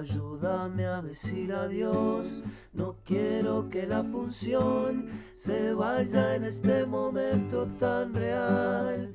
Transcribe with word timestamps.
ayúdame 0.00 0.86
a 0.86 1.02
decir 1.02 1.52
adiós. 1.52 2.42
No 2.72 2.96
quiero 3.04 3.68
que 3.68 3.86
la 3.86 4.02
función 4.02 5.10
se 5.34 5.74
vaya 5.74 6.34
en 6.36 6.44
este 6.44 6.86
momento 6.86 7.66
tan 7.78 8.14
real. 8.14 9.14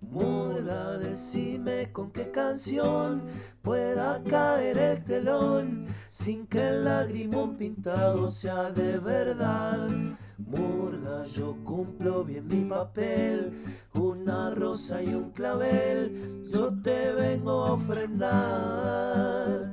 Murga, 0.00 0.96
decime 0.98 1.92
con 1.92 2.10
qué 2.10 2.30
canción 2.30 3.22
pueda 3.62 4.22
caer 4.22 4.78
el 4.78 5.04
telón 5.04 5.86
sin 6.06 6.46
que 6.46 6.68
el 6.68 6.84
lagrimón 6.84 7.56
pintado 7.56 8.30
sea 8.30 8.70
de 8.70 8.98
verdad. 8.98 9.90
Murga, 10.38 11.24
yo 11.24 11.56
cumplo 11.64 12.24
bien 12.24 12.46
mi 12.46 12.64
papel, 12.64 13.52
una 13.92 14.50
rosa 14.50 15.02
y 15.02 15.14
un 15.14 15.30
clavel, 15.30 16.42
yo 16.44 16.72
te 16.82 17.12
vengo 17.12 17.64
a 17.64 17.72
ofrendar. 17.72 19.63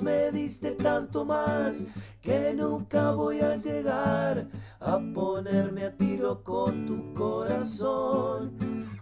Me 0.00 0.32
diste 0.32 0.70
tanto 0.70 1.24
más 1.24 1.88
que 2.22 2.54
nunca 2.54 3.12
voy 3.12 3.40
a 3.40 3.56
llegar 3.56 4.48
a 4.80 4.98
ponerme 5.12 5.84
a 5.84 5.96
tiro 5.96 6.42
con 6.42 6.86
tu 6.86 7.12
corazón. 7.12 8.56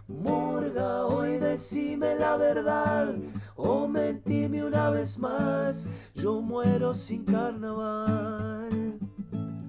Murga, 0.07 1.05
hoy 1.05 1.37
decime 1.37 2.15
la 2.15 2.35
verdad 2.35 3.15
o 3.55 3.87
mentime 3.87 4.65
una 4.65 4.89
vez 4.89 5.17
más, 5.17 5.87
yo 6.13 6.41
muero 6.41 6.93
sin 6.93 7.23
carnaval. 7.23 8.99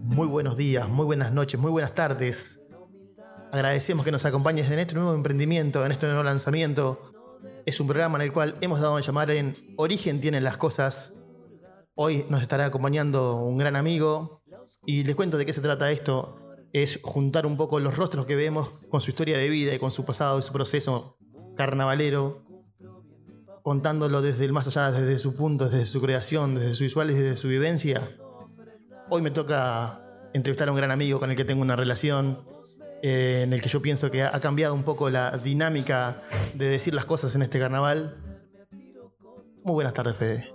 Muy 0.03 0.27
buenos 0.27 0.57
días, 0.57 0.89
muy 0.89 1.07
buenas 1.07 1.33
noches, 1.33 1.61
muy 1.61 1.71
buenas 1.71 1.95
tardes. 1.95 2.69
Agradecemos 3.53 4.05
que 4.05 4.11
nos 4.11 4.25
acompañes 4.25 4.69
en 4.71 4.81
este 4.81 4.97
nuevo 4.97 5.15
emprendimiento, 5.15 5.87
en 5.87 5.93
este 5.93 6.07
nuevo 6.07 6.25
lanzamiento. 6.25 7.22
Es 7.65 7.79
un 7.79 7.87
programa 7.87 8.19
en 8.19 8.23
el 8.23 8.33
cual 8.33 8.57
hemos 8.61 8.81
dado 8.81 8.97
a 8.97 9.01
llamar 9.01 9.31
en 9.31 9.57
Origen 9.77 10.21
tienen 10.21 10.43
las 10.43 10.57
cosas. 10.57 11.23
Hoy 11.95 12.27
nos 12.29 12.43
estará 12.43 12.67
acompañando 12.67 13.37
un 13.37 13.57
gran 13.57 13.77
amigo 13.77 14.43
y 14.85 15.05
les 15.05 15.15
cuento 15.15 15.39
de 15.39 15.47
qué 15.47 15.53
se 15.53 15.61
trata 15.61 15.91
esto. 15.93 16.39
Es 16.73 16.99
juntar 17.03 17.47
un 17.47 17.57
poco 17.57 17.79
los 17.79 17.97
rostros 17.97 18.27
que 18.27 18.35
vemos 18.35 18.73
con 18.89 19.01
su 19.01 19.11
historia 19.11 19.39
de 19.39 19.49
vida 19.49 19.75
y 19.75 19.79
con 19.79 19.93
su 19.93 20.05
pasado 20.05 20.41
y 20.41 20.43
su 20.43 20.53
proceso 20.53 21.19
carnavalero, 21.57 22.45
contándolo 23.63 24.23
desde 24.23 24.45
el 24.45 24.53
más 24.53 24.67
allá, 24.67 24.91
desde 24.91 25.19
su 25.19 25.37
punto, 25.37 25.69
desde 25.69 25.85
su 25.85 26.01
creación, 26.01 26.57
desde 26.57 26.75
su 26.75 26.85
visual 26.85 27.11
y 27.11 27.15
desde 27.15 27.37
su 27.37 27.47
vivencia. 27.47 28.01
Hoy 29.09 29.23
me 29.23 29.31
toca 29.31 30.03
entrevistar 30.35 30.69
a 30.69 30.73
un 30.73 30.79
gran 30.79 30.91
amigo 30.91 31.21
con 31.21 31.31
el 31.31 31.37
que 31.37 31.45
tengo 31.45 31.63
una 31.63 31.77
relación, 31.77 32.41
eh, 33.03 33.43
en 33.43 33.53
el 33.53 33.61
que 33.63 33.69
yo 33.69 33.83
pienso 33.83 34.11
que 34.11 34.23
ha 34.23 34.39
cambiado 34.41 34.75
un 34.75 34.85
poco 34.85 35.11
la 35.11 35.37
dinámica 35.39 36.23
de 36.55 36.69
decir 36.69 36.95
las 36.95 37.05
cosas 37.05 37.35
en 37.35 37.43
este 37.43 37.59
carnaval. 37.59 38.17
Muy 39.65 39.75
buenas 39.75 39.93
tardes, 39.93 40.17
Fede. 40.17 40.53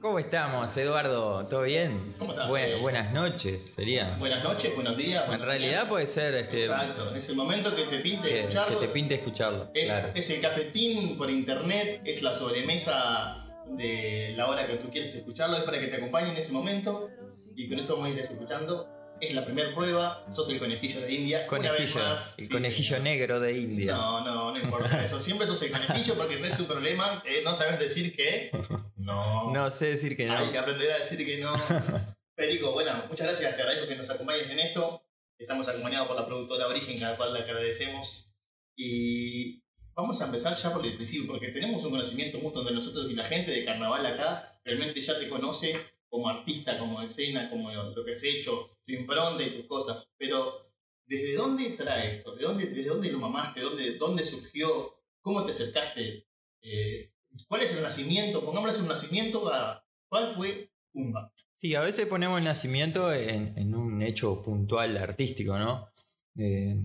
¿Cómo 0.00 0.18
estamos, 0.18 0.76
Eduardo? 0.76 1.46
¿Todo 1.46 1.62
bien? 1.62 2.14
¿Cómo 2.18 2.32
estás, 2.32 2.48
Buen- 2.48 2.64
Fede? 2.66 2.80
buenas 2.80 3.12
noches, 3.12 3.72
sería. 3.74 4.12
Buenas 4.18 4.44
noches, 4.44 4.74
buenos 4.74 4.96
días. 4.96 5.22
En 5.22 5.28
buenos 5.30 5.46
realidad 5.46 5.70
días. 5.80 5.84
puede 5.88 6.06
ser 6.06 6.34
este, 6.34 6.64
Exacto, 6.66 7.08
es 7.08 7.28
el 7.30 7.36
momento 7.36 7.74
que 7.74 7.82
te 7.84 7.98
pinte 7.98 8.28
que, 8.28 8.34
que 8.34 8.40
escucharlo. 8.40 8.78
te 8.78 8.88
pinte 8.88 9.14
escucharlo. 9.14 9.70
es, 9.74 9.88
claro. 9.90 10.08
es 10.14 10.30
el 10.30 10.40
cafetín 10.40 11.16
por 11.18 11.30
internet, 11.30 12.02
es 12.04 12.22
la 12.22 12.34
sobremesa 12.34 13.42
de 13.76 14.34
la 14.36 14.46
hora 14.48 14.66
que 14.66 14.76
tú 14.76 14.90
quieres 14.90 15.12
escucharlo, 15.14 15.56
es 15.56 15.64
para 15.64 15.80
que 15.80 15.88
te 15.88 15.96
acompañe 15.96 16.30
en 16.30 16.36
ese 16.36 16.52
momento 16.52 17.08
y 17.56 17.68
con 17.68 17.78
esto 17.80 17.94
vamos 17.94 18.08
a 18.08 18.10
ir 18.12 18.18
escuchando. 18.20 18.88
Es 19.20 19.34
la 19.34 19.44
primera 19.44 19.74
prueba, 19.74 20.24
sos 20.30 20.50
el 20.50 20.58
conejillo 20.58 21.00
de 21.00 21.12
India. 21.12 21.46
una 21.50 21.72
vez 21.72 21.92
Conejillo, 21.92 22.04
más. 22.04 22.34
el 22.38 22.44
Sí, 22.46 22.50
conejillo 22.50 22.96
sí. 22.96 23.02
negro 23.02 23.40
de 23.40 23.58
India. 23.58 23.92
No, 23.96 24.20
no, 24.24 24.52
no 24.52 24.58
importa 24.58 25.02
eso. 25.04 25.18
Siempre 25.20 25.46
sos 25.46 25.62
el 25.62 25.72
conejillo 25.72 26.14
porque 26.16 26.36
tenés 26.36 26.58
un 26.60 26.66
problema, 26.66 27.22
eh, 27.24 27.40
no 27.42 27.54
sabes 27.54 27.78
decir 27.78 28.14
que 28.14 28.50
no. 28.96 29.50
No 29.52 29.70
sé 29.70 29.86
decir 29.90 30.16
que 30.16 30.26
no. 30.26 30.36
Hay 30.36 30.48
que 30.50 30.58
aprender 30.58 30.92
a 30.92 30.98
decir 30.98 31.24
que 31.24 31.38
no. 31.38 31.54
Federico, 32.36 32.72
bueno, 32.72 32.92
muchas 33.08 33.26
gracias, 33.28 33.56
te 33.56 33.62
agradezco 33.62 33.88
que 33.88 33.96
nos 33.96 34.10
acompañes 34.10 34.50
en 34.50 34.58
esto. 34.58 35.02
Estamos 35.38 35.66
acompañados 35.68 36.08
por 36.08 36.16
la 36.16 36.26
productora 36.26 36.66
Origen, 36.66 37.02
a 37.04 37.10
la 37.12 37.16
cual 37.16 37.32
le 37.32 37.40
agradecemos. 37.40 38.34
Y 38.76 39.62
vamos 39.94 40.20
a 40.20 40.26
empezar 40.26 40.54
ya 40.54 40.72
por 40.74 40.84
el 40.84 40.94
principio, 40.96 41.26
porque 41.26 41.48
tenemos 41.48 41.82
un 41.84 41.90
conocimiento 41.92 42.38
mutuo 42.38 42.62
de 42.64 42.72
nosotros 42.72 43.10
y 43.10 43.14
la 43.14 43.24
gente 43.24 43.50
de 43.50 43.64
carnaval 43.64 44.04
acá 44.04 44.60
realmente 44.64 45.00
ya 45.00 45.18
te 45.18 45.28
conoce 45.30 45.78
como 46.08 46.28
artista, 46.28 46.78
como 46.78 47.02
escena, 47.02 47.50
como 47.50 47.72
lo 47.72 48.04
que 48.04 48.14
has 48.14 48.24
hecho, 48.24 48.78
tu 48.86 48.92
impronta 48.92 49.42
y 49.42 49.50
tus 49.50 49.66
cosas. 49.66 50.10
Pero, 50.16 50.70
¿desde 51.06 51.34
dónde 51.34 51.70
trae 51.70 52.16
esto? 52.16 52.34
¿De 52.34 52.44
dónde, 52.44 52.66
¿Desde 52.66 52.90
dónde 52.90 53.10
lo 53.10 53.18
mamaste? 53.18 53.60
¿Dónde, 53.60 53.96
dónde 53.96 54.24
surgió? 54.24 54.94
¿Cómo 55.20 55.44
te 55.44 55.50
acercaste? 55.50 56.26
Eh, 56.62 57.12
¿Cuál 57.48 57.62
es 57.62 57.76
el 57.76 57.82
nacimiento? 57.82 58.44
Pongámosle 58.44 58.82
un 58.82 58.88
nacimiento 58.88 59.52
a 59.52 59.84
cuál 60.08 60.34
fue 60.34 60.70
Pumba. 60.92 61.32
Sí, 61.54 61.74
a 61.74 61.80
veces 61.80 62.06
ponemos 62.06 62.38
el 62.38 62.44
nacimiento 62.44 63.12
en, 63.12 63.74
un 63.74 64.02
hecho 64.02 64.42
puntual 64.42 64.96
artístico, 64.96 65.58
¿no? 65.58 65.90
Eh, 66.36 66.76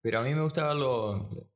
pero 0.00 0.20
a 0.20 0.22
mí 0.22 0.30
me 0.34 0.42
gusta 0.42 0.68
verlo 0.68 1.50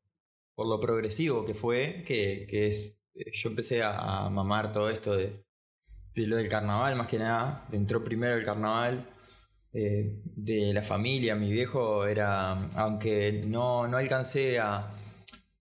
por 0.54 0.69
lo 0.69 0.81
progresivo 0.81 1.44
que 1.44 1.54
fue, 1.54 2.02
que, 2.06 2.47
es. 2.66 2.98
eh, 3.14 3.31
Yo 3.32 3.50
empecé 3.50 3.82
a 3.82 4.28
mamar 4.31 4.72
todo 4.72 4.91
esto 4.91 5.16
de, 5.16 5.44
de 6.15 6.26
lo 6.26 6.37
del 6.37 6.48
carnaval, 6.48 6.97
más 6.97 7.06
que 7.09 7.19
nada. 7.19 7.66
Entró 7.72 8.03
primero 8.04 8.37
el 8.37 8.44
carnaval. 8.44 9.06
eh, 9.72 10.21
de 10.37 10.72
la 10.75 10.82
familia, 10.82 11.37
mi 11.37 11.50
viejo 11.50 12.06
era. 12.06 12.69
Aunque 12.76 13.43
no, 13.47 13.87
no 13.88 13.97
alcancé 13.98 14.59
a, 14.60 14.91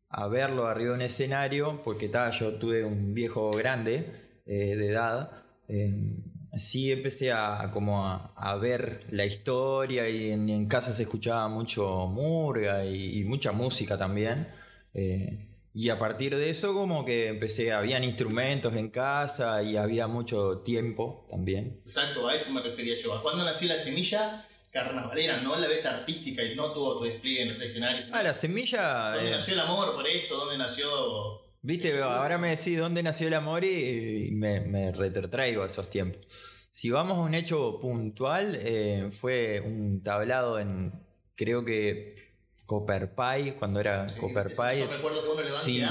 a 0.09 0.27
verlo 0.27 0.67
arriba 0.67 0.89
de 0.91 0.95
un 0.95 1.01
escenario, 1.03 1.81
porque 1.83 2.09
ta, 2.09 2.31
yo 2.31 2.53
tuve 2.55 2.83
un 2.85 3.13
viejo 3.13 3.51
grande 3.51 4.41
eh, 4.45 4.75
de 4.75 4.87
edad. 4.89 5.31
eh, 5.67 6.17
sí 6.57 6.91
empecé 6.91 7.31
a, 7.31 7.69
como 7.71 8.05
a, 8.07 8.33
a 8.35 8.55
ver 8.57 9.05
la 9.11 9.25
historia 9.25 10.09
y 10.09 10.31
en, 10.31 10.67
casa 10.67 10.91
se 10.93 11.03
escuchaba 11.03 11.47
mucho 11.47 12.07
murga 12.07 12.85
y, 12.85 13.19
y 13.19 13.23
mucha 13.25 13.51
música 13.51 13.97
también. 13.97 14.47
eh, 14.93 15.48
y 15.79 15.89
a 15.91 15.97
partir 15.97 16.35
de 16.35 16.49
eso 16.49 16.73
como 16.73 17.05
que 17.05 17.27
empecé, 17.27 17.71
habían 17.71 18.03
instrumentos 18.03 18.75
en 18.75 18.89
casa 18.89 19.63
y 19.63 19.77
había 19.77 20.07
mucho 20.07 20.57
tiempo 20.57 21.25
también. 21.29 21.79
Exacto, 21.85 22.27
a 22.27 22.35
eso 22.35 22.51
me 22.51 22.59
refería 22.61 22.95
yo. 22.97 23.13
¿A 23.13 23.23
cuándo 23.23 23.45
nació 23.45 23.69
la 23.69 23.77
semilla 23.77 24.45
carnavalera, 24.73 25.37
no 25.37 25.55
la 25.55 25.69
beta 25.69 25.95
artística 25.95 26.43
y 26.43 26.53
no 26.53 26.73
tuvo 26.73 26.97
tu 26.97 27.05
despliegue 27.05 27.43
en 27.43 27.49
los 27.53 27.61
escenarios? 27.61 28.09
Ah, 28.11 28.21
la 28.21 28.33
semilla... 28.33 29.13
¿Dónde 29.13 29.29
eh, 29.29 29.31
nació 29.31 29.53
el 29.53 29.61
amor 29.61 29.95
por 29.95 30.05
esto? 30.05 30.35
¿Dónde 30.35 30.57
nació...? 30.57 31.45
Viste, 31.61 31.97
ahora 32.01 32.37
me 32.37 32.57
decís 32.57 32.77
dónde 32.77 33.01
nació 33.01 33.29
el 33.29 33.35
amor 33.35 33.63
y, 33.63 34.27
y 34.27 34.31
me, 34.31 34.59
me 34.59 34.91
retrotraigo 34.91 35.63
a 35.63 35.67
esos 35.67 35.89
tiempos. 35.89 36.27
Si 36.71 36.89
vamos 36.89 37.19
a 37.19 37.21
un 37.21 37.33
hecho 37.35 37.79
puntual, 37.79 38.59
eh, 38.61 39.07
fue 39.13 39.61
un 39.65 40.03
tablado 40.03 40.59
en, 40.59 40.91
creo 41.35 41.63
que 41.63 42.28
Copper 42.69 43.09
Pie, 43.09 43.53
cuando 43.55 43.79
era 43.79 44.05
Copper 44.19 44.49
Pie. 44.53 44.81
Yo 44.81 44.87
recuerdo 44.91 45.23
que 45.23 45.29
uno 45.29 45.41
le 45.41 45.49
van 45.49 45.59
Sí. 45.59 45.83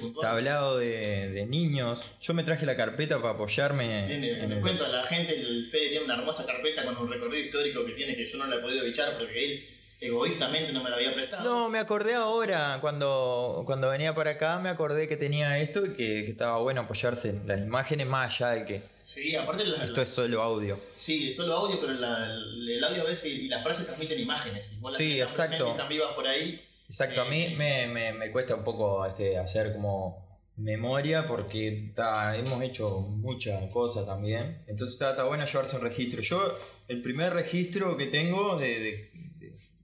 Puntual. 0.00 0.22
Tablado 0.26 0.78
de, 0.78 1.28
de 1.30 1.44
niños. 1.44 2.12
Yo 2.22 2.32
me 2.32 2.42
traje 2.42 2.64
la 2.64 2.74
carpeta 2.74 3.20
para 3.20 3.34
apoyarme. 3.34 4.04
Tiene, 4.06 4.30
en 4.40 4.48
les 4.48 4.56
el- 4.56 4.60
cuento 4.62 4.82
a 4.82 4.88
la 4.88 5.02
gente, 5.02 5.38
el 5.38 5.68
Fede 5.70 5.90
tiene 5.90 6.06
una 6.06 6.14
hermosa 6.14 6.46
carpeta 6.46 6.86
con 6.86 6.96
un 6.96 7.10
recorrido 7.12 7.44
histórico 7.44 7.84
que 7.84 7.92
tiene 7.92 8.16
que 8.16 8.26
yo 8.26 8.38
no 8.38 8.46
la 8.46 8.56
he 8.56 8.58
podido 8.60 8.82
bichar 8.82 9.18
porque 9.18 9.44
él 9.44 9.64
egoístamente 10.00 10.72
no 10.72 10.82
me 10.82 10.88
la 10.88 10.96
había 10.96 11.12
prestado. 11.14 11.44
No, 11.44 11.68
me 11.68 11.78
acordé 11.78 12.14
ahora, 12.14 12.78
cuando, 12.80 13.62
cuando 13.66 13.90
venía 13.90 14.14
para 14.14 14.30
acá, 14.32 14.58
me 14.58 14.70
acordé 14.70 15.06
que 15.06 15.18
tenía 15.18 15.58
esto 15.58 15.84
y 15.84 15.90
que, 15.90 16.24
que 16.24 16.30
estaba 16.30 16.58
bueno 16.62 16.80
apoyarse 16.80 17.28
en 17.28 17.46
las 17.46 17.60
imágenes 17.60 18.06
más 18.06 18.40
allá 18.40 18.52
de 18.52 18.64
que 18.64 18.82
Sí, 19.04 19.34
aparte 19.36 19.64
la, 19.64 19.84
esto 19.84 20.00
es 20.02 20.08
solo 20.08 20.40
audio. 20.42 20.78
Sí, 20.96 21.32
solo 21.34 21.54
audio, 21.54 21.80
pero 21.80 21.92
la- 21.94 22.26
el 22.34 22.82
audio 22.84 23.02
a 23.02 23.06
veces 23.06 23.32
y 23.34 23.48
las 23.48 23.62
frases 23.62 23.86
transmiten 23.86 24.20
imágenes. 24.20 24.72
Igual 24.74 24.92
las 24.92 24.98
Sí, 24.98 25.20
están 25.20 25.44
exacto. 25.46 25.70
Están 25.72 25.88
vivas 25.88 26.12
por 26.14 26.26
ahí. 26.26 26.60
Exacto, 26.88 27.22
a 27.22 27.24
mí 27.26 27.42
Eh, 27.42 27.54
me, 27.56 27.86
me- 27.88 28.12
me 28.12 28.30
cuesta 28.30 28.54
un 28.54 28.64
poco 28.64 29.04
este, 29.06 29.38
hacer 29.38 29.72
como 29.72 30.22
memoria 30.56 31.26
porque 31.26 31.92
ta, 31.96 32.36
hemos 32.36 32.62
hecho 32.62 33.00
mucha 33.00 33.68
cosa 33.70 34.04
también. 34.06 34.62
Entonces 34.66 35.00
está, 35.00 35.24
bueno 35.24 35.44
llevarse 35.46 35.76
un 35.76 35.82
registro. 35.82 36.20
Yo, 36.22 36.58
el 36.88 37.00
primer 37.02 37.32
registro 37.32 37.96
que 37.96 38.06
tengo 38.06 38.56
de, 38.56 39.10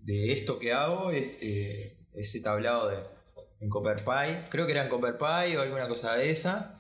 de- 0.02 0.32
esto 0.32 0.58
que 0.58 0.72
hago 0.72 1.10
es 1.10 1.38
eh, 1.42 1.96
ese 2.14 2.40
tablado 2.40 2.88
de, 2.88 2.96
en 3.60 3.68
Copper 3.68 3.96
Pie. 4.04 4.44
Creo 4.50 4.66
que 4.66 4.72
era 4.72 4.82
en 4.82 4.88
Copper 4.88 5.16
Pie 5.18 5.56
o 5.56 5.62
alguna 5.62 5.88
cosa 5.88 6.14
de 6.14 6.30
esa. 6.30 6.74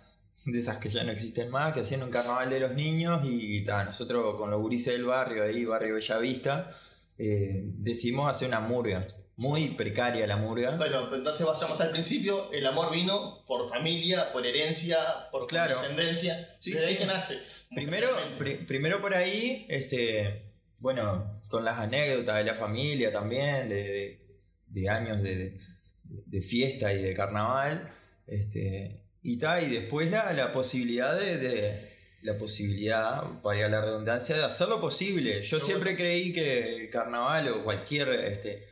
De 0.46 0.58
esas 0.58 0.78
que 0.78 0.88
ya 0.88 1.04
no 1.04 1.10
existen 1.12 1.50
más, 1.50 1.72
que 1.74 1.80
hacían 1.80 2.02
un 2.02 2.10
carnaval 2.10 2.48
de 2.48 2.60
los 2.60 2.72
niños 2.74 3.22
y 3.24 3.62
ta, 3.64 3.84
nosotros 3.84 4.36
con 4.36 4.50
los 4.50 4.60
gurises 4.60 4.92
del 4.94 5.04
barrio, 5.04 5.42
ahí, 5.42 5.64
barrio 5.64 5.94
Bellavista, 5.96 6.70
eh, 7.18 7.62
decidimos 7.74 8.30
hacer 8.30 8.48
una 8.48 8.60
murga. 8.60 9.06
Muy 9.36 9.70
precaria 9.70 10.26
la 10.26 10.36
murga. 10.36 10.72
Bueno, 10.76 11.14
entonces 11.14 11.46
vayamos 11.46 11.80
al 11.80 11.90
principio. 11.90 12.50
El 12.52 12.66
amor 12.66 12.90
vino 12.92 13.44
por 13.46 13.68
familia, 13.68 14.32
por 14.32 14.44
herencia, 14.46 14.98
por 15.30 15.46
Claro. 15.46 15.78
descendencia. 15.78 16.56
Sí, 16.58 16.72
Desde 16.72 16.86
ahí 16.86 16.96
se 16.96 17.06
nace. 17.06 17.38
Primero, 17.74 18.08
pri- 18.38 18.64
primero 18.66 19.00
por 19.00 19.14
ahí, 19.14 19.64
este, 19.68 20.54
bueno, 20.78 21.40
con 21.48 21.64
las 21.64 21.78
anécdotas 21.78 22.36
de 22.38 22.44
la 22.44 22.54
familia 22.54 23.12
también, 23.12 23.68
de, 23.68 23.76
de- 23.76 24.26
de 24.66 24.88
años 24.88 25.22
de, 25.22 25.36
de- 25.36 25.58
de 26.04 26.42
fiesta 26.42 26.92
y 26.92 27.02
de 27.02 27.12
carnaval, 27.14 27.92
este, 28.26 29.04
y, 29.22 29.36
ta, 29.38 29.60
y 29.60 29.68
después 29.70 30.10
la, 30.10 30.32
la 30.32 30.52
posibilidad 30.52 31.18
de, 31.18 31.38
de- 31.38 31.88
la 32.22 32.36
posibilidad, 32.36 33.22
para 33.42 33.68
la 33.68 33.80
redundancia, 33.80 34.36
de 34.36 34.42
hacer 34.44 34.68
lo 34.68 34.80
posible. 34.80 35.40
Yo 35.42 35.60
siempre 35.60 35.94
creí 35.96 36.32
que 36.32 36.74
el 36.74 36.90
carnaval 36.90 37.46
o 37.48 37.62
cualquier 37.62 38.08
este, 38.08 38.66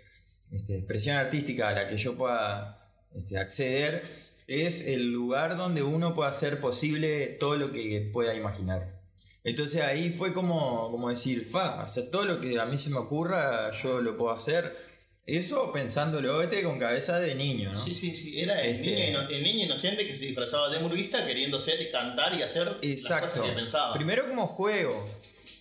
este, 0.51 0.79
expresión 0.79 1.17
artística 1.17 1.69
a 1.69 1.73
la 1.73 1.87
que 1.87 1.97
yo 1.97 2.17
pueda 2.17 2.91
este, 3.15 3.39
acceder 3.39 4.03
es 4.49 4.87
el 4.89 5.13
lugar 5.13 5.57
donde 5.57 5.85
uno 5.85 6.13
puede 6.13 6.29
hacer 6.31 6.61
posible 6.61 7.29
todo 7.39 7.57
lo 7.57 7.71
que 7.71 8.11
pueda 8.13 8.35
imaginar. 8.35 9.01
Entonces 9.45 9.83
ahí 9.83 10.11
fue 10.11 10.33
como, 10.33 10.91
como 10.91 11.09
decir, 11.09 11.45
fa, 11.45 11.85
o 11.85 11.89
sea, 11.89 12.11
todo 12.11 12.25
lo 12.25 12.41
que 12.41 12.59
a 12.59 12.67
mí 12.67 12.77
se 12.79 12.91
me 12.91 12.99
ocurra, 12.99 13.71
yo 13.71 14.01
lo 14.01 14.17
puedo 14.17 14.33
hacer. 14.33 14.77
Eso 15.27 15.73
pensándolo 15.73 16.41
este 16.41 16.63
con 16.63 16.79
cabeza 16.79 17.19
de 17.19 17.35
niño, 17.35 17.73
¿no? 17.73 17.85
Sí, 17.85 17.95
sí, 17.95 18.15
sí. 18.15 18.41
Era 18.41 18.61
el, 18.63 18.77
Este- 18.77 18.95
niño, 18.95 19.09
ino- 19.23 19.29
el 19.29 19.43
niño 19.43 19.65
inocente 19.65 20.07
que 20.07 20.15
se 20.15 20.27
disfrazaba 20.27 20.71
de 20.71 20.79
murguista 20.79 21.27
queriendo 21.27 21.59
ser, 21.59 21.91
cantar 21.91 22.35
y 22.39 22.43
hacer 22.43 22.67
las 22.67 22.77
Exacto. 22.83 23.27
cosas 23.27 23.43
que 23.51 23.53
pensaba. 23.57 23.95
Primero 23.95 24.29
como 24.29 24.47
juego 24.47 25.05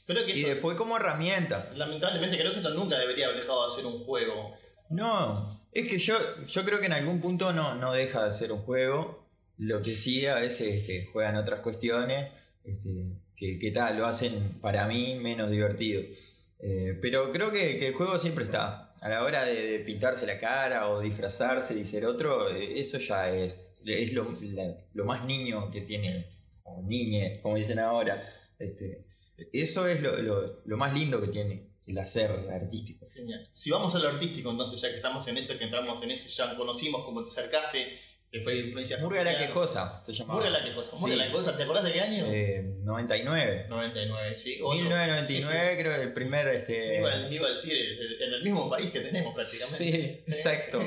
creo 0.06 0.24
que 0.24 0.36
y 0.36 0.40
eso, 0.42 0.50
después 0.50 0.78
como 0.78 0.96
herramienta. 0.98 1.72
lamentablemente, 1.76 2.38
creo 2.38 2.52
que 2.52 2.58
esto 2.58 2.70
nunca 2.76 3.00
debería 3.00 3.26
haber 3.26 3.40
dejado 3.42 3.68
de 3.68 3.76
ser 3.76 3.86
un 3.88 4.04
juego. 4.06 4.56
No, 4.90 5.60
es 5.72 5.88
que 5.88 5.98
yo, 5.98 6.16
yo 6.46 6.64
creo 6.64 6.80
que 6.80 6.86
en 6.86 6.94
algún 6.94 7.20
punto 7.20 7.52
no, 7.52 7.74
no 7.74 7.92
deja 7.92 8.24
de 8.24 8.30
ser 8.30 8.52
un 8.52 8.60
juego. 8.60 9.26
Lo 9.58 9.82
que 9.82 9.96
sí 9.96 10.28
a 10.28 10.36
veces 10.36 10.76
este, 10.76 11.08
juegan 11.12 11.38
otras 11.38 11.62
cuestiones 11.62 12.30
este, 12.66 12.90
que, 13.36 13.58
que 13.58 13.72
tal, 13.72 13.98
lo 13.98 14.06
hacen 14.06 14.60
para 14.62 14.86
mí 14.86 15.16
menos 15.20 15.50
divertido. 15.50 16.04
Eh, 16.60 17.00
pero 17.02 17.32
creo 17.32 17.52
que, 17.52 17.78
que 17.80 17.88
el 17.88 17.94
juego 17.96 18.20
siempre 18.20 18.44
está. 18.44 18.85
A 19.06 19.10
la 19.10 19.24
hora 19.24 19.46
de, 19.46 19.80
pintarse 19.80 20.26
la 20.26 20.40
cara 20.40 20.90
o 20.90 21.00
disfrazarse 21.00 21.80
y 21.80 21.86
ser 21.86 22.06
otro, 22.06 22.50
eh, 22.50 22.80
eso 22.80 22.98
ya 22.98 23.32
es, 23.32 23.72
es 23.86 24.14
lo, 24.14 24.26
más 25.06 25.26
niño 25.26 25.70
que 25.70 25.82
tiene, 25.82 26.26
o 26.64 26.82
niñe, 26.82 27.40
como 27.42 27.56
dicen 27.56 27.78
ahora. 27.78 28.22
Este, 28.58 29.02
eso 29.54 29.88
es 29.88 30.02
lo 30.02 30.78
más 30.78 30.94
lindo 30.94 31.22
que 31.22 31.28
tiene 31.28 31.76
el 31.88 31.98
hacer 32.00 32.32
artístico. 32.52 33.08
Genial. 33.14 33.48
Si 33.54 33.70
vamos 33.70 33.94
a 33.96 34.00
lo 34.00 34.10
artístico, 34.10 34.52
entonces, 34.52 34.82
ya 34.82 34.90
que 34.90 34.96
estamos 34.96 35.28
en 35.28 35.38
eso, 35.38 35.58
que 35.58 35.66
entramos 35.66 36.02
en 36.02 36.12
ese, 36.12 36.30
ya 36.30 36.56
conocimos 36.56 37.04
cómo 37.06 37.24
te 37.24 37.30
acercaste, 37.30 38.00
que 38.36 38.42
fue 38.44 38.58
influencia. 38.58 38.98
Murga 38.98 39.24
la. 39.24 39.38
Quejosa 39.38 40.02
se 40.06 40.12
llamaba. 40.14 40.40
Murga 40.42 40.50
la 40.60 40.64
quejosa. 40.66 40.98
Murga 40.98 41.14
Sí. 41.14 41.20
la 41.20 41.26
quejosa. 41.28 41.56
¿Te 41.58 41.64
acordás 41.64 41.84
de 41.86 41.94
qué 41.94 42.02
año? 42.02 42.26
Eh, 42.30 42.64
99. 42.84 43.68
99, 43.70 44.38
sí. 44.38 44.60
Otro. 44.62 44.78
1999 44.80 45.78
creo 45.80 45.96
que 45.96 46.02
el 46.02 46.14
primer 46.14 46.48
este 46.50 47.00
Iba, 47.00 47.30
iba 47.32 47.48
a 47.48 47.52
decir, 47.52 47.78
en 48.20 48.34
el 48.34 48.44
mismo 48.44 48.70
país 48.70 48.92
que 48.92 49.00
tenemos 49.00 49.34
prácticamente. 49.34 49.78
Sí, 49.78 50.24
exacto. 50.28 50.80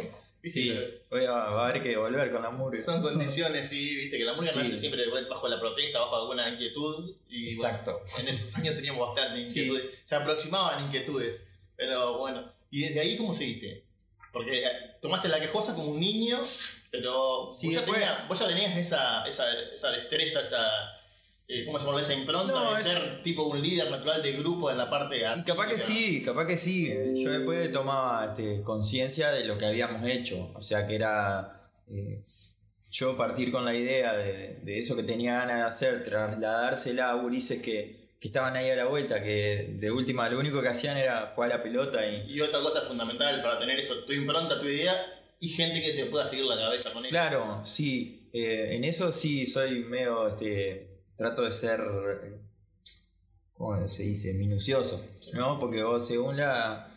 Sí, 0.45 0.73
voy 1.11 1.25
a, 1.25 1.31
va 1.33 1.67
a 1.67 1.69
haber 1.69 1.83
que 1.83 1.97
volver 1.97 2.31
con 2.31 2.43
la 2.43 2.51
murga. 2.51 2.83
Son 2.83 3.03
condiciones, 3.03 3.67
sí, 3.69 3.97
viste, 3.97 4.19
que 4.19 4.25
la 4.25 4.35
murga 4.35 4.51
Sí. 4.51 4.59
nace 4.61 4.79
siempre 4.79 5.03
bajo 5.29 5.49
la 5.49 5.59
protesta, 5.59 5.99
bajo 6.01 6.17
alguna 6.17 6.49
inquietud. 6.51 7.15
Y 7.29 7.45
bueno, 7.45 7.51
Exacto. 7.51 8.03
en 8.21 8.29
esos 8.29 8.55
años 8.57 8.75
teníamos 8.77 9.09
bastante 9.09 9.41
Sí. 9.47 9.61
inquietudes. 9.61 9.85
Se 10.05 10.15
aproximaban 10.15 10.85
inquietudes. 10.85 11.49
Pero 11.77 12.19
bueno, 12.19 12.53
¿y 12.71 12.83
desde 12.83 13.01
ahí 13.01 13.17
cómo 13.17 13.33
seguiste? 13.35 13.85
Porque 14.33 14.65
eh, 14.65 14.71
tomaste 15.03 15.29
la 15.29 15.41
quejosa 15.41 15.75
como 15.75 15.89
un 15.89 16.01
niño, 16.01 16.41
pero 16.91 17.51
Sí, 17.53 17.67
vos, 17.67 17.75
ya 17.75 17.81
después- 17.81 18.01
tenías, 18.01 18.29
vos 18.29 18.39
ya 18.39 18.49
tenías 18.49 18.77
esa, 18.77 19.27
esa, 19.27 19.45
esa 19.73 19.91
destreza, 19.91 20.41
esa. 20.43 20.69
eh, 21.49 21.65
¿Cómo 21.65 21.79
se 21.81 21.87
llama? 21.87 22.01
Esa 22.01 22.15
impronta 22.15 22.53
No, 22.53 22.75
de 22.75 22.81
es- 22.81 22.87
ser 22.87 23.23
tipo 23.23 23.45
un 23.45 23.63
líder 23.63 23.91
natural 23.91 24.23
de 24.23 24.33
grupo 24.33 24.71
en 24.71 24.77
la 24.79 24.91
parte 24.91 25.17
Y 25.19 25.43
capaz 25.45 25.67
que 25.69 25.79
sí, 25.79 26.23
capaz 26.23 26.47
que 26.47 26.57
sí. 26.57 26.89
Yo 27.17 27.31
después 27.31 27.71
tomaba 27.73 28.27
este, 28.27 28.63
conciencia 28.63 29.31
de 29.31 29.45
lo 29.47 29.57
que 29.57 29.65
habíamos 29.67 30.05
hecho. 30.09 30.51
O 30.55 30.61
sea 30.63 30.87
que 30.87 30.95
era 30.95 31.71
eh, 31.91 32.23
yo 32.91 33.17
partir 33.17 33.51
con 33.51 33.65
la 33.65 33.75
idea 33.75 34.15
de, 34.15 34.61
de 34.63 34.79
eso 34.79 34.95
que 34.97 35.03
tenía 35.03 35.35
ganas 35.39 35.57
de 35.57 35.63
hacer, 35.63 36.03
trasladársela 36.05 37.11
a 37.11 37.15
gurises 37.15 37.63
que, 37.63 37.97
que 38.21 38.29
estaban 38.29 38.57
ahí 38.57 38.69
a 38.71 38.77
la 38.77 38.87
vuelta, 38.87 39.23
que 39.23 39.69
de 39.79 39.91
última 39.91 40.29
lo 40.29 40.39
único 40.39 40.61
que 40.61 40.69
hacían 40.69 40.97
era 40.99 41.33
jugar 41.35 41.53
a 41.53 41.57
la 41.59 41.63
pelota 41.63 42.07
y, 42.07 42.31
Y 42.33 42.41
otra 42.43 42.61
cosa 42.61 42.83
fundamental 42.83 43.41
para 43.43 43.59
tener 43.59 43.79
eso, 43.79 43.95
tu 44.07 44.13
impronta, 44.13 44.59
tu 44.61 44.67
idea 44.67 45.18
y 45.41 45.49
gente 45.51 45.81
que 45.81 45.93
te 45.93 46.07
pueda 46.07 46.25
seguir 46.25 46.45
la 46.45 46.57
cabeza 46.57 46.93
con 46.93 47.05
eso. 47.05 47.11
Claro, 47.11 47.63
sí. 47.65 48.29
eh, 48.33 48.71
en 48.73 48.85
eso 48.85 49.13
sí 49.13 49.47
soy 49.47 49.85
medio, 49.85 50.29
este, 50.29 51.03
trato 51.17 51.43
de 51.43 51.53
ser, 51.53 51.81
¿cómo 53.53 53.89
se 53.89 54.03
dice? 54.05 54.35
Minucioso, 54.35 55.05
¿no? 55.33 55.59
Porque 55.61 55.83
vos 55.83 56.07
según 56.07 56.37
la, 56.37 56.89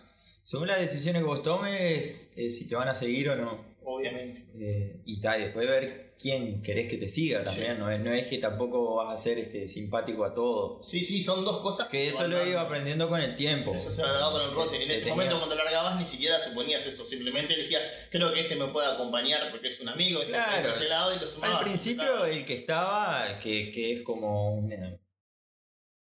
según 0.43 0.67
las 0.67 0.79
decisiones 0.79 1.21
que 1.21 1.27
vos 1.27 1.43
tomes, 1.43 2.31
eh, 2.35 2.49
si 2.49 2.67
te 2.67 2.75
van 2.75 2.87
a 2.87 2.95
seguir 2.95 3.29
o 3.29 3.35
no. 3.35 3.63
Obviamente. 3.83 4.45
Eh, 4.55 5.01
y 5.05 5.19
tal, 5.19 5.41
después 5.41 5.67
ver 5.67 6.10
quién 6.21 6.61
querés 6.61 6.89
que 6.89 6.97
te 6.97 7.07
siga 7.07 7.43
también. 7.43 7.79
No, 7.79 7.89
es, 7.89 7.99
no 7.99 8.11
es 8.11 8.27
que 8.27 8.37
tampoco 8.37 8.95
vas 8.97 9.13
a 9.13 9.17
ser 9.21 9.37
este, 9.39 9.67
simpático 9.67 10.23
a 10.23 10.33
todo. 10.33 10.81
Sí, 10.83 11.03
sí, 11.03 11.21
son 11.21 11.43
dos 11.43 11.59
cosas 11.61 11.87
Que 11.87 12.03
se 12.03 12.09
eso 12.09 12.27
lo 12.27 12.39
he 12.39 12.49
ido 12.49 12.59
aprendiendo 12.59 13.09
con 13.09 13.19
el 13.19 13.35
tiempo. 13.35 13.73
Eso 13.73 13.89
se 13.91 14.01
va 14.03 14.11
dando 14.11 14.31
con 14.39 14.41
el 14.49 14.53
roce. 14.55 14.77
Y 14.77 14.81
en 14.83 14.87
Que 14.87 14.93
ese 14.93 15.01
tenía- 15.03 15.15
momento 15.15 15.37
cuando 15.37 15.55
largabas 15.55 15.99
ni 15.99 16.05
siquiera 16.05 16.39
suponías 16.39 16.85
eso. 16.85 17.05
Simplemente 17.05 17.53
elegías, 17.53 17.89
creo 18.11 18.31
que 18.33 18.41
este 18.41 18.55
me 18.55 18.67
puede 18.67 18.87
acompañar 18.87 19.49
porque 19.51 19.69
es 19.69 19.79
un 19.81 19.89
amigo, 19.89 20.19
este 20.21 20.33
Claro. 20.33 20.67
de 20.69 20.73
este 20.75 20.89
lado 20.89 21.15
y 21.15 21.19
lo 21.19 21.27
sumabas. 21.27 21.57
Al 21.59 21.63
principio 21.65 22.25
el 22.25 22.45
que 22.45 22.53
estaba, 22.55 23.39
que, 23.41 23.69
que 23.71 23.93
es 23.93 24.01
como 24.03 24.53
un, 24.55 24.71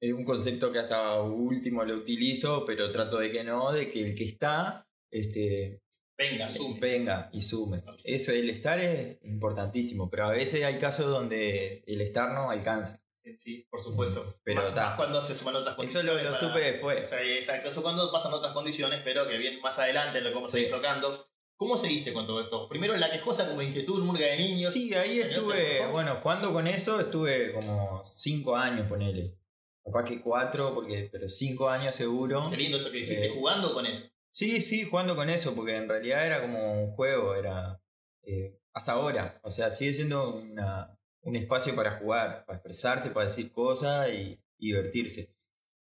es 0.01 0.13
un 0.13 0.24
concepto 0.24 0.72
que 0.72 0.80
hasta 0.80 1.22
último 1.22 1.84
lo 1.84 1.96
utilizo, 1.96 2.63
pero 2.66 2.92
trato 2.92 3.18
de 3.18 3.31
que 3.31 3.44
no, 3.44 3.72
de 3.72 3.90
que 3.90 4.04
el 4.04 4.16
que 4.16 4.25
está, 4.25 4.86
este, 5.12 5.81
Venga, 6.17 6.50
sume. 6.50 6.79
venga 6.79 7.29
y 7.33 7.41
sume. 7.41 7.83
Eso, 8.03 8.31
el 8.31 8.50
estar 8.50 8.79
es 8.79 9.17
importantísimo, 9.23 10.09
pero 10.09 10.25
a 10.25 10.31
veces 10.31 10.63
hay 10.63 10.75
casos 10.77 11.07
donde 11.07 11.83
el 11.85 12.01
estar 12.01 12.31
no 12.33 12.50
alcanza. 12.50 13.00
Sí, 13.39 13.67
por 13.71 13.81
supuesto. 13.81 14.39
Pero 14.44 14.62
más, 14.62 14.75
más 14.75 14.95
cuando 14.95 15.21
se 15.21 15.35
suman 15.35 15.56
otras 15.56 15.73
Eso 15.73 15.77
condiciones. 15.77 16.06
lo, 16.06 16.13
lo 16.15 16.23
para- 16.31 16.38
supe 16.39 16.59
después. 16.59 17.03
O 17.03 17.06
sea, 17.07 17.21
exacto, 17.23 17.69
eso 17.69 17.81
cuando 17.81 18.12
pasan 18.12 18.31
otras 18.33 18.53
condiciones, 18.53 19.01
pero 19.03 19.27
que 19.27 19.38
bien 19.39 19.59
más 19.62 19.77
adelante 19.79 20.21
lo 20.21 20.31
vamos 20.33 20.53
a 20.53 20.59
ir 20.59 20.69
tocando. 20.69 21.27
¿Cómo 21.57 21.77
seguiste 21.77 22.13
con 22.13 22.27
todo 22.27 22.39
esto? 22.41 22.67
Primero 22.69 22.95
la 22.97 23.09
quejosa 23.12 23.47
como 23.47 23.62
inquietud, 23.62 24.03
murga 24.03 24.25
de 24.25 24.38
niños. 24.38 24.71
Sí, 24.73 24.94
ahí 24.94 25.07
¿Tenías 25.09 25.27
el 25.29 25.33
estuve, 25.33 25.85
bueno, 25.88 26.15
jugando 26.21 26.53
con 26.53 26.67
eso 26.67 27.00
estuve 27.00 27.53
como 27.53 28.01
cinco 28.06 28.56
años, 28.56 28.88
ponele. 28.88 29.38
Capaz 29.83 30.03
que 30.03 30.19
cuatro, 30.21 30.73
porque, 30.73 31.09
pero 31.12 31.27
cinco 31.29 31.69
años 31.69 31.95
seguro. 31.95 32.50
Qué 32.50 32.57
lindo 32.57 32.77
eso 32.77 32.91
que 32.91 32.97
dijiste, 32.97 33.27
Eh, 33.27 33.29
jugando 33.33 33.73
con 33.73 33.85
eso. 33.85 34.09
Sí, 34.38 34.60
sí, 34.60 34.84
jugando 34.84 35.16
con 35.16 35.30
eso, 35.30 35.56
porque 35.56 35.76
en 35.78 35.88
realidad 35.88 36.26
era 36.26 36.42
como 36.42 36.74
un 36.84 36.92
juego, 36.92 37.36
era 37.36 37.82
eh, 38.24 38.60
hasta 38.74 38.92
ahora. 38.92 39.40
O 39.44 39.50
sea, 39.50 39.70
sigue 39.70 39.94
siendo 39.94 40.36
una- 40.36 41.00
un 41.22 41.36
espacio 41.38 41.74
para 41.76 41.92
jugar, 41.92 42.46
para 42.46 42.58
expresarse, 42.58 43.12
para 43.12 43.27
decir 43.27 43.50
cosas 43.54 44.10
y, 44.10 44.38
divertirse. 44.58 45.34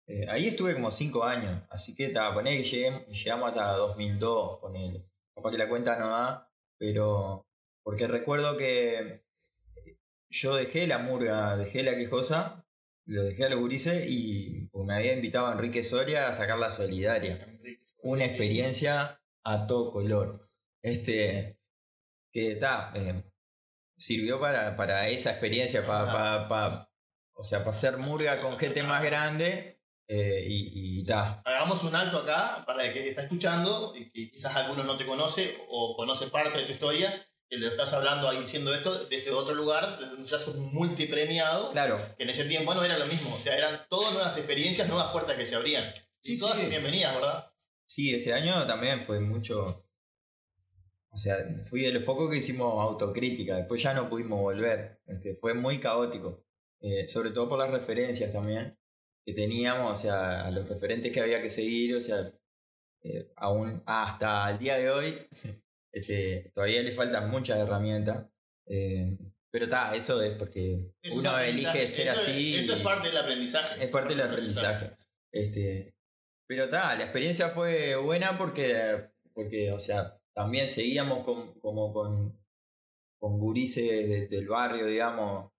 Eh, 0.06 0.26
ahí 0.30 0.46
estuve 0.49 0.75
como 0.75 0.90
cinco 0.92 1.25
años, 1.25 1.62
así 1.70 1.94
que 1.96 2.08
ta, 2.11 2.32
poné 2.34 2.56
que 2.58 2.64
llegué- 2.64 3.06
llegamos 3.08 3.49
hasta 3.50 3.73
2002, 3.73 4.61
ponele. 4.61 5.04
Capaz 5.34 5.50
que 5.52 5.58
la 5.58 5.68
cuenta 5.68 5.99
no 5.99 6.11
da, 6.11 6.49
pero 6.78 7.49
porque 7.82 8.06
recuerdo 8.06 8.56
que 8.56 9.25
yo 10.30 10.54
dejé 10.56 10.87
la 10.87 10.99
murga, 10.99 11.56
dejé 11.56 11.82
la 11.82 11.96
quejosa, 11.96 12.64
lo 13.06 13.25
dejé 13.25 13.44
a 13.44 13.49
los 13.50 13.58
gurises 13.61 14.06
y 14.08 14.68
pues, 14.73 14.87
me 14.87 14.94
había 14.94 15.12
invitado 15.14 15.52
Enrique 15.52 15.82
Soria 15.84 16.28
a 16.28 16.32
sacar 16.32 16.58
la 16.58 16.70
solidaria 16.73 17.37
una 18.04 18.25
experiencia 18.25 19.20
a 19.44 19.66
todo 19.66 19.90
color. 19.90 20.49
Este, 20.82 21.58
que 22.32 22.52
está, 22.52 22.92
sirvió 23.96 24.38
para, 24.38 24.76
para 24.76 25.08
esa 25.08 25.30
experiencia, 25.30 25.87
para, 25.87 26.88
o 27.32 27.42
sea, 27.42 27.61
para 27.61 27.70
hacer 27.70 27.96
murga 27.96 28.40
con 28.40 28.58
gente 28.58 28.82
más 28.82 29.02
grande 29.02 29.80
eh, 30.06 30.44
y 30.46 31.00
está. 31.00 31.40
Hagamos 31.44 31.82
un 31.84 31.94
alto 31.94 32.18
acá 32.18 32.62
para 32.66 32.84
el 32.84 32.92
que 32.92 33.08
está 33.08 33.23
escuchando 33.23 33.94
y 33.96 34.11
que 34.11 34.30
quizás 34.30 34.54
algunos 34.56 34.84
no 34.84 34.99
te 34.99 35.06
conoce 35.06 35.58
o 35.68 35.96
conoce 35.96 36.26
parte 36.26 36.58
de 36.58 36.64
tu 36.64 36.73
historia, 36.73 37.26
que 37.49 37.56
le 37.56 37.68
estás 37.68 37.94
hablando 37.94 38.28
ahí 38.28 38.40
diciendo 38.40 38.75
esto 38.75 39.06
desde 39.06 39.30
otro 39.30 39.54
lugar, 39.54 39.99
ya 40.25 40.38
sos 40.38 40.56
multipremiado, 40.56 41.73
Claro, 41.73 41.99
que 42.18 42.25
en 42.25 42.30
ese 42.30 42.44
tiempo 42.44 42.75
no 42.75 42.84
era 42.84 42.99
lo 42.99 43.06
mismo, 43.06 43.34
o 43.34 43.38
sea, 43.38 43.56
eran 43.56 43.87
todas 43.88 44.12
nuevas 44.12 44.37
experiencias, 44.37 44.88
nuevas 44.88 45.11
puertas 45.12 45.37
que 45.37 45.46
se 45.46 45.54
abrían. 45.54 45.94
Sí, 46.20 46.34
y 46.34 46.38
todas 46.38 46.58
sí. 46.58 46.66
bienvenidas, 46.66 47.14
¿verdad? 47.14 47.53
Sí, 47.84 48.14
ese 48.14 48.32
año 48.32 48.66
también 48.66 49.00
fue 49.02 49.20
mucho. 49.20 49.86
O 51.10 51.16
sea, 51.16 51.36
fui 51.68 51.82
de 51.82 51.92
los 51.92 52.02
pocos 52.02 52.28
que 52.28 52.38
hicimos 52.38 52.72
autocrítica, 52.82 53.56
después 53.56 53.80
ya 53.82 53.94
no 53.94 54.08
pudimos 54.08 54.40
volver. 54.40 55.00
Este, 55.06 55.34
fue 55.36 55.54
muy 55.54 55.78
caótico, 55.78 56.44
eh, 56.80 57.06
sobre 57.06 57.30
todo 57.30 57.48
por 57.48 57.58
las 57.58 57.70
referencias 57.70 58.32
también 58.32 58.76
que 59.24 59.32
teníamos, 59.32 59.92
o 59.92 59.96
sea, 60.02 60.44
a 60.44 60.50
los 60.50 60.68
referentes 60.68 61.12
que 61.12 61.20
había 61.20 61.40
que 61.40 61.48
seguir, 61.50 61.96
o 61.96 62.00
sea, 62.00 62.30
eh, 63.02 63.30
aún 63.36 63.82
hasta 63.86 64.50
el 64.50 64.58
día 64.58 64.76
de 64.76 64.90
hoy, 64.90 65.14
este, 65.92 66.50
todavía 66.52 66.82
le 66.82 66.90
faltan 66.92 67.30
muchas 67.30 67.58
herramientas. 67.58 68.26
eh, 68.66 69.16
pero 69.50 69.66
está, 69.66 69.94
eso 69.94 70.20
es 70.20 70.34
porque 70.36 70.90
Eso 71.00 71.16
uno 71.16 71.38
elige 71.38 71.86
ser 71.86 72.08
eso 72.08 72.12
es- 72.20 72.28
así. 72.28 72.56
eso 72.56 72.74
es 72.74 72.82
parte 72.82 73.06
del 73.06 73.18
aprendizaje. 73.18 73.84
es 73.84 73.92
parte 73.92 74.16
del 74.16 74.26
aprendizaje. 74.26 74.90
Este, 75.30 75.93
pero 76.46 76.68
ta, 76.68 76.94
la 76.96 77.04
experiencia 77.04 77.48
fue 77.48 77.96
buena 77.96 78.36
porque, 78.38 79.08
porque 79.32 79.70
o 79.72 79.78
sea, 79.78 80.18
también 80.34 80.68
seguíamos 80.68 81.24
con, 81.24 81.58
como 81.60 81.92
con, 81.92 82.38
con 83.18 83.38
gurises 83.38 84.08
de- 84.08 84.26
del 84.28 84.46
barrio, 84.48 84.86
digamos, 84.86 85.50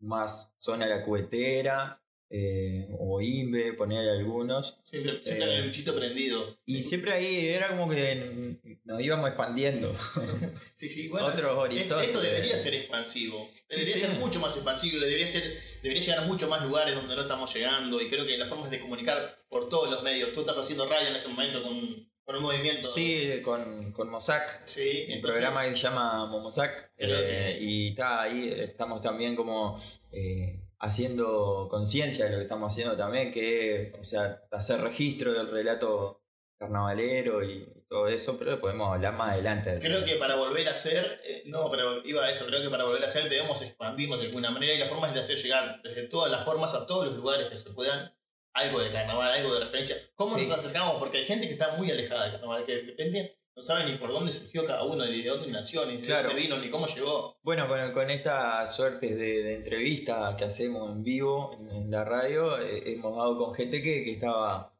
más 0.00 0.54
zona 0.58 0.86
la 0.86 1.02
cubetera, 1.02 2.00
eh, 2.30 2.88
o 2.98 3.20
Imbe, 3.20 3.74
poner 3.74 4.08
algunos. 4.08 4.80
Siempre, 4.82 5.20
siempre 5.24 5.46
Eh, 5.46 5.56
el 5.58 5.64
bichito 5.66 5.94
prendido. 5.94 6.58
Y 6.64 6.82
siempre 6.82 7.12
ahí 7.12 7.46
era 7.48 7.68
como 7.68 7.88
que 7.88 8.58
nos 8.84 9.00
íbamos 9.00 9.28
expandiendo. 9.28 9.94
Sí, 10.74 10.90
sí, 10.90 11.08
bueno, 11.08 11.28
otros 11.28 11.50
es- 11.52 11.56
horizontes. 11.56 12.08
Esto 12.08 12.20
debería 12.20 12.56
ser 12.58 12.74
expansivo. 12.74 13.48
Debería 13.68 13.94
sí. 13.94 14.00
ser 14.00 14.10
mucho 14.18 14.40
más 14.40 14.54
expansivo. 14.56 14.98
Debería, 15.00 15.26
ser, 15.26 15.56
debería 15.84 16.02
llegar 16.02 16.24
a 16.24 16.26
muchos 16.26 16.48
más 16.48 16.64
lugares 16.64 16.94
donde 16.94 17.14
no 17.14 17.22
estamos 17.22 17.54
llegando. 17.54 18.00
Y 18.00 18.08
creo 18.08 18.24
que 18.24 18.38
las 18.38 18.48
formas 18.48 18.70
de 18.70 18.80
comunicar 18.80 19.44
por 19.50 19.68
todos 19.68 19.90
los 19.90 20.02
medios. 20.02 20.32
Tú 20.32 20.40
estás 20.40 20.56
haciendo 20.56 20.88
radio 20.88 21.08
en 21.08 21.16
este 21.16 21.28
momento 21.28 21.62
con, 21.62 22.10
con 22.24 22.36
un 22.36 22.42
movimiento. 22.42 22.88
Sí, 22.88 23.42
con, 23.42 23.92
con 23.92 24.08
Mossack. 24.08 24.66
Sí, 24.66 25.06
Un 25.14 25.20
programa 25.20 25.62
que 25.64 25.70
se 25.72 25.76
llama 25.76 26.24
Momosac 26.26 26.90
eh, 26.96 27.58
y 27.60 27.90
está 27.90 28.22
ahí, 28.22 28.48
estamos 28.48 29.02
también 29.02 29.36
como 29.36 29.78
eh, 30.10 30.58
haciendo 30.78 31.68
conciencia 31.70 32.24
de 32.24 32.30
lo 32.30 32.36
que 32.38 32.44
estamos 32.44 32.72
haciendo 32.72 32.96
también, 32.96 33.30
que 33.30 33.92
o 34.00 34.04
sea, 34.04 34.42
hacer 34.52 34.80
registro 34.80 35.34
del 35.34 35.50
relato 35.50 36.22
carnavalero 36.58 37.44
y 37.44 37.68
todo 37.94 38.08
eso, 38.08 38.36
pero 38.38 38.50
lo 38.52 38.60
podemos 38.60 38.92
hablar 38.92 39.14
más 39.14 39.32
adelante. 39.32 39.78
Creo 39.80 40.04
que 40.04 40.16
para 40.16 40.34
volver 40.34 40.68
a 40.68 40.74
ser, 40.74 41.20
eh, 41.24 41.42
no, 41.46 41.70
pero 41.70 42.04
iba 42.04 42.24
a 42.24 42.30
eso, 42.30 42.44
creo 42.46 42.60
que 42.62 42.68
para 42.70 42.84
volver 42.84 43.04
a 43.04 43.08
ser 43.08 43.28
debemos 43.28 43.62
expandirnos 43.62 44.18
de 44.18 44.26
alguna 44.26 44.50
manera 44.50 44.72
y 44.74 44.78
la 44.78 44.88
forma 44.88 45.06
es 45.08 45.14
de 45.14 45.20
hacer 45.20 45.38
llegar 45.38 45.80
desde 45.82 46.08
todas 46.08 46.30
las 46.30 46.44
formas 46.44 46.74
a 46.74 46.86
todos 46.86 47.06
los 47.06 47.16
lugares 47.16 47.48
que 47.48 47.56
se 47.58 47.70
puedan 47.70 48.12
algo 48.52 48.80
de 48.80 48.90
carnaval, 48.90 49.30
algo 49.30 49.54
de 49.54 49.60
referencia. 49.60 49.96
¿Cómo 50.16 50.36
Sí. 50.36 50.46
nos 50.46 50.58
acercamos? 50.58 50.96
Porque 50.96 51.18
hay 51.18 51.24
gente 51.24 51.46
que 51.46 51.52
está 51.52 51.76
muy 51.76 51.90
alejada 51.90 52.24
del 52.24 52.32
carnaval, 52.32 52.64
que 52.64 52.72
de 52.76 52.82
repente 52.82 53.38
no 53.56 53.62
sabe 53.62 53.84
ni 53.84 53.96
por 53.98 54.12
dónde 54.12 54.32
surgió 54.32 54.66
cada 54.66 54.82
uno, 54.82 55.04
ni 55.06 55.22
de 55.22 55.28
dónde 55.30 55.48
nació, 55.48 55.86
ni 55.86 55.96
de 55.98 56.02
Claro. 56.06 56.28
dónde 56.30 56.42
vino, 56.42 56.56
ni 56.58 56.68
cómo 56.70 56.86
llegó. 56.88 57.38
Bueno, 57.42 57.68
con, 57.68 57.92
con 57.92 58.10
estas 58.10 58.74
suertes 58.74 59.10
de, 59.16 59.42
de 59.44 59.54
entrevistas 59.54 60.34
que 60.34 60.44
hacemos 60.44 60.90
en 60.90 61.04
vivo 61.04 61.56
en, 61.60 61.68
en 61.70 61.90
la 61.92 62.04
radio, 62.04 62.58
eh, 62.60 62.82
hemos 62.94 63.16
dado 63.16 63.36
con 63.38 63.54
gente 63.54 63.80
que, 63.80 64.02
que 64.04 64.12
estaba 64.12 64.72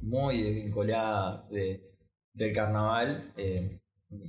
muy 0.00 0.42
desvinculada 0.42 1.46
de- 1.50 1.91
del 2.34 2.52
carnaval. 2.52 3.32
eh, 3.36 3.78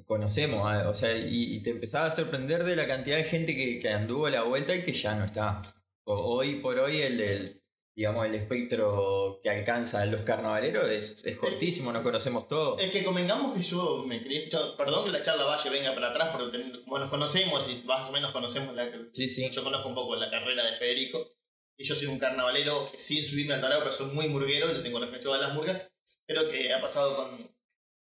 conocemos, 0.06 0.62
ah, 0.66 0.88
o 0.90 0.94
sea, 0.94 1.16
y, 1.18 1.56
y 1.56 1.60
te 1.62 1.72
empezaba 1.72 2.06
a 2.06 2.12
sorprender 2.12 2.64
de 2.64 2.76
la 2.78 2.88
cantidad 2.88 3.18
de 3.18 3.26
gente 3.26 3.54
que, 3.56 3.80
que 3.80 3.90
anduvo 3.90 4.28
a 4.28 4.32
la 4.32 4.44
vuelta 4.44 4.74
y 4.76 4.82
que 4.84 4.94
ya 4.94 5.14
no 5.16 5.26
está. 5.26 5.62
O- 6.06 6.36
hoy 6.38 6.56
por 6.56 6.80
hoy 6.80 7.02
el, 7.02 7.20
el, 7.20 7.62
digamos, 7.96 8.26
el 8.26 8.36
espectro 8.36 9.42
que 9.44 9.50
alcanzan 9.50 10.10
los 10.10 10.22
carnavaleros 10.22 10.90
es, 10.90 11.22
es 11.26 11.36
cortísimo, 11.36 11.92
nos 11.92 12.02
conocemos 12.02 12.48
todos. 12.48 12.80
Es 12.82 12.92
que 12.92 13.04
convengamos 13.04 13.58
que 13.58 13.64
yo 13.64 14.04
me 14.08 14.24
yo- 14.50 14.78
perdón 14.78 15.04
que 15.06 15.12
la 15.12 15.22
charla 15.22 15.44
vaya 15.46 15.70
venga 15.70 15.94
para 15.94 16.12
atrás, 16.12 16.30
porque 16.32 16.58
ten- 16.58 16.82
como 16.86 17.00
nos 17.00 17.10
conocemos 17.10 17.70
y 17.70 17.86
más 17.86 18.08
o 18.08 18.12
menos 18.14 18.32
conocemos 18.32 18.74
la, 18.76 18.90
Sí, 19.12 19.28
sí. 19.28 19.50
Yo 19.52 19.64
conozco 19.66 19.90
un 19.90 19.96
poco 19.96 20.16
la 20.16 20.30
carrera 20.30 20.64
de 20.66 20.78
Federico. 20.78 21.30
Y 21.78 21.84
yo 21.86 21.96
soy 21.96 22.08
un 22.08 22.20
carnavalero 22.20 22.86
sin 22.98 23.26
subirme 23.26 23.56
al 23.56 23.60
tablero, 23.62 23.82
pero 23.82 23.92
soy 23.92 24.14
muy 24.14 24.28
murguero 24.30 24.70
y 24.70 24.76
lo 24.76 24.82
tengo 24.82 25.00
reflexionado 25.00 25.44
a 25.44 25.48
las 25.48 25.56
murgas. 25.56 25.92
Creo 26.26 26.50
que 26.50 26.72
ha 26.72 26.80
pasado 26.80 27.16
con, 27.18 27.53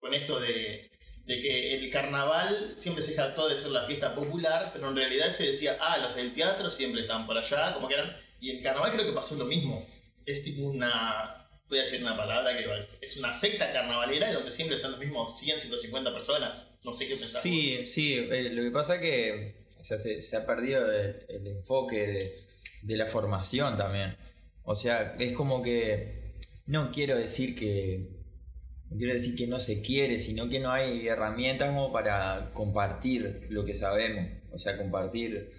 con 0.03 0.13
esto 0.13 0.41
de, 0.41 0.91
de 1.27 1.41
que 1.41 1.75
el 1.77 1.91
carnaval 1.93 2.75
siempre 2.77 3.05
se 3.05 3.15
jactó 3.15 3.49
de 3.49 3.55
ser 3.55 3.71
la 3.71 3.87
fiesta 3.87 4.17
popular, 4.17 4.69
pero 4.73 4.89
en 4.89 4.97
realidad 4.97 5.31
se 5.31 5.47
decía, 5.47 5.79
ah, 5.81 5.97
los 5.99 6.17
del 6.17 6.35
teatro 6.35 6.69
siempre 6.69 7.03
están 7.03 7.25
por 7.25 7.39
allá, 7.39 7.73
como 7.73 7.87
que 7.87 7.95
eran. 7.95 8.15
Y 8.41 8.51
en 8.51 8.63
carnaval 8.63 8.91
creo 8.91 9.07
que 9.07 9.13
pasó 9.13 9.37
lo 9.37 9.45
mismo. 9.45 9.87
Es 10.27 10.43
tipo 10.43 10.63
una. 10.63 11.49
Voy 11.69 11.79
a 11.79 11.83
decir 11.83 12.03
una 12.03 12.17
palabra 12.17 12.53
que 12.59 12.67
es 13.01 13.17
una 13.17 13.33
secta 13.33 13.73
carnavalera 13.73 14.31
y 14.31 14.35
donde 14.35 14.51
siempre 14.51 14.77
son 14.77 14.91
los 14.91 15.01
mismos 15.01 15.39
100, 15.39 15.61
150 15.61 16.13
personas. 16.13 16.67
No 16.83 16.93
sé 16.93 17.05
qué 17.07 17.15
pensar. 17.15 17.41
Sí, 17.41 17.87
sí, 17.87 18.29
eh, 18.31 18.51
lo 18.53 18.63
que 18.63 18.73
pasa 18.73 18.97
es 18.97 19.01
que 19.01 19.55
o 19.79 19.83
sea, 19.83 19.99
se, 19.99 20.21
se 20.21 20.37
ha 20.37 20.45
perdido 20.45 20.93
el, 20.93 21.25
el 21.29 21.47
enfoque 21.47 22.07
de, 22.07 22.45
de 22.83 22.97
la 22.97 23.07
formación 23.07 23.79
también. 23.79 24.17
O 24.65 24.75
sea, 24.75 25.15
es 25.21 25.33
como 25.33 25.63
que 25.63 26.35
no 26.67 26.91
quiero 26.91 27.17
decir 27.17 27.55
que 27.55 28.22
no 28.93 28.99
quiero 28.99 29.13
decir 29.15 29.35
que 29.35 29.47
no 29.47 29.59
se 29.61 29.81
quiere, 29.83 30.19
sino 30.19 30.49
que 30.49 30.61
no 30.61 30.71
hay 30.71 31.07
herramientas 31.09 31.69
como 31.71 31.93
para 31.93 32.51
compartir 32.55 33.47
lo 33.51 33.65
que 33.65 33.75
sabemos. 33.75 34.31
O 34.53 34.59
sea, 34.59 34.77
compartir, 34.77 35.51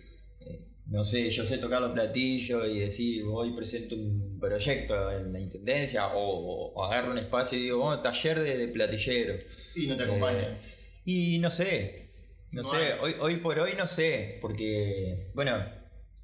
eh, 0.42 0.68
no 0.88 1.04
sé, 1.04 1.30
yo 1.32 1.46
sé 1.46 1.58
tocar 1.58 1.82
los 1.82 1.92
platillos 1.94 2.68
y 2.70 2.80
decir, 2.80 3.24
hoy 3.28 3.54
presento 3.56 3.96
un 3.96 4.38
proyecto 4.40 5.12
en 5.12 5.34
la 5.34 5.40
intendencia 5.40 6.08
o, 6.16 6.74
o 6.74 6.84
agarro 6.86 7.12
un 7.12 7.18
espacio 7.18 7.58
y 7.58 7.64
digo, 7.64 7.84
oh, 7.84 8.00
taller 8.00 8.40
de, 8.40 8.58
de 8.58 8.68
platilleros. 8.68 9.42
Y 9.76 9.88
no 9.88 9.98
te 9.98 10.04
acompañan. 10.04 10.44
Eh, 10.44 10.58
y 11.06 11.40
no 11.40 11.50
sé, 11.52 12.10
no, 12.52 12.62
No 12.62 12.70
sé, 12.70 12.78
hay. 12.78 13.00
hoy, 13.02 13.14
hoy 13.20 13.36
por 13.38 13.58
hoy 13.60 13.72
no 13.78 13.88
sé, 13.88 14.38
porque, 14.42 15.32
bueno, 15.34 15.58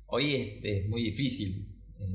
hoy 0.06 0.36
es, 0.36 0.50
es 0.64 0.88
muy 0.88 1.02
difícil, 1.02 1.66
eh, 2.00 2.06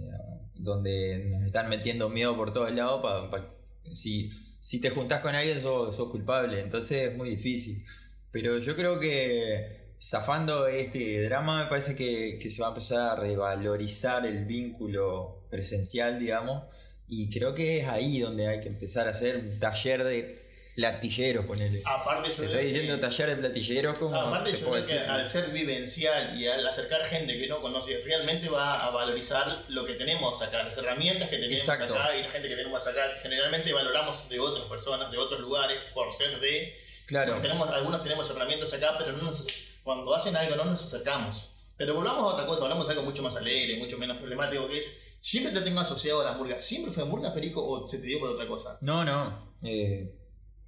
donde 0.54 1.24
nos 1.30 1.42
están 1.44 1.68
metiendo 1.68 2.08
miedo 2.08 2.36
por 2.36 2.52
todos 2.52 2.72
lados, 2.72 3.00
pa- 3.02 3.28
pa- 3.30 3.54
si, 3.92 4.30
si 4.64 4.80
te 4.80 4.88
juntás 4.88 5.20
con 5.20 5.34
alguien 5.34 5.60
sos, 5.60 5.94
sos 5.94 6.08
culpable, 6.08 6.58
entonces 6.58 7.08
es 7.08 7.16
muy 7.18 7.28
difícil. 7.28 7.84
Pero 8.30 8.58
yo 8.58 8.74
creo 8.74 8.98
que 8.98 9.92
zafando 10.00 10.66
este 10.66 11.22
drama 11.22 11.64
me 11.64 11.68
parece 11.68 11.94
que, 11.94 12.38
que 12.40 12.48
se 12.48 12.62
va 12.62 12.68
a 12.68 12.70
empezar 12.70 13.10
a 13.10 13.16
revalorizar 13.16 14.24
el 14.24 14.46
vínculo 14.46 15.44
presencial, 15.50 16.18
digamos, 16.18 16.64
y 17.06 17.28
creo 17.28 17.54
que 17.54 17.80
es 17.80 17.88
ahí 17.88 18.20
donde 18.20 18.48
hay 18.48 18.60
que 18.60 18.68
empezar 18.68 19.06
a 19.06 19.10
hacer 19.10 19.36
un 19.36 19.58
taller 19.58 20.02
de 20.02 20.43
platilleros, 20.74 21.46
ponele. 21.46 21.82
Aparte, 21.84 22.30
yo 22.30 22.34
Te 22.36 22.44
estoy 22.46 22.60
que- 22.60 22.66
diciendo 22.66 22.98
taller 23.00 23.28
de 23.30 23.36
platilleros 23.36 23.96
como 23.98 24.16
Aparte, 24.16 24.50
te 24.52 24.58
yo 24.58 24.66
puedo 24.66 24.82
creo 24.82 24.88
que 24.88 24.94
decir. 24.94 25.10
al 25.10 25.28
ser 25.28 25.50
vivencial 25.50 26.40
y 26.40 26.46
al 26.48 26.66
acercar 26.66 27.04
gente 27.06 27.38
que 27.38 27.46
no 27.46 27.60
conoce, 27.60 28.00
realmente 28.04 28.48
va 28.48 28.84
a 28.86 28.90
valorizar 28.90 29.64
lo 29.68 29.84
que 29.84 29.94
tenemos 29.94 30.42
acá, 30.42 30.64
las 30.64 30.76
herramientas 30.76 31.28
que 31.30 31.36
tenemos 31.36 31.58
Exacto. 31.60 31.94
acá 31.94 32.16
y 32.16 32.22
la 32.22 32.30
gente 32.30 32.48
que 32.48 32.56
tenemos 32.56 32.86
acá. 32.86 33.02
Generalmente 33.22 33.72
valoramos 33.72 34.28
de 34.28 34.40
otras 34.40 34.66
personas, 34.66 35.10
de 35.10 35.18
otros 35.18 35.40
lugares, 35.40 35.78
por 35.94 36.12
ser 36.12 36.40
de. 36.40 36.74
Claro, 37.06 37.34
tenemos, 37.40 37.68
algunos 37.68 38.02
tenemos 38.02 38.28
herramientas 38.30 38.72
acá, 38.72 38.94
pero 38.98 39.12
no 39.12 39.22
nos, 39.24 39.46
cuando 39.82 40.14
hacen 40.14 40.34
algo 40.36 40.56
no 40.56 40.64
nos 40.64 40.82
acercamos. 40.84 41.50
Pero 41.76 41.94
volvamos 41.94 42.22
a 42.22 42.34
otra 42.34 42.46
cosa, 42.46 42.62
hablamos 42.64 42.86
de 42.86 42.92
algo 42.94 43.04
mucho 43.04 43.22
más 43.22 43.36
alegre, 43.36 43.76
mucho 43.76 43.98
menos 43.98 44.16
problemático, 44.16 44.66
que 44.68 44.78
es. 44.78 45.00
Siempre 45.20 45.52
te 45.52 45.60
tengo 45.62 45.80
asociado 45.80 46.20
a 46.20 46.24
la 46.24 46.32
murga. 46.32 46.60
¿Siempre 46.60 46.92
fue 46.92 47.04
murga, 47.04 47.30
Federico, 47.30 47.66
o 47.66 47.88
se 47.88 47.98
te 47.98 48.06
dio 48.06 48.20
por 48.20 48.30
otra 48.30 48.46
cosa? 48.46 48.78
no, 48.80 49.04
no. 49.04 49.54
eh, 49.62 50.12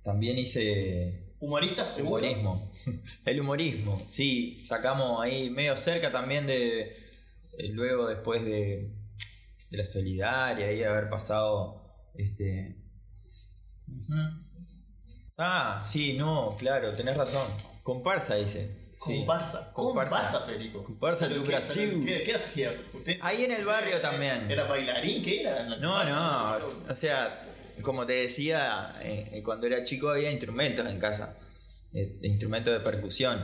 también 0.07 0.39
hice 0.39 1.35
¿Humoristas, 1.41 1.97
seguro? 1.97 2.25
humorismo. 2.25 2.73
El 3.27 3.41
humorismo, 3.41 4.01
sí, 4.07 4.59
sacamos 4.61 5.21
ahí 5.21 5.51
medio 5.51 5.77
cerca 5.77 6.13
también 6.13 6.47
de. 6.47 6.97
eh, 7.59 7.69
luego, 7.73 8.07
después 8.07 8.45
de, 8.45 8.95
de 9.71 9.77
la 9.77 9.85
solidaria 9.85 10.73
y 10.73 10.85
haber 10.85 11.11
pasado. 11.11 11.83
Este. 12.15 12.77
Ah, 15.37 15.83
sí, 15.85 16.15
no, 16.15 16.57
claro, 16.57 16.93
tenés 16.93 17.17
razón. 17.17 17.47
Comparsa 17.83 18.37
dice. 18.37 18.71
Sí. 18.99 19.19
Comparsa. 19.19 19.73
Comparsa. 19.75 20.17
Comparsa, 20.17 20.41
Federico. 20.47 20.85
Comparsa 20.85 21.29
¿Pero 21.29 21.43
tu 21.43 21.47
Brasil. 21.49 22.03
¿Qué, 22.07 22.23
qué 22.23 22.35
hacía? 22.35 22.73
¿Usted? 22.95 23.19
Ahí 23.21 23.45
en 23.45 23.53
el 23.53 23.65
barrio 23.67 24.01
también. 24.01 24.51
¿Era 24.51 24.65
bailarín? 24.65 25.23
¿Qué 25.23 25.43
era? 25.43 25.63
en 25.63 25.71
la 25.71 25.77
No, 25.77 26.05
no, 26.05 26.57
o 26.89 26.95
sea, 26.97 27.43
como 27.83 28.07
te 28.07 28.15
decía, 28.15 28.95
eh, 29.03 29.43
cuando 29.45 29.67
era 29.67 29.85
chico 29.85 30.11
había 30.11 30.31
instrumentos 30.31 30.87
en 30.87 30.99
casa, 30.99 31.39
eh, 31.93 32.19
instrumentos 32.23 32.73
de 32.73 32.81
percusión. 32.81 33.43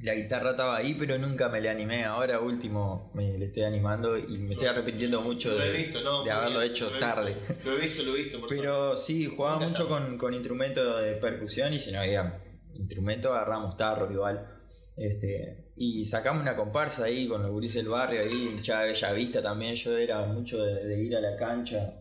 La 0.00 0.14
guitarra 0.14 0.52
estaba 0.52 0.78
ahí, 0.78 0.96
pero 0.98 1.18
nunca 1.18 1.50
me 1.50 1.60
le 1.60 1.68
animé. 1.68 2.04
Ahora 2.04 2.40
último 2.40 3.10
me 3.14 3.36
le 3.36 3.44
estoy 3.44 3.64
animando 3.64 4.16
y 4.16 4.38
me 4.38 4.54
estoy 4.54 4.68
arrepintiendo 4.68 5.20
mucho 5.20 5.54
de, 5.54 5.70
visto, 5.72 6.00
¿no? 6.00 6.24
de 6.24 6.30
haberlo 6.30 6.60
bien, 6.60 6.70
hecho 6.70 6.90
lo 6.90 6.98
tarde. 6.98 7.36
Lo 7.64 7.72
he 7.76 7.80
visto, 7.80 8.02
lo 8.04 8.16
he 8.16 8.22
visto. 8.22 8.40
por 8.40 8.48
Pero 8.48 8.96
sí, 8.96 9.26
jugaba 9.26 9.58
mucho 9.58 9.88
con, 9.88 10.16
con 10.16 10.32
instrumentos 10.32 11.02
de 11.02 11.16
percusión 11.16 11.74
y 11.74 11.80
si 11.80 11.92
no 11.92 12.00
había 12.00 12.42
instrumentos 12.74 13.30
agarramos 13.30 13.76
tarros 13.76 14.10
igual. 14.10 14.58
Este, 14.96 15.72
y 15.76 16.06
sacamos 16.06 16.42
una 16.42 16.56
comparsa 16.56 17.04
ahí 17.04 17.28
con 17.28 17.42
los 17.42 17.50
gurises 17.50 17.82
del 17.82 17.88
barrio, 17.88 18.22
ahí 18.22 18.48
hinchada 18.52 18.84
de 18.84 18.92
Bellavista 18.92 19.42
también. 19.42 19.74
Yo 19.74 19.98
era 19.98 20.24
mucho 20.24 20.64
de, 20.64 20.82
de 20.82 21.02
ir 21.02 21.14
a 21.14 21.20
la 21.20 21.36
cancha 21.36 22.00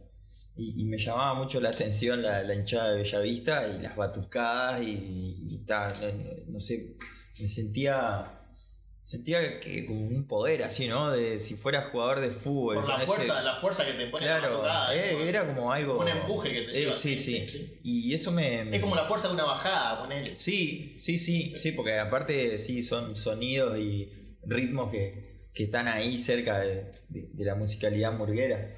y, 0.60 0.82
y 0.82 0.86
me 0.86 0.98
llamaba 0.98 1.34
mucho 1.36 1.60
la 1.62 1.70
atención 1.70 2.22
la, 2.22 2.44
la 2.44 2.54
hinchada 2.54 2.92
de 2.92 2.98
Bellavista 3.04 3.68
y 3.68 3.82
las 3.82 3.96
batucadas 3.96 4.82
y, 4.84 5.38
y 5.50 5.58
ta, 5.66 5.94
no, 5.94 6.54
no 6.54 6.60
sé, 6.60 6.96
me 7.40 7.48
sentía... 7.48 8.36
Sentía 9.02 9.60
que 9.60 9.88
como 9.88 10.06
un 10.06 10.28
poder 10.28 10.62
así, 10.62 10.88
¿no? 10.88 11.10
De 11.10 11.40
si 11.40 11.56
fuera 11.56 11.82
jugador 11.82 12.20
de 12.20 12.30
fútbol. 12.30 12.76
Por 12.76 12.88
la 12.90 12.98
ese- 12.98 13.06
fuerza, 13.08 13.42
la 13.42 13.56
fuerza 13.56 13.84
que 13.84 13.94
te 13.94 14.06
pone 14.06 14.24
la 14.28 14.38
Claro, 14.38 14.58
batucada, 14.60 14.96
eh, 14.96 15.28
era 15.28 15.48
como 15.48 15.74
algo. 15.74 16.00
un 16.00 16.08
empuje 16.10 16.52
que 16.54 16.62
te 16.62 16.78
Eh, 16.78 16.82
lleva. 16.82 16.94
sí, 16.94 17.18
sí. 17.18 17.80
Y 17.84 18.14
eso 18.14 18.32
me. 18.32 18.66
me- 18.66 18.76
Es 18.78 18.84
como 18.84 18.96
la 18.96 19.06
fuerza 19.06 19.28
de 19.30 19.34
una 19.34 19.46
bajada, 19.46 20.00
ponele. 20.04 20.36
Sí, 20.36 20.96
sí, 21.00 21.18
sí, 21.18 21.56
sí, 21.58 21.72
porque 21.72 21.98
aparte 21.98 22.60
sí 22.60 22.84
son 22.84 23.16
sonidos 23.16 23.80
y 23.80 24.12
ritmos 24.46 24.92
que, 24.92 25.40
que 25.56 25.64
están 25.64 25.88
ahí 25.88 26.20
cerca 26.20 26.60
de, 26.60 26.92
de- 27.10 27.30
de 27.34 27.46
la 27.46 27.56
musicalidad 27.56 28.14
murguera. 28.16 28.76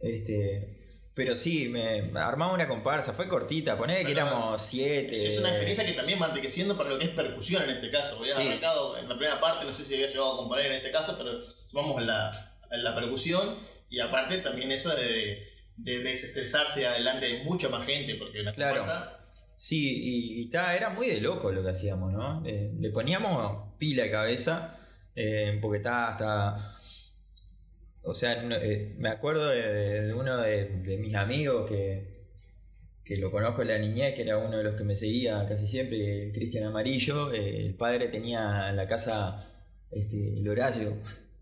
Este, 0.00 0.77
Pero 1.18 1.34
sí, 1.34 1.68
me, 1.68 2.16
armaba 2.20 2.52
una 2.54 2.68
comparsa, 2.68 3.12
fue 3.12 3.26
cortita, 3.26 3.76
poné 3.76 4.04
que 4.04 4.12
éramos 4.12 4.62
siete. 4.62 5.26
Es 5.26 5.38
una 5.40 5.48
experiencia 5.48 5.84
que 5.84 5.94
también 5.94 6.22
va 6.22 6.28
enriqueciendo 6.28 6.76
para 6.76 6.90
lo 6.90 6.98
que 6.98 7.06
es 7.06 7.10
percusión 7.10 7.64
en 7.64 7.70
este 7.70 7.90
caso. 7.90 8.18
Había 8.20 8.36
Sí. 8.36 8.46
arrancado 8.46 8.96
en 8.96 9.08
la 9.08 9.16
primera 9.16 9.40
parte, 9.40 9.66
no 9.66 9.72
sé 9.72 9.84
si 9.84 9.94
había 9.94 10.06
llegado 10.06 10.34
a 10.34 10.36
componer 10.36 10.66
en 10.66 10.72
ese 10.74 10.92
caso, 10.92 11.16
pero 11.18 11.32
vamos 11.72 12.00
en 12.00 12.06
la, 12.06 12.56
la 12.70 12.94
percusión 12.94 13.56
y 13.90 13.98
aparte 13.98 14.38
también 14.38 14.70
eso 14.70 14.94
de, 14.94 15.42
de 15.76 15.98
desestresarse 16.04 16.86
adelante 16.86 17.26
de 17.26 17.42
mucha 17.42 17.68
más 17.68 17.84
gente, 17.84 18.14
porque 18.14 18.40
la 18.44 18.52
Claro. 18.52 18.82
comparsa- 18.82 19.14
Sí, 19.56 20.00
y, 20.04 20.40
y 20.42 20.50
ta, 20.50 20.76
era 20.76 20.90
muy 20.90 21.08
de 21.08 21.20
loco 21.20 21.50
lo 21.50 21.64
que 21.64 21.70
hacíamos, 21.70 22.12
¿no? 22.12 22.44
Eh, 22.46 22.70
le 22.78 22.90
poníamos 22.90 23.74
pila 23.76 24.04
de 24.04 24.10
cabeza, 24.12 24.78
eh, 25.16 25.58
porque 25.60 25.78
hasta... 25.84 26.56
O 28.02 28.14
sea, 28.14 28.42
no- 28.42 28.56
eh, 28.56 28.94
me 28.98 29.08
acuerdo 29.10 29.48
de, 29.48 30.12
uno 30.14 30.36
de, 30.38 30.64
de 30.82 30.98
mis 30.98 31.14
amigos 31.14 31.68
que, 31.68 32.26
que 33.04 33.16
lo 33.18 33.30
conozco 33.30 33.62
en 33.62 33.68
la 33.68 33.78
niñez, 33.78 34.14
que 34.14 34.22
era 34.22 34.38
uno 34.38 34.58
de 34.58 34.64
los 34.64 34.74
que 34.76 34.84
me 34.84 34.96
seguía 34.96 35.46
casi 35.48 35.66
siempre, 35.66 36.32
Cristian 36.32 36.64
Amarillo. 36.64 37.32
eh, 37.32 37.58
el 37.66 37.74
padre 37.74 38.08
tenía 38.08 38.68
en 38.70 38.76
la 38.76 38.86
casa, 38.88 39.50
este, 39.90 40.34
el 40.38 40.48
Horacio, 40.48 40.96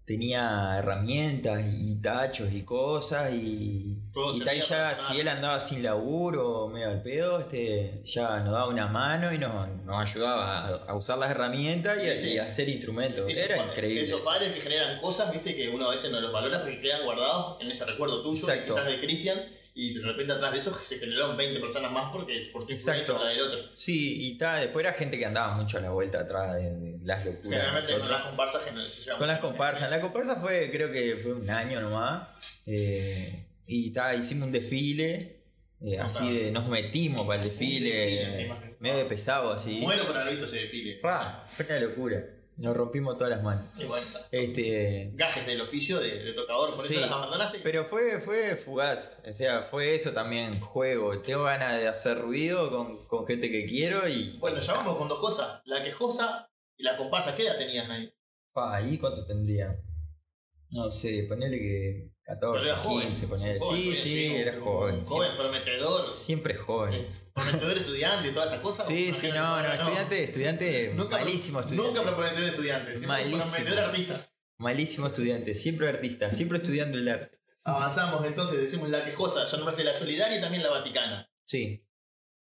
tenía 0.06 0.78
herramientas 0.78 1.60
y 1.66 1.96
tachos 1.96 2.52
y 2.52 2.62
cosas 2.62 3.34
y, 3.34 3.98
Todo 4.14 4.36
y 4.36 4.40
ta, 4.40 4.54
y 4.54 4.62
servía 4.62 4.92
ya 4.92 4.94
si 4.94 5.20
él 5.20 5.26
andaba 5.26 5.60
sin 5.60 5.82
laburo 5.82 6.68
medio 6.68 6.90
al 6.90 7.02
pedo, 7.02 7.40
este, 7.40 8.02
ya 8.04 8.38
nos 8.38 8.52
daba 8.52 8.68
una 8.68 8.86
mano 8.86 9.32
y 9.32 9.38
nos, 9.38 9.68
nos 9.84 10.00
ayudaba 10.00 10.68
a, 10.68 10.68
a 10.84 10.94
usar 10.94 11.18
las 11.18 11.32
herramientas 11.32 12.02
y 12.02 12.08
a, 12.08 12.20
y 12.20 12.38
a 12.38 12.44
hacer 12.44 12.68
instrumentos. 12.68 13.28
Esos 13.28 13.44
Era 13.44 13.66
increíble. 13.66 14.02
Esos 14.02 14.20
eso. 14.20 14.30
padres 14.30 14.52
que 14.52 14.60
generan 14.60 15.00
cosas, 15.00 15.32
viste, 15.32 15.56
que 15.56 15.68
uno 15.70 15.86
a 15.86 15.90
veces 15.90 16.12
no 16.12 16.20
los 16.20 16.32
valora 16.32 16.60
porque 16.62 16.80
quedan 16.80 17.04
guardados 17.04 17.60
en 17.60 17.70
ese 17.70 17.84
recuerdo 17.84 18.22
tuyo, 18.22 18.46
quizás 18.64 18.86
de 18.86 19.00
Cristian, 19.00 19.42
y 19.78 19.92
de 19.92 20.00
repente 20.00 20.32
atrás 20.32 20.52
de 20.52 20.58
eso 20.58 20.74
se 20.74 20.98
generaron 20.98 21.36
20 21.36 21.60
personas 21.60 21.92
más 21.92 22.10
porque 22.10 22.48
por 22.50 22.64
tu 22.66 22.72
Exacto. 22.72 23.20
la 23.22 23.28
del 23.28 23.40
otro. 23.42 23.58
Sí, 23.74 24.26
y 24.26 24.38
ta, 24.38 24.58
después 24.58 24.82
era 24.82 24.94
gente 24.94 25.18
que 25.18 25.26
andaba 25.26 25.54
mucho 25.54 25.76
a 25.76 25.82
la 25.82 25.90
vuelta 25.90 26.20
atrás 26.20 26.54
de, 26.54 26.98
las 27.02 27.26
locuras. 27.26 27.42
Generalmente 27.42 27.98
con 27.98 28.08
las 28.08 28.22
comparsas 28.22 28.62
que 28.62 28.90
se. 28.90 29.10
Con 29.12 29.26
las 29.26 29.38
comparsas. 29.38 29.90
La 29.90 30.00
comparsa 30.00 30.36
fue, 30.36 30.70
creo 30.70 30.90
que 30.90 31.16
fue 31.16 31.34
un 31.34 31.50
año 31.50 31.82
nomás. 31.82 32.26
eh, 32.64 33.44
y 33.66 33.90
ta, 33.90 34.14
hicimos 34.14 34.46
un 34.46 34.52
desfile. 34.52 35.42
eh, 35.82 35.98
así 36.00 36.38
de, 36.38 36.50
nos 36.52 36.68
metimos 36.68 37.26
para 37.26 37.42
el 37.42 37.48
desfile. 37.50 38.48
medio 38.80 38.96
de 38.96 39.04
pesado 39.04 39.52
así. 39.52 39.80
Muero 39.82 40.06
por 40.06 40.16
haber 40.16 40.30
visto 40.30 40.46
ese 40.46 40.60
desfile. 40.60 41.00
Fue 41.02 41.66
una 41.66 41.80
locura. 41.80 42.24
Nos 42.58 42.74
rompimos 42.74 43.18
todas 43.18 43.30
las 43.30 43.42
manos. 43.42 43.64
Y 43.76 43.84
bueno. 43.84 44.06
Este. 44.30 45.10
gajes 45.14 45.46
del 45.46 45.60
oficio 45.60 45.98
de, 46.00 46.24
de 46.24 46.32
tocador, 46.32 46.70
por 46.74 46.80
Sí. 46.84 46.94
eso 46.94 47.02
las 47.02 47.10
abandonaste. 47.12 47.58
Pero 47.62 47.84
fue, 47.84 48.18
fue 48.20 48.56
fugaz, 48.56 49.22
o 49.28 49.32
sea, 49.32 49.62
fue 49.62 49.94
eso 49.94 50.12
también, 50.12 50.58
juego. 50.60 51.20
Tengo 51.20 51.44
ganas 51.44 51.76
de 51.78 51.86
hacer 51.86 52.18
ruido 52.18 52.70
con, 52.70 53.04
con 53.06 53.26
gente 53.26 53.50
que 53.50 53.66
quiero 53.66 54.08
y. 54.08 54.38
Bueno, 54.38 54.60
ya 54.60 54.72
vamos 54.74 54.96
con 54.96 55.06
dos 55.08 55.18
cosas. 55.20 55.60
La 55.66 55.82
quejosa 55.82 56.50
y 56.78 56.82
la 56.84 56.96
comparsa. 56.96 57.34
¿Qué 57.34 57.42
edad 57.46 57.58
tenías 57.58 57.90
ahí? 57.90 58.10
Pa, 58.52 58.80
¿y 58.80 58.96
cuánto 58.96 59.26
tendría? 59.26 59.78
No 60.70 60.88
sé, 60.88 61.24
ponele 61.28 61.58
que 61.58 62.10
14, 62.26 62.58
Pero 62.60 62.72
era 62.74 62.82
joven. 62.82 63.02
15, 63.06 63.26
ponele. 63.28 63.58
Joven, 63.60 63.76
sí, 63.76 63.94
sí, 63.96 64.34
era 64.34 64.52
joven. 64.60 65.04
Joven, 65.04 65.28
Siempre, 65.30 65.36
prometedor. 65.36 66.08
siempre 66.08 66.54
joven. 66.54 66.94
eh, 66.94 67.08
Prometedor 67.32 67.76
estudiante 67.78 68.28
y 68.28 68.32
todas 68.32 68.50
esas 68.50 68.60
cosas. 68.62 68.86
Sí, 68.88 69.10
¿O 69.10 69.14
sí, 69.14 69.28
no, 69.32 69.62
no, 69.62 69.72
estudiante, 69.72 70.24
estudiante, 70.24 70.92
Nunca- 70.94 71.18
malísimo 71.18 71.60
estudiante. 71.60 71.88
Nunca 71.92 72.16
prometedor 72.16 72.48
estudiante. 72.50 73.06
Malísimo. 73.06 73.52
Prometedor 73.52 73.78
artista. 73.84 74.28
Malísimo 74.58 75.06
estudiante, 75.06 75.54
siempre 75.54 75.88
artista, 75.88 76.32
siempre 76.32 76.58
estudiando 76.58 76.98
el 76.98 77.08
arte. 77.08 77.38
Avanzamos 77.64 78.24
entonces, 78.24 78.60
decimos 78.60 78.88
la 78.88 79.04
quejosa, 79.04 79.44
ya 79.46 79.56
nombraste 79.58 79.84
la 79.84 79.94
solidaria 79.94 80.38
y 80.38 80.40
también 80.40 80.62
la 80.62 80.70
vaticana. 80.70 81.30
Sí. 81.44 81.84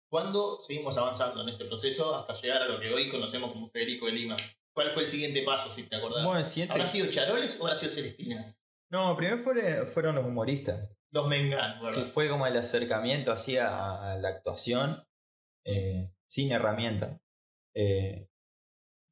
¿Cuándo 0.10 0.60
seguimos 0.62 0.98
avanzando 0.98 1.42
en 1.44 1.50
este 1.50 1.66
proceso 1.66 2.16
hasta 2.16 2.34
llegar 2.34 2.64
a 2.64 2.68
lo 2.68 2.80
que 2.80 2.94
hoy 2.94 3.10
conocemos 3.10 3.54
como 3.54 3.70
Federico 3.70 4.08
de 4.08 4.14
Lima? 4.14 4.36
¿Cuál 4.74 4.90
fue 4.92 5.04
el 5.04 5.08
siguiente 5.10 5.44
paso, 5.44 5.70
si 5.70 5.84
te 5.84 5.96
acordás? 5.96 6.24
Bueno, 6.26 6.40
el 6.40 6.46
siguiente- 6.46 6.74
¿Habrá 6.74 6.86
sido 6.88 7.10
Charoles 7.12 7.58
o 7.60 7.66
habrá 7.66 7.78
sido 7.78 7.92
Celestina? 7.92 8.44
No, 8.92 9.16
primero 9.16 9.38
fue- 9.38 9.86
fueron 9.86 10.16
los 10.16 10.26
humoristas. 10.26 10.90
Los 11.12 11.28
Mengán, 11.28 11.80
que 11.80 11.86
¿verdad? 11.86 12.06
fue 12.06 12.30
como 12.30 12.46
el 12.48 12.56
acercamiento 12.58 13.32
así 13.32 13.58
a, 13.58 14.12
a 14.12 14.16
la 14.18 14.30
actuación 14.30 15.04
eh, 15.66 16.12
sin 16.28 16.52
herramienta. 16.52 17.20
Eh, 17.76 18.28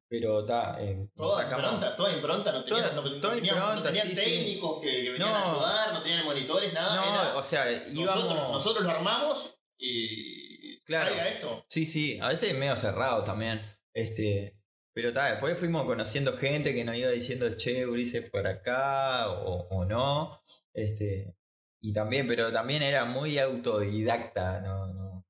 pero 0.08 0.40
está. 0.40 0.76
Eh, 0.82 1.08
Toda 1.14 1.44
impronta, 1.44 1.96
toda 1.96 2.12
impronta, 2.12 2.52
no 2.52 2.64
tenían, 2.64 2.82
Toda- 2.90 2.94
no, 3.02 3.20
toda 3.20 3.34
tenían, 3.34 3.56
no 3.56 3.62
impronta, 3.66 3.88
tenían 3.90 4.08
sí, 4.08 4.16
sí. 4.16 4.24
técnicos 4.24 4.80
que, 4.80 4.90
que 5.04 5.10
venían 5.10 5.28
No. 5.30 5.36
a 5.36 5.50
ayudar, 5.52 5.92
no 5.94 6.02
tenían 6.02 6.24
monitores, 6.24 6.72
nada. 6.72 6.96
No, 6.96 7.02
era- 7.14 7.36
o 7.36 7.42
sea, 7.42 7.70
íbamos. 7.88 7.94
nosotros, 8.24 8.52
nosotros 8.52 8.84
lo 8.84 8.90
armamos 8.90 9.54
y 9.78 10.78
Claro. 10.84 11.08
salga 11.10 11.28
esto. 11.28 11.64
Sí, 11.68 11.86
sí, 11.86 12.18
a 12.20 12.28
veces 12.28 12.54
medio 12.58 12.76
cerrado 12.76 13.22
también. 13.24 13.60
Este, 13.94 14.59
pero 15.00 15.08
está, 15.08 15.30
después 15.30 15.58
fuimos 15.58 15.84
conociendo 15.84 16.34
gente 16.34 16.74
que 16.74 16.84
nos 16.84 16.94
iba 16.94 17.10
diciendo, 17.10 17.48
che, 17.56 17.86
Ulises 17.86 18.28
por 18.28 18.46
acá 18.46 19.30
o, 19.30 19.66
o 19.70 19.84
no. 19.86 20.38
Este, 20.74 21.34
y 21.80 21.94
también, 21.94 22.26
pero 22.26 22.52
también 22.52 22.82
era 22.82 23.06
muy 23.06 23.38
autodidacta, 23.38 24.60
¿no? 24.60 24.88
no 24.88 25.26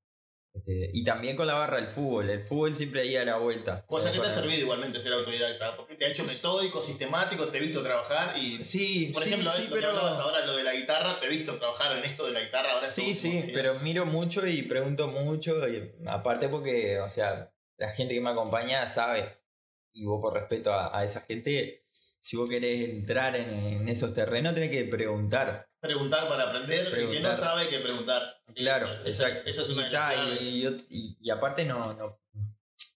este, 0.53 0.91
y 0.93 1.05
también 1.05 1.37
con 1.37 1.47
la 1.47 1.55
barra 1.55 1.77
del 1.77 1.87
fútbol. 1.87 2.29
El 2.29 2.43
fútbol 2.43 2.75
siempre 2.75 3.07
iba 3.07 3.23
a 3.23 3.25
la 3.25 3.37
vuelta. 3.37 3.87
Cosa 3.87 4.11
que 4.11 4.19
te 4.19 4.27
ha 4.27 4.31
servido 4.31 4.61
igualmente 4.61 4.99
ser 4.99 5.13
autodidacta, 5.13 5.77
porque 5.77 5.95
te 5.95 6.07
ha 6.07 6.09
hecho 6.09 6.25
metódico, 6.25 6.83
sistemático, 6.83 7.47
te 7.49 7.59
he 7.59 7.61
visto 7.61 7.81
trabajar 7.81 8.37
y... 8.37 8.63
Sí, 8.65 9.11
Por 9.15 9.23
sí, 9.23 9.29
ejemplo, 9.29 9.51
sí, 9.53 9.63
esto 9.63 9.75
que 9.77 9.81
pero. 9.81 9.93
hablabas 9.93 10.19
ahora, 10.19 10.45
lo 10.45 10.57
de 10.57 10.65
la 10.65 10.75
guitarra, 10.75 11.21
te 11.21 11.27
he 11.27 11.31
visto 11.31 11.57
trabajar 11.59 11.97
en 11.97 12.05
esto 12.05 12.27
de 12.27 12.33
la 12.33 12.41
guitarra 12.41 12.73
ahora. 12.73 12.85
Sí, 12.85 13.15
sí, 13.15 13.53
pero 13.55 13.79
miro 13.79 14.05
mucho 14.05 14.45
y 14.45 14.63
pregunto 14.63 15.07
mucho. 15.07 15.57
y 15.69 15.93
aparte 16.09 16.49
porque, 16.49 16.99
o 16.99 17.09
sea, 17.09 17.53
la 17.79 17.89
gente 17.91 18.15
que 18.15 18.21
me 18.21 18.31
acompaña 18.31 18.87
sabe. 18.89 19.40
Y 19.93 20.05
vos 20.05 20.21
por 20.21 20.35
respeto 20.35 20.73
a, 20.73 20.97
a 20.99 21.05
esa 21.05 21.21
gente, 21.23 21.85
si 22.21 22.37
vos 22.37 22.49
querés 22.49 22.89
entrar 22.89 23.35
en, 23.37 23.49
en 23.51 23.89
esos 23.89 24.13
terrenos, 24.15 24.55
tenés 24.55 24.71
que 24.71 24.85
preguntar. 24.85 25.69
Preguntar 25.81 26.29
para 26.29 26.45
aprender, 26.51 26.87
y 26.89 26.91
que 26.91 27.01
no 27.01 27.07
Preguntar. 27.09 27.39
sabe 27.39 27.69
que 27.69 27.79
preguntar. 27.81 28.23
Claro, 28.55 28.87
Eso- 29.05 29.25
exacto. 29.27 29.49
Eso 29.49 29.63
es 29.63 29.69
una 29.71 29.89
y, 29.89 29.91
ta, 29.91 30.13
y, 30.41 30.67
y- 30.91 31.17
y 31.21 31.31
aparte 31.31 31.65
no, 31.65 31.95
no, 31.95 32.21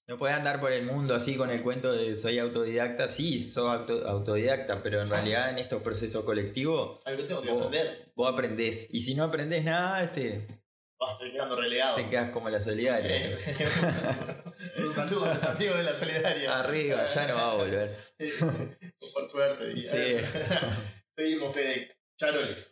no 0.06 0.18
podés 0.18 0.34
andar 0.36 0.60
por 0.60 0.70
el 0.70 0.84
mundo 0.84 1.14
así 1.14 1.34
con 1.36 1.50
el 1.50 1.62
cuento 1.62 1.90
de 1.92 2.14
soy 2.14 2.38
autodidacta. 2.38 3.08
Sí, 3.08 3.40
soy 3.40 3.74
auto- 3.74 4.06
autodidacta, 4.06 4.82
pero 4.82 5.00
en 5.00 5.08
realidad 5.08 5.48
en 5.48 5.58
estos 5.58 5.80
procesos 5.82 6.24
colectivos 6.24 7.02
tengo 7.04 7.40
que 7.40 7.50
vos, 7.50 7.66
aprender. 7.66 8.12
vos 8.14 8.30
aprendés. 8.32 8.88
Y 8.92 9.00
si 9.00 9.14
no 9.14 9.24
aprendés 9.24 9.64
nada, 9.64 10.02
este, 10.04 10.46
Estoy 11.12 11.32
quedando 11.32 11.56
relegado. 11.56 11.96
te 11.96 12.08
quedas 12.08 12.30
como 12.30 12.48
la 12.50 12.60
solidaria. 12.60 13.16
Eh, 13.16 13.38
un 14.86 14.94
saludo 14.94 15.24
a 15.26 15.34
los 15.34 15.44
amigos 15.44 15.76
de 15.78 15.82
la 15.84 15.94
solidaria. 15.94 16.58
Arriba, 16.58 17.04
ya 17.06 17.26
no 17.26 17.34
va 17.34 17.52
a 17.52 17.54
volver. 17.54 17.96
Por 19.12 19.28
suerte, 19.30 19.66
diría. 19.68 19.90
Sí. 19.90 20.16
Seguimos, 21.16 21.54
Fede. 21.54 21.96
Charoles. 22.18 22.70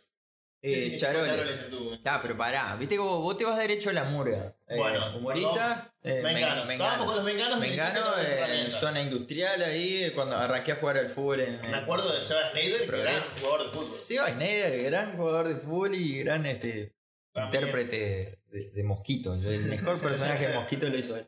¿Qué 0.61 0.95
Eh, 0.95 0.97
charoles. 0.97 1.59
en 1.65 1.69
tu- 1.71 1.91
Ah, 2.05 2.19
pero 2.21 2.37
pará, 2.37 2.75
viste 2.77 2.95
como 2.95 3.19
vos 3.19 3.37
te 3.37 3.43
vas 3.43 3.57
derecho 3.59 3.89
a 3.89 3.93
la 3.93 4.05
murga. 4.05 4.55
Eh, 4.69 4.77
Bueno, 4.77 5.17
humoristas, 5.17 5.83
eh, 6.03 6.21
Mengano. 6.23 7.05
con 7.05 7.15
los 7.17 7.23
menganos. 7.25 7.59
me 7.59 7.67
Mengano, 7.67 7.93
que 7.93 7.99
no 7.99 8.17
eh, 8.17 8.33
herramientas. 8.39 8.79
zona 8.79 9.01
industrial 9.01 9.61
ahí, 9.61 10.09
cuando 10.15 10.37
arranqué 10.37 10.71
a 10.71 10.75
jugar 10.77 10.97
al 10.99 11.09
fútbol 11.09 11.41
en. 11.41 11.59
Me 11.69 11.75
acuerdo 11.77 12.13
de 12.13 12.21
Seba 12.21 12.49
Schneider, 12.51 12.79
que 12.81 12.87
Progreso. 12.87 13.33
jugador 13.41 13.63
de 13.65 13.69
fútbol. 13.73 13.83
Seba 13.83 14.29
Schneider, 14.31 14.83
gran 14.83 15.17
jugador 15.17 15.47
de 15.49 15.55
fútbol 15.55 15.95
y 15.95 16.19
gran 16.23 16.45
este. 16.45 16.95
Intérprete 17.35 18.39
de, 18.47 18.71
de 18.71 18.83
Mosquito. 18.83 19.33
El 19.35 19.65
mejor 19.65 19.99
personaje 19.99 20.47
de 20.47 20.53
Mosquito 20.53 20.87
lo 20.87 20.97
hizo 20.97 21.17
él. 21.17 21.27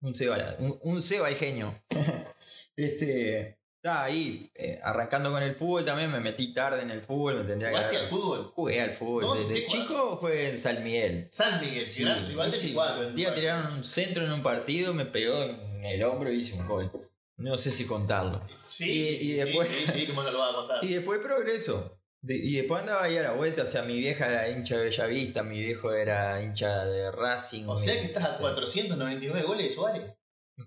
Un 0.00 0.14
Seba, 0.14 0.56
un, 0.60 0.78
un 0.82 1.02
Seba 1.02 1.28
el 1.28 1.34
genio. 1.36 1.74
este. 2.76 3.56
Estaba 3.80 4.04
ahí, 4.06 4.50
eh, 4.56 4.80
arrancando 4.82 5.30
con 5.30 5.40
el 5.40 5.54
fútbol 5.54 5.84
también, 5.84 6.10
me 6.10 6.18
metí 6.18 6.52
tarde 6.52 6.82
en 6.82 6.90
el 6.90 7.00
fútbol, 7.00 7.36
me 7.38 7.44
tendría 7.44 7.68
que 7.70 7.76
¿Jugaste 7.76 7.96
haber- 7.96 8.04
al 8.08 8.10
fútbol? 8.10 8.52
Jugué 8.56 8.80
al 8.80 8.90
fútbol. 8.90 9.38
Desde 9.38 9.54
¿Qué 9.54 9.66
chico 9.66 10.16
jugué 10.16 10.50
en 10.50 10.58
San 10.58 10.82
Miguel. 10.82 11.28
San 11.30 11.60
Miguel, 11.60 11.86
Sí, 11.86 12.02
igual 12.02 12.30
igual 12.32 12.52
sí. 12.52 12.58
24. 12.74 13.06
Un 13.08 13.14
día 13.16 13.34
tiraron 13.36 13.72
un 13.74 13.84
centro 13.84 14.24
en 14.24 14.32
un 14.32 14.42
partido, 14.42 14.92
me 14.94 15.04
pegó 15.06 15.40
en 15.44 15.84
el 15.84 16.02
hombro 16.02 16.32
y 16.32 16.38
hice 16.38 16.54
un 16.58 16.66
gol. 16.66 16.90
No 17.36 17.56
sé 17.56 17.70
si 17.70 17.86
contarlo. 17.86 18.44
Sí, 18.66 19.18
y- 19.20 19.32
después- 19.34 19.68
Sí, 19.68 19.92
sí, 19.94 20.06
¿cómo 20.08 20.24
no 20.24 20.30
lo 20.32 20.38
vas 20.40 20.50
a 20.50 20.54
contar? 20.56 20.78
Y 20.84 20.88
después 20.94 21.20
progreso. 21.20 21.97
De- 22.28 22.36
y 22.36 22.56
después 22.56 22.82
andaba 22.82 23.04
ahí 23.04 23.16
a 23.16 23.22
la 23.22 23.32
vuelta, 23.32 23.62
o 23.62 23.66
sea, 23.66 23.82
mi 23.82 23.98
vieja 23.98 24.26
era 24.28 24.48
hincha 24.50 24.76
de 24.76 24.84
Bellavista, 24.84 25.42
mi 25.42 25.60
viejo 25.62 25.92
era 25.94 26.42
hincha 26.42 26.84
de 26.84 27.10
Racing. 27.10 27.64
O 27.66 27.78
sea 27.78 27.94
mi- 27.94 28.00
que 28.00 28.06
estás 28.08 28.24
a 28.24 28.36
499 28.38 29.42
goles 29.46 29.66
de 29.66 29.72
Suárez. 29.72 30.02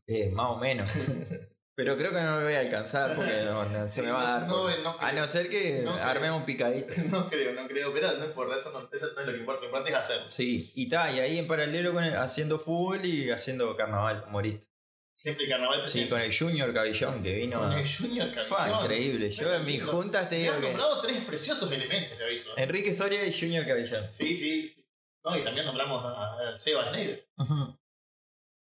Eh, 0.08 0.30
más 0.32 0.47
o 0.50 0.58
menos. 0.58 0.89
Pero 1.74 1.97
creo 1.97 2.12
que 2.12 2.19
no 2.21 2.38
lo 2.38 2.43
voy 2.43 2.54
a 2.54 2.60
alcanzar 2.60 3.15
porque 3.15 3.41
no, 3.43 3.65
no 3.65 3.89
se 3.89 4.02
me 4.02 4.12
va 4.12 4.21
a 4.38 4.39
dar. 4.41 4.47
No, 4.50 4.63
por- 4.63 4.71
a 5.00 5.12
no 5.13 5.26
ser 5.28 5.50
que 5.50 5.86
armemos 6.02 6.39
un 6.39 6.45
picadito. 6.45 6.93
No 7.12 7.30
creo, 7.30 7.54
no 7.54 7.67
creo, 7.67 7.93
pero 7.93 8.12
no 8.17 8.26
importa, 8.26 8.56
eso 8.56 8.71
no, 8.71 8.89
eso 8.91 9.08
no 9.15 9.21
es 9.21 9.26
lo 9.28 9.32
que 9.34 9.39
importa, 9.39 9.62
lo 9.62 9.67
importante 9.67 9.91
es 9.91 9.97
hacerlo. 10.04 10.30
Sí, 10.30 10.71
y 10.76 10.89
ta, 10.89 11.12
y 11.12 11.19
ahí 11.19 11.38
en 11.38 11.47
paralelo 11.47 11.93
con 11.93 12.04
el- 12.04 12.17
haciendo 12.17 12.60
fútbol 12.60 13.06
y 13.06 13.30
haciendo 13.32 13.76
carnaval 13.78 14.26
humorista. 14.28 14.67
Siempre 15.21 15.43
el 15.45 15.51
carnaval 15.51 15.77
Sí, 15.81 15.84
presente. 16.05 16.10
con 16.10 16.21
el 16.21 16.36
Junior 16.36 16.73
Cabillón 16.73 17.21
que 17.21 17.31
vino. 17.36 17.60
Con 17.60 17.73
el 17.73 17.88
Junior 17.95 18.27
Fue 18.47 18.57
Cabillón. 18.57 18.81
increíble. 18.81 19.29
Yo 19.31 19.53
en 19.53 19.65
mis 19.65 19.84
juntas 19.84 20.27
te 20.29 20.36
Me 20.38 20.41
digo 20.41 20.53
han 20.55 20.62
que. 20.62 20.67
nombrado 20.69 21.01
tres 21.01 21.25
preciosos 21.25 21.71
elementos, 21.71 22.17
te 22.17 22.23
aviso. 22.23 22.57
Enrique 22.57 22.91
Soria 22.93 23.23
y 23.25 23.31
Junior 23.39 23.63
Cabillón. 23.67 24.07
Sí, 24.12 24.36
sí. 24.36 24.75
No, 25.23 25.38
y 25.38 25.41
también 25.43 25.67
nombramos 25.67 26.03
a, 26.03 26.49
a 26.53 26.57
Seba 26.60 26.88
Schneider. 26.89 27.27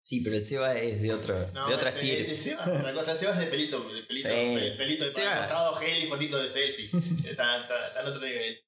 Sí, 0.00 0.20
pero 0.24 0.34
el 0.34 0.42
Seba 0.42 0.74
es 0.76 1.00
de, 1.00 1.12
otro, 1.12 1.34
No, 1.54 1.68
de 1.68 1.74
otras 1.76 1.94
el- 1.94 2.00
tiras. 2.00 2.28
el 2.32 2.38
Seba, 2.40 2.66
la 2.66 2.92
cosa, 2.92 3.12
el 3.12 3.18
Seba 3.18 3.32
es 3.34 3.38
de 3.38 3.46
pelito, 3.46 3.78
de 3.88 4.02
pelito, 4.02 4.28
Sí. 4.28 4.34
el 4.34 4.76
pelito 4.76 5.04
de 5.04 5.12
costado, 5.12 5.76
gel 5.76 6.02
y 6.04 6.06
fotito 6.08 6.42
de 6.42 6.48
selfie. 6.48 6.86
está, 7.30 7.60
está, 7.62 7.86
está 7.88 8.00
en 8.00 8.06
otro 8.08 8.20
nivel. 8.20 8.58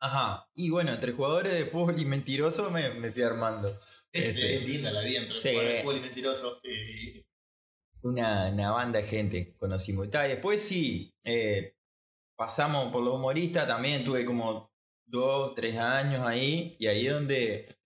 Ajá. 0.00 0.48
Y 0.54 0.70
bueno, 0.70 0.90
entre 0.90 1.12
jugadores 1.12 1.52
de 1.54 1.66
fútbol 1.66 1.94
y 2.00 2.04
mentiroso 2.06 2.70
me, 2.70 2.88
me 2.94 3.12
fui 3.12 3.22
armando. 3.22 3.78
Es, 4.12 4.28
Este. 4.28 4.56
es 4.56 4.68
linda 4.68 4.92
la 4.92 5.02
vida 5.02 5.22
Sí. 5.30 5.50
y 5.50 6.00
mentiroso. 6.00 6.58
Sí. 6.62 7.24
Una, 8.02 8.48
una 8.50 8.70
banda 8.70 9.00
de 9.00 9.06
gente 9.06 9.56
conocimos. 9.56 10.06
Y 10.06 10.10
después 10.10 10.62
sí, 10.62 11.14
eh, 11.24 11.76
pasamos 12.36 12.90
por 12.92 13.02
los 13.02 13.14
humoristas, 13.14 13.66
también 13.66 14.04
tuve 14.04 14.24
como 14.24 14.72
dos, 15.06 15.54
tres 15.54 15.76
años 15.76 16.26
ahí, 16.26 16.76
y 16.78 16.86
ahí 16.86 17.06
donde 17.06 17.76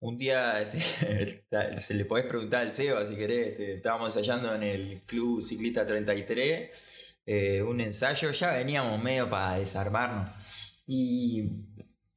un 0.00 0.18
día 0.18 0.60
este, 0.60 1.44
se 1.78 1.94
le 1.94 2.04
podés 2.04 2.24
preguntar 2.26 2.66
al 2.66 2.74
Seba 2.74 3.06
si 3.06 3.14
querés, 3.14 3.48
este, 3.48 3.74
estábamos 3.74 4.08
ensayando 4.16 4.52
en 4.54 4.62
el 4.64 5.02
Club 5.02 5.40
Ciclista 5.42 5.86
33, 5.86 6.70
eh, 7.26 7.62
un 7.62 7.80
ensayo, 7.80 8.32
ya 8.32 8.52
veníamos 8.52 9.00
medio 9.00 9.30
para 9.30 9.58
desarmarnos. 9.58 10.28
Y, 10.86 11.48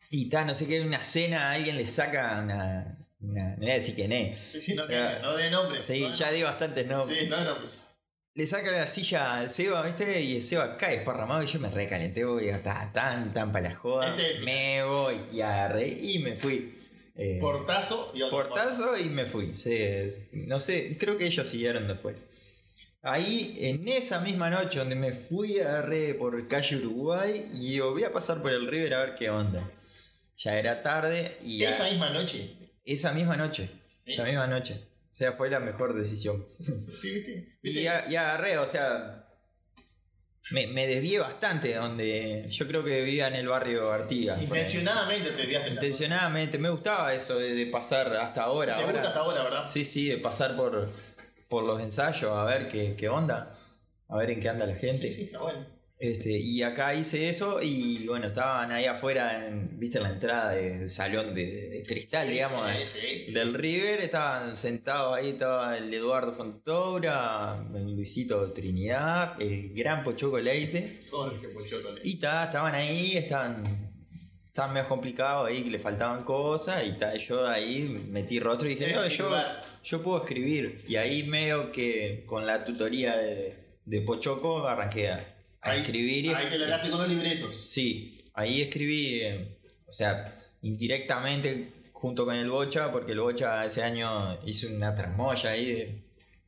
y 0.10 0.30
no 0.30 0.56
sé 0.56 0.68
qué, 0.68 0.82
una 0.82 1.04
cena, 1.04 1.52
alguien 1.52 1.78
le 1.78 1.86
saca 1.86 2.42
una... 2.42 2.95
una 3.30 3.50
no 3.52 3.58
voy 3.58 3.72
a 3.72 3.74
decir 3.76 3.96
quién 3.96 4.12
es. 4.12 4.38
Sí, 4.52 4.62
sí, 4.62 4.74
no, 4.76 4.88
que- 4.88 4.96
no 5.22 5.36
de 5.36 5.50
nombres. 5.52 5.86
Sí, 5.86 6.02
no 6.02 6.10
de 6.10 6.18
ya 6.18 6.32
di 6.32 6.44
bastantes 6.44 6.86
nombres. 6.88 7.20
Sí, 7.20 7.28
no 7.28 7.38
de 7.38 7.46
nombres. 7.46 7.92
Le 8.34 8.46
saca 8.48 8.70
la 8.72 8.86
silla 8.88 9.38
al 9.38 9.50
Seba, 9.50 9.82
¿viste? 9.82 10.22
Y 10.22 10.36
el 10.36 10.42
Seba 10.42 10.76
cae 10.76 10.96
esparramado 10.98 11.42
y 11.42 11.46
yo 11.48 11.60
me 11.60 11.70
recalenté, 11.70 12.26
voy 12.26 12.50
a 12.50 12.62
tan, 12.62 12.92
tan, 12.92 13.34
tan 13.34 13.52
para 13.54 13.70
la 13.70 13.76
joda. 13.76 14.14
Este 14.16 14.40
Me 14.42 14.84
voy 14.84 15.16
y 15.32 15.40
agarré 15.42 15.88
y 15.88 16.20
me 16.20 16.36
fui. 16.36 16.78
Eh, 17.18 17.38
Portazo 17.40 18.12
y 18.14 18.22
otro. 18.24 18.38
portazo 18.38 18.98
y 18.98 19.06
me 19.06 19.26
fui. 19.26 19.56
Sí, 19.56 19.78
no 20.34 20.60
sé, 20.60 20.98
creo 21.00 21.16
que 21.16 21.26
ellos 21.26 21.48
siguieron 21.48 21.88
después. 21.88 22.18
Ahí, 23.02 23.56
en 23.62 23.88
esa 23.88 24.20
misma 24.20 24.50
noche 24.50 24.80
donde 24.80 24.96
me 24.96 25.14
fui, 25.14 25.60
agarré 25.60 26.16
por 26.16 26.48
calle 26.48 26.76
Uruguay 26.78 27.50
y 27.54 27.70
digo, 27.74 27.92
voy 27.92 28.04
a 28.04 28.12
pasar 28.12 28.42
por 28.42 28.52
el 28.52 28.68
River 28.68 28.96
a 28.96 29.00
ver 29.06 29.16
qué 29.16 29.30
onda. 29.30 29.70
Ya 30.38 30.58
era 30.60 30.82
tarde 30.82 31.38
y 31.42 31.64
a- 31.64 31.70
Esa 31.70 31.86
misma 31.86 32.10
noche. 32.10 32.52
Esa 32.86 33.12
misma 33.12 33.36
noche, 33.38 33.70
Sí. 34.06 34.12
esa 34.12 34.24
misma 34.24 34.48
noche. 34.48 34.76
O 35.12 35.16
sea, 35.16 35.32
fue 35.32 35.50
la 35.50 35.60
mejor 35.60 35.94
decisión. 35.96 36.46
Sí, 36.98 37.12
¿viste? 37.12 37.58
Y 37.64 37.88
agarré, 38.16 38.58
o 38.58 38.66
sea. 38.66 39.22
Me, 40.52 40.68
me 40.68 40.86
desvié 40.86 41.18
bastante 41.20 41.70
de 41.70 41.76
donde. 41.76 42.46
Yo 42.50 42.68
creo 42.68 42.84
que 42.84 43.02
vivía 43.04 43.28
en 43.30 43.36
el 43.36 43.48
barrio 43.48 43.92
Artigas. 43.92 44.40
Intencionadamente 44.44 45.32
te 45.32 45.38
desviaste. 45.38 45.70
Intencionadamente, 45.72 46.60
me 46.60 46.70
gustaba 46.70 47.12
eso 47.16 47.40
de, 47.40 47.56
de 47.56 47.66
pasar 47.66 48.16
hasta 48.16 48.44
ahora. 48.44 48.76
Te 48.76 48.82
ahora- 48.84 48.92
gusta 48.94 49.08
hasta 49.08 49.20
ahora, 49.22 49.44
¿verdad? 49.44 49.68
Sí, 49.68 49.84
sí, 49.86 50.08
de 50.08 50.18
pasar 50.18 50.56
por, 50.56 50.92
por 51.50 51.64
los 51.64 51.82
ensayos, 51.82 52.32
a 52.38 52.44
ver 52.44 52.68
qué, 52.68 52.96
qué 52.96 53.10
onda, 53.10 53.56
a 54.08 54.18
ver 54.18 54.30
en 54.30 54.40
qué 54.40 54.50
anda 54.50 54.68
la 54.68 54.76
gente. 54.76 55.10
Sí, 55.10 55.16
sí, 55.18 55.24
está 55.24 55.40
bueno. 55.40 55.66
Este, 55.98 56.30
y 56.32 56.62
acá 56.62 56.94
hice 56.94 57.30
eso 57.30 57.62
y 57.62 58.06
bueno, 58.06 58.28
estaban 58.28 58.70
ahí 58.72 58.86
afuera, 58.86 59.48
en, 59.48 59.80
viste, 59.80 59.98
en 59.98 60.04
la 60.04 60.10
entrada 60.10 60.52
del 60.52 60.90
salón 60.90 61.34
de, 61.34 61.70
de 61.70 61.84
cristal, 61.84 62.30
digamos, 62.30 62.70
Sí, 62.70 63.00
sí. 63.28 63.32
del 63.32 63.54
River, 63.54 64.02
estaban 64.02 64.58
sentados 64.58 65.16
ahí, 65.18 65.30
estaba 65.30 65.78
el 65.78 65.94
Eduardo 65.94 66.34
Fontoura, 66.34 67.66
el 67.74 67.96
Luisito 67.96 68.52
Trinidad, 68.52 69.42
el 69.42 69.74
gran 69.74 70.04
Pochoco 70.04 70.38
Leite, 70.38 71.00
Jorge 71.10 71.48
Pochotole. 71.50 72.02
y 72.04 72.20
ta, 72.20 72.44
estaban 72.44 72.76
ahí, 72.76 73.16
estaban, 73.16 73.64
estaban 74.48 74.74
medio 74.74 74.90
complicados 74.90 75.48
ahí, 75.48 75.64
que 75.64 75.70
le 75.70 75.80
faltaban 75.80 76.26
cosas, 76.26 76.86
y 76.86 76.92
ta, 76.98 77.16
yo 77.16 77.48
ahí 77.48 77.88
metí 78.10 78.42
rostro 78.42 78.68
y 78.70 78.76
dije, 78.76 78.94
no, 78.94 79.08
yo, 79.08 79.30
yo 79.82 80.04
puedo 80.04 80.18
escribir, 80.18 80.84
y 80.90 80.98
ahí 80.98 81.24
medio 81.24 81.72
que 81.72 82.26
con 82.28 82.46
la 82.46 82.66
tutoría 82.66 83.16
de, 83.16 83.56
de 83.86 84.02
Pochoco 84.02 84.68
arranqué 84.68 85.34
a, 85.66 85.76
escribir. 85.76 86.36
Ahí 86.36 86.50
te 86.50 86.58
largaste 86.58 86.90
con 86.90 87.00
los 87.00 87.10
libretos. 87.10 87.58
Sí, 87.58 88.24
ahí 88.34 88.62
escribí, 88.62 89.22
eh, 89.22 89.58
o 89.88 89.92
sea, 89.92 90.32
indirectamente 90.62 91.72
junto 91.92 92.26
con 92.26 92.36
el 92.36 92.50
Bocha, 92.50 92.92
porque 92.92 93.14
el 93.14 93.20
Bocha 93.20 93.66
ese 93.66 93.84
año 93.84 94.40
hizo 94.46 94.68
una 94.68 94.94
tramoya 94.96 95.52
ahí 95.52 95.66
de... 95.66 96.06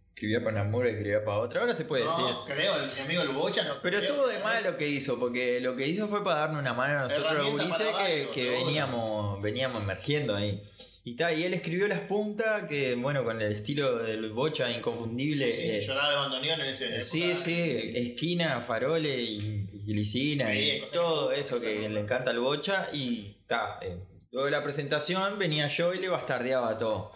Escribía 0.08 0.44
para 0.44 0.62
una 0.62 0.72
mura 0.72 0.90
y 0.90 0.94
escribía 0.94 1.24
para 1.24 1.38
otra, 1.38 1.62
ahora 1.62 1.76
se 1.76 1.86
puede 1.86 2.02
decir. 2.02 2.24
No, 2.24 2.44
creo, 2.44 2.76
el, 2.76 2.90
mi 2.96 3.02
amigo 3.02 3.22
el 3.22 3.30
Bocha 3.30 3.64
no 3.64 3.80
Pero 3.84 4.00
creo. 4.00 4.10
estuvo 4.10 4.28
de 4.28 4.40
mal 4.40 4.64
lo 4.64 4.76
que 4.76 4.88
hizo, 4.88 5.20
porque 5.20 5.62
lo 5.62 5.76
que 5.76 5.88
hizo 5.88 6.08
fue 6.08 6.24
para 6.24 6.40
darnos 6.40 6.60
una 6.60 6.74
mano 6.74 7.02
a 7.02 7.04
nosotros 7.04 7.34
los 7.34 7.52
gurises 7.52 7.88
que, 8.04 8.30
que 8.34 8.50
veníamos, 8.50 9.40
veníamos 9.44 9.84
emergiendo 9.84 10.36
ahí. 10.36 10.64
Y, 11.10 11.16
ta, 11.16 11.32
y 11.34 11.44
él 11.46 11.54
escribió 11.54 11.88
las 11.88 12.02
puntas, 12.02 12.64
que 12.68 12.96
bueno, 12.96 13.24
con 13.24 13.42
el 13.42 13.54
estilo 13.54 14.00
del 14.00 14.30
Bocha 14.32 14.70
inconfundible. 14.70 15.50
Sí, 15.54 15.62
eh, 15.64 15.82
lloraba 15.82 16.10
de 16.10 16.16
bandoneón 16.18 16.60
en 16.60 16.68
ese. 16.68 17.00
Sí, 17.00 17.34
sí, 17.38 17.92
esquina, 17.96 18.60
farole 18.60 19.16
y, 19.22 19.70
y 19.72 19.84
glicina 19.94 20.52
Sí, 20.52 20.82
y 20.86 20.92
todo 20.92 21.30
que- 21.30 21.40
eso 21.40 21.62
que 21.62 21.80
que- 21.80 21.90
le 21.90 22.02
encanta 22.02 22.32
al 22.32 22.40
bocha 22.40 22.90
y 22.92 23.38
ta, 23.48 23.80
eh, 23.82 23.98
luego 24.32 24.48
de 24.48 24.52
la 24.52 24.62
presentación 24.64 25.40
venía 25.40 25.70
yo 25.70 25.94
y 25.94 26.00
le 26.00 26.10
bastardeaba 26.10 26.78
todo. 26.78 27.14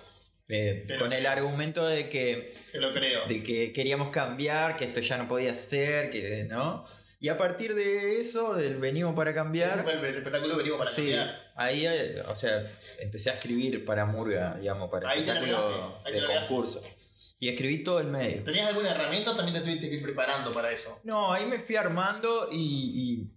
Eh, 0.47 0.85
con 0.97 1.11
el 1.11 1.25
argumento 1.25 1.85
de 1.85 2.07
que, 2.07 2.53
Te 2.71 2.77
lo 2.79 2.93
creo. 2.93 3.25
de 3.27 3.43
que 3.43 3.73
queríamos 3.73 4.07
cambiar, 4.09 4.77
que 4.77 4.85
esto 4.85 5.01
ya 5.01 5.17
no 5.17 5.27
podía 5.27 5.53
ser, 5.53 6.09
que 6.09 6.45
no. 6.49 6.85
Y 7.21 7.29
a 7.29 7.37
partir 7.37 7.75
de 7.75 8.19
eso, 8.19 8.55
del 8.55 8.77
venimos 8.77 9.13
para 9.13 9.29
Ese 9.29 9.37
cambiar, 9.39 9.83
fue 9.83 9.93
el 9.93 10.03
espectáculo 10.05 10.57
venimos 10.57 10.79
para 10.79 10.89
sí, 10.91 11.03
cambiar. 11.03 11.53
ahí, 11.55 11.85
eh, 11.85 12.23
o 12.27 12.35
sea, 12.35 12.67
empecé 12.99 13.29
a 13.29 13.33
escribir 13.33 13.85
para 13.85 14.05
Murga, 14.07 14.55
digamos, 14.59 14.89
para 14.89 15.07
Ahí 15.09 15.19
espectáculo 15.19 15.99
ahí 16.03 16.13
te 16.13 16.19
de 16.21 16.25
concurso. 16.25 16.81
Y 17.39 17.49
escribí 17.49 17.83
todo 17.83 17.99
el 17.99 18.07
medio. 18.07 18.43
¿Tenías 18.43 18.69
alguna 18.69 18.89
herramienta 18.91 19.31
o 19.31 19.35
también 19.35 19.55
te 19.55 19.61
tuviste 19.63 19.87
que 19.89 19.95
ir 19.97 20.03
preparando 20.03 20.51
para 20.53 20.71
eso? 20.71 20.99
No, 21.03 21.31
ahí 21.31 21.45
me 21.45 21.59
fui 21.59 21.75
armando 21.75 22.49
y, 22.51 23.27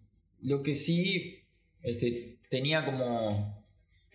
y 0.42 0.48
lo 0.48 0.62
que 0.62 0.74
sí 0.74 1.42
este, 1.82 2.38
tenía 2.48 2.84
como 2.86 3.62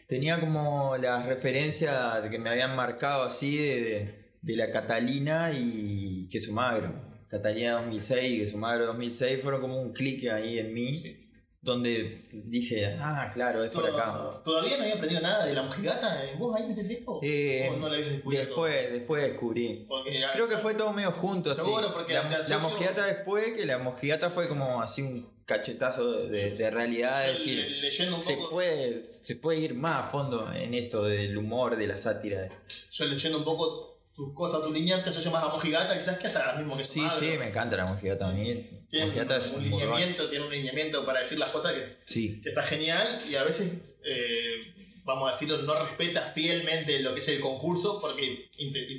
tenía 0.07 0.39
como 0.39 0.97
las 0.97 1.27
referencias 1.27 2.27
que 2.29 2.39
me 2.39 2.49
habían 2.49 2.75
marcado 2.75 3.21
así 3.23 3.57
de, 3.57 3.81
de- 3.83 4.19
de 4.41 4.55
la 4.55 4.71
Catalina 4.71 5.51
y 5.53 6.27
Queso 6.31 6.53
Magro. 6.53 7.08
Catalina 7.29 7.73
2006 7.73 8.31
y 8.31 8.39
Queso 8.39 8.57
Magro 8.57 8.87
2006 8.87 9.41
fueron 9.41 9.61
como 9.61 9.79
un 9.81 9.93
clic 9.93 10.27
ahí 10.29 10.57
en 10.59 10.73
mí 10.73 11.25
donde 11.61 12.29
dije, 12.31 12.97
ah, 13.01 13.29
claro, 13.33 13.61
es 13.63 13.69
por 13.69 13.85
acá. 13.85 14.05
Toda- 14.05 14.43
¿Todavía 14.45 14.77
no 14.77 14.83
había 14.83 14.95
aprendido 14.95 15.21
nada 15.21 15.45
de 15.45 15.53
la 15.53 15.63
mojigata 15.63 16.23
en 16.25 16.39
vos 16.39 16.55
ahí 16.55 16.63
en 16.63 16.71
ese 16.71 16.85
tiempo? 16.85 17.19
Eh, 17.21 17.69
¿O 17.69 17.75
no 17.77 17.89
la 17.89 17.95
habías 17.95 18.11
descubierto? 18.11 18.47
Después, 18.47 18.91
después 18.93 19.21
descubrí. 19.23 19.85
Porque, 19.87 20.21
Creo 20.31 20.47
que 20.47 20.57
fue 20.57 20.73
todo 20.75 20.93
medio 20.93 21.11
junto, 21.11 21.51
así. 21.51 21.61
Seguro, 21.61 21.93
porque 21.93 22.13
la, 22.13 22.57
mojigata 22.59 23.05
después, 23.05 23.51
que 23.57 23.65
la 23.65 23.77
mojigata 23.77 24.29
fue 24.29 24.47
como 24.47 24.81
así 24.81 25.01
un 25.01 25.29
cachetazo 25.45 26.27
de, 26.27 26.51
de 26.55 26.71
realidad, 26.71 27.25
Le- 27.25 27.33
es 27.33 27.39
decir, 27.39 27.77
leyendo 27.81 28.15
un 28.15 28.21
se 28.21 28.35
poco, 28.35 28.49
puede, 28.51 29.03
se 29.03 29.35
puede 29.35 29.59
ir 29.59 29.73
más 29.73 30.05
a 30.05 30.09
fondo 30.09 30.51
en 30.53 30.73
esto 30.73 31.03
del 31.03 31.37
humor, 31.37 31.75
de 31.75 31.87
la 31.87 31.97
sátira. 31.97 32.47
yo 32.91 33.05
leyendo 33.05 33.39
un 33.39 33.43
poco 33.43 33.88
tus 34.19 34.33
cosas, 34.33 34.61
tu 34.61 34.73
línea, 34.73 35.01
te 35.01 35.11
asocio 35.11 35.31
más 35.31 35.41
a 35.45 35.47
mojigata, 35.47 35.97
quizás 35.97 36.17
que 36.19 36.27
hasta 36.27 36.53
mismo 36.57 36.75
que 36.75 36.83
Sí, 36.83 37.01
sí, 37.17 37.37
me 37.39 37.47
encanta 37.47 37.77
la 37.77 37.85
mojigata 37.85 38.27
a 38.27 38.33
mí. 38.33 38.53
Tiene 38.89 39.05
Mojigata 39.05 39.35
un, 39.35 39.41
es 39.41 39.51
un 39.51 39.63
lineamiento, 39.63 40.29
tiene 40.29 40.43
un 40.45 40.51
lineamiento 40.51 41.05
para 41.05 41.19
decir 41.19 41.39
las 41.39 41.51
cosas 41.51 41.71
que, 41.71 41.85
Sí, 42.05 42.41
que 42.41 42.49
está 42.49 42.61
genial 42.63 43.17
y 43.31 43.35
a 43.35 43.43
veces, 43.45 43.95
eh, 44.03 44.99
vamos 45.05 45.29
a 45.29 45.31
decirlo, 45.31 45.61
no 45.61 45.73
respeta 45.85 46.23
fielmente 46.23 46.99
lo 46.99 47.13
que 47.13 47.21
es 47.21 47.29
el 47.29 47.39
concurso 47.39 48.01
porque 48.01 48.49
inter- 48.57 48.91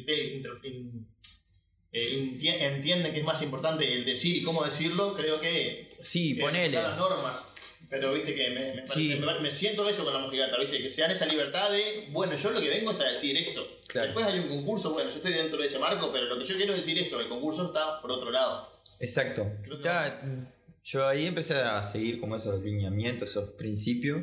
eh, 1.93 2.31
entiende 2.63 3.13
que 3.13 3.19
es 3.19 3.25
más 3.25 3.43
importante 3.43 3.93
el 3.93 4.07
decir 4.07 4.37
y 4.37 4.43
cómo 4.43 4.65
decirlo, 4.65 5.15
creo 5.15 5.39
que 5.39 5.91
sí, 6.01 6.35
que 6.37 6.41
ponele. 6.41 6.81
las 6.81 6.97
normas. 6.97 7.50
Pero 7.91 8.13
viste 8.15 8.35
que 8.37 8.51
me, 8.51 8.75
me, 8.75 8.87
Sí. 8.89 9.21
me- 9.21 9.41
me 9.41 9.51
siento 9.51 9.89
eso 9.89 10.05
con 10.05 10.15
la 10.15 10.21
mojigata, 10.21 10.59
viste, 10.61 10.81
que 10.81 10.89
se 10.89 11.03
dan 11.03 11.11
esa 11.11 11.27
libertad 11.27 11.71
de, 11.73 12.07
bueno, 12.13 12.37
yo 12.37 12.51
lo 12.53 12.61
que 12.61 12.69
vengo 12.71 12.93
es 12.93 13.01
a 13.01 13.09
decir 13.09 13.37
esto. 13.37 13.67
Claro. 13.89 14.07
Después 14.07 14.27
hay 14.27 14.39
un 14.39 14.49
concurso, 14.49 14.93
bueno, 14.93 15.11
yo 15.11 15.17
estoy 15.17 15.33
dentro 15.33 15.59
de 15.61 15.67
ese 15.67 15.79
marco, 15.81 16.11
pero 16.13 16.27
lo 16.27 16.39
que 16.39 16.45
yo 16.45 16.57
quiero 16.57 16.73
decir 16.73 16.97
esto, 16.99 17.21
el 17.21 17.29
concurso 17.29 17.67
está 17.67 18.01
por 18.01 18.13
otro 18.13 18.31
lado. 18.31 18.71
Exacto. 19.01 19.51
Ya, 19.83 20.23
yo 20.85 21.07
ahí 21.09 21.27
empecé 21.27 21.55
a 21.57 21.83
seguir 21.83 22.21
como 22.21 22.37
esos 22.37 22.63
lineamientos, 22.63 23.31
esos 23.31 23.51
principios, 23.51 24.23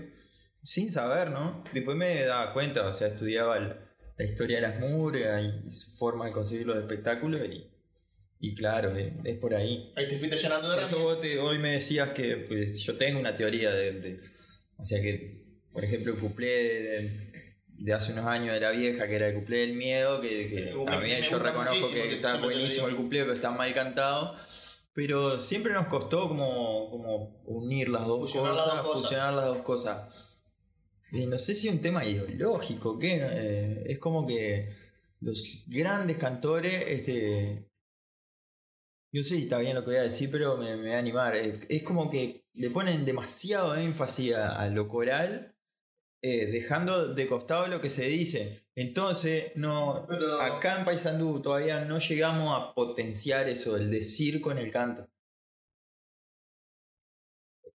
sin 0.64 0.90
saber, 0.92 1.30
¿no? 1.32 1.64
Después 1.74 1.98
me 1.98 2.24
daba 2.24 2.54
cuenta, 2.54 2.88
o 2.88 2.94
sea, 2.94 3.08
estudiaba 3.08 3.58
el- 3.58 3.76
la 4.18 4.26
historia 4.26 4.56
de 4.58 4.62
las 4.64 4.80
murgas 4.80 5.44
y 5.66 5.70
su 5.70 5.92
forma 5.98 6.26
de 6.26 6.32
conseguir 6.32 6.66
los 6.66 6.78
espectáculos 6.78 7.42
y, 7.46 7.68
y 8.40 8.54
claro, 8.56 8.96
es, 8.96 9.12
es 9.24 9.38
por 9.38 9.54
ahí. 9.56 9.92
Ahí 9.96 10.08
te 10.08 10.18
fuiste 10.18 10.38
llenando 10.38 10.70
de 10.70 10.76
Por 10.76 10.84
eso 10.84 11.00
vos 11.00 11.20
te- 11.20 11.40
hoy 11.40 11.58
me 11.60 11.72
decías 11.74 12.10
que 12.12 12.38
pues, 12.38 12.78
yo 12.80 12.98
tengo 12.98 13.20
una 13.20 13.34
teoría 13.36 13.72
de, 13.72 13.92
de- 13.94 14.20
O 14.78 14.84
sea 14.84 15.02
que, 15.02 15.44
por 15.74 15.84
ejemplo, 15.84 16.14
el 16.14 16.20
cuplé 16.20 16.48
de, 16.48 17.58
de 17.70 17.94
hace 17.94 18.12
unos 18.14 18.26
años 18.26 18.54
de 18.54 18.60
la 18.60 18.72
vieja, 18.72 19.08
que 19.08 19.16
era 19.16 19.28
el 19.30 19.36
cuplé 19.36 19.58
del 19.62 19.74
miedo, 19.74 20.20
que, 20.22 20.50
que 20.50 20.66
Me- 20.66 20.76
me 20.76 20.86
también 20.86 21.22
yo 21.24 21.40
reconozco 21.40 21.90
que 21.90 22.02
que 22.10 22.16
está 22.16 22.38
buenísimo 22.38 22.88
el 22.88 22.96
cuplé, 22.96 23.22
pero 23.22 23.34
está 23.34 23.52
mal 23.52 23.74
cantado. 23.74 24.36
Pero 24.94 25.40
siempre 25.40 25.74
nos 25.74 25.86
costó 25.88 26.28
como, 26.28 26.90
como 26.90 27.42
unir 27.46 27.88
las 27.90 28.06
dos 28.08 28.20
Fusionar 28.32 28.54
las 28.56 28.64
cosas, 28.64 28.76
dos 28.78 28.86
cosas. 28.88 29.02
fusionar 29.04 29.34
las 29.36 29.46
dos 29.46 29.62
cosas. 29.62 30.14
Y 31.12 31.26
no 31.28 31.38
sé 31.38 31.54
si 31.54 31.68
es 31.68 31.74
un 31.74 31.82
tema 31.82 32.04
ideológico, 32.04 32.98
¿qué? 33.00 33.20
Eh, 33.22 33.84
es 33.88 34.00
como 34.00 34.26
que 34.26 34.70
los 35.22 35.64
grandes 35.68 36.18
cantores, 36.18 36.84
este, 36.88 37.68
no 39.18 39.24
sé 39.24 39.36
si 39.36 39.42
está 39.44 39.60
bien 39.60 39.76
lo 39.76 39.82
que 39.82 39.92
voy 39.92 39.98
a 40.00 40.04
decir, 40.04 40.30
pero 40.32 40.58
me, 40.58 40.76
me 40.78 40.90
va 40.90 40.96
a 40.96 41.00
animar. 41.00 41.36
Es, 41.36 41.60
es 41.70 41.84
como 41.84 42.10
que 42.10 42.46
le 42.54 42.70
ponen 42.70 43.06
demasiado 43.06 43.76
énfasis 43.76 44.34
a, 44.34 44.60
a 44.60 44.70
lo 44.70 44.88
coral, 44.88 45.56
eh, 46.24 46.48
dejando 46.48 47.14
de 47.14 47.28
costado 47.28 47.68
lo 47.68 47.80
que 47.82 47.90
se 47.90 48.06
dice. 48.08 48.68
Entonces, 48.76 49.52
no, 49.56 50.06
Pero- 50.10 50.42
acá 50.42 50.78
en 50.80 50.86
Paysandú 50.86 51.42
todavía 51.42 51.82
no 51.86 52.00
llegamos 52.00 52.54
a 52.60 52.74
potenciar 52.74 53.48
eso, 53.50 53.76
el 53.78 53.90
decir 53.92 54.42
con 54.42 54.58
el 54.58 54.72
canto. 54.72 55.10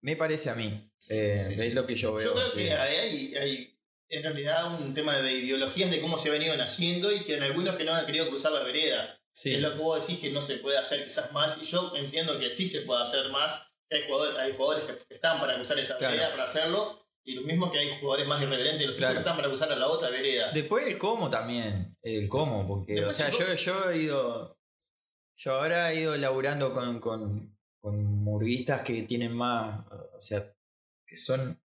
Me 0.01 0.15
parece 0.15 0.49
a 0.49 0.55
mí. 0.55 0.91
eh, 1.09 1.45
Sí, 1.49 1.55
sí. 1.55 1.67
es 1.67 1.73
lo 1.75 1.85
que 1.85 1.95
yo 1.95 2.13
veo. 2.13 2.25
Yo 2.25 2.33
creo 2.33 2.47
sí. 2.47 2.57
que 2.57 2.71
hay, 2.73 2.95
hay, 2.97 3.35
hay, 3.35 3.79
en 4.09 4.23
realidad 4.23 4.81
un 4.81 4.93
tema 4.93 5.17
de 5.21 5.31
ideologías 5.33 5.91
de 5.91 6.01
cómo 6.01 6.17
se 6.17 6.29
ha 6.29 6.33
venido 6.33 6.55
naciendo 6.57 7.11
y 7.13 7.23
que 7.23 7.37
en 7.37 7.43
algunos 7.43 7.75
que 7.75 7.83
no 7.83 7.93
han 7.93 8.05
querido 8.05 8.27
cruzar 8.29 8.51
la 8.51 8.63
vereda. 8.63 9.20
Sí. 9.33 9.53
Es 9.53 9.61
lo 9.61 9.71
que 9.73 9.79
vos 9.79 10.05
decís 10.05 10.19
que 10.21 10.31
no 10.31 10.41
se 10.41 10.57
puede 10.57 10.77
hacer 10.77 11.03
quizás 11.05 11.31
más 11.31 11.57
y 11.61 11.65
yo 11.65 11.93
entiendo 11.95 12.37
que 12.39 12.51
sí 12.51 12.67
se 12.67 12.81
puede 12.81 13.01
hacer 13.01 13.29
más. 13.31 13.67
Hay 13.89 14.03
jugadores, 14.07 14.37
hay 14.39 14.53
jugadores 14.55 14.83
que 15.07 15.13
están 15.15 15.39
para 15.39 15.55
cruzar 15.55 15.79
esa 15.79 15.97
Claro. 15.97 16.13
vereda 16.13 16.31
para 16.31 16.43
hacerlo 16.43 17.05
y 17.23 17.35
lo 17.35 17.41
mismo 17.43 17.71
que 17.71 17.79
hay 17.79 17.99
jugadores 17.99 18.27
más 18.27 18.41
irreverentes 18.41 18.85
los 18.87 18.95
que 18.95 18.99
Claro. 18.99 19.19
están 19.19 19.35
para 19.35 19.47
cruzar 19.47 19.71
a 19.71 19.75
la 19.75 19.87
otra 19.87 20.09
vereda. 20.09 20.51
Después 20.51 20.87
el 20.87 20.97
cómo 20.97 21.29
también. 21.29 21.95
El 22.01 22.27
cómo, 22.27 22.67
porque, 22.67 22.95
Después 22.95 23.13
o 23.13 23.17
sea, 23.17 23.29
yo, 23.29 23.53
yo 23.53 23.91
he 23.91 23.97
ido. 23.97 24.57
Yo 25.37 25.53
ahora 25.53 25.91
he 25.91 26.01
ido 26.01 26.17
laburando 26.17 26.73
con, 26.73 26.99
con, 26.99 27.57
con 27.79 28.03
murguistas 28.05 28.81
que 28.83 29.03
tienen 29.03 29.33
más. 29.33 29.85
O 30.17 30.21
sea, 30.21 30.53
que 31.05 31.15
son. 31.15 31.61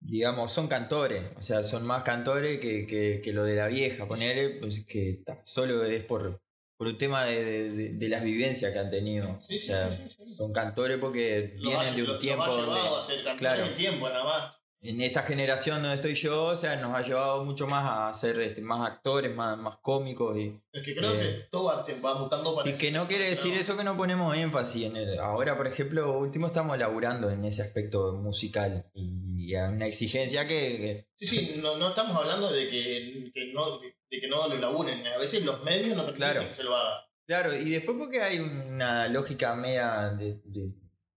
Digamos, 0.00 0.52
son 0.52 0.66
cantores. 0.66 1.22
O 1.36 1.42
sea, 1.42 1.62
son 1.62 1.86
más 1.86 2.02
cantores 2.02 2.58
que, 2.58 2.86
que, 2.86 3.20
que 3.22 3.32
lo 3.32 3.44
de 3.44 3.54
la 3.56 3.68
vieja. 3.68 4.06
Ponele, 4.08 4.48
pues 4.60 4.84
que 4.84 5.22
ta, 5.24 5.40
solo 5.44 5.84
es 5.84 6.02
por, 6.02 6.41
por 6.82 6.88
un 6.88 6.98
tema 6.98 7.24
de, 7.24 7.44
de- 7.70 7.88
de- 7.90 8.08
las 8.08 8.24
vivencias 8.24 8.72
que 8.72 8.78
han 8.80 8.90
tenido. 8.90 9.38
Sí, 9.46 9.56
o 9.56 9.60
sea, 9.60 9.88
sí, 9.88 10.02
sí, 10.26 10.34
son 10.34 10.52
cantores 10.52 10.98
porque 10.98 11.52
Los 11.58 11.62
vienen 11.68 11.88
ha- 11.88 11.96
de 11.96 12.02
un 12.02 12.08
los- 12.08 12.18
tiempo 12.18 12.42
ha 12.42 12.48
donde. 12.48 12.80
a 12.80 13.00
ser 13.00 13.36
claro. 13.36 13.64
del 13.64 13.76
tiempo 13.76 14.08
nada 14.08 14.24
más. 14.24 14.56
en 14.84 15.00
esta 15.00 15.22
generación 15.22 15.80
donde 15.80 15.94
estoy 15.94 16.16
yo, 16.16 16.46
o 16.46 16.56
sea, 16.56 16.74
nos 16.74 16.92
ha 16.92 17.02
llevado 17.02 17.44
mucho 17.44 17.68
más 17.68 17.84
a 17.86 18.12
ser 18.18 18.40
este, 18.40 18.60
más 18.62 18.84
actores, 18.90 19.32
más, 19.32 19.56
más 19.56 19.76
cómicos 19.80 20.36
y, 20.36 20.60
Es 20.72 20.82
que 20.82 20.92
creo 20.96 21.12
Eh, 21.12 21.18
que 21.20 21.48
todo 21.52 21.66
va, 21.66 21.86
va 22.04 22.18
mutando 22.18 22.52
para 22.56 22.68
y 22.68 22.72
que 22.72 22.90
no 22.90 23.06
quiere 23.06 23.28
decir 23.30 23.54
eso 23.54 23.76
que 23.76 23.84
no 23.84 23.96
ponemos 23.96 24.36
énfasis 24.36 24.86
en 24.86 24.96
el. 24.96 25.20
Ahora, 25.20 25.56
por 25.56 25.68
ejemplo, 25.68 26.18
último 26.18 26.48
estamos 26.48 26.76
laburando 26.78 27.30
en 27.30 27.44
ese 27.44 27.62
aspecto 27.62 28.12
musical 28.14 28.84
y 28.92 29.12
a 29.56 29.68
una 29.70 29.86
exigencia 29.86 30.46
que, 30.46 30.54
que- 30.78 31.06
Sí, 31.18 31.26
sí, 31.26 31.54
no, 31.62 31.76
no 31.76 31.90
estamos 31.90 32.16
hablando 32.16 32.50
de 32.52 32.68
que, 32.68 33.30
que 33.34 33.52
no, 33.52 33.78
de 33.80 34.20
que 34.20 34.28
no 34.28 34.48
lo 34.48 34.56
laburen. 34.56 35.06
A 35.06 35.18
veces 35.18 35.44
los 35.44 35.62
medios 35.64 35.96
no 35.96 36.04
permiten 36.04 36.14
Claro. 36.16 36.48
que 36.48 36.54
se 36.54 36.62
lo 36.64 36.74
haga. 36.76 37.04
Claro, 37.26 37.56
y 37.56 37.70
después 37.70 37.96
porque 37.98 38.20
hay 38.20 38.38
una 38.38 39.08
lógica 39.08 39.54
media 39.54 40.08
de, 40.10 40.34
de- 40.44 40.72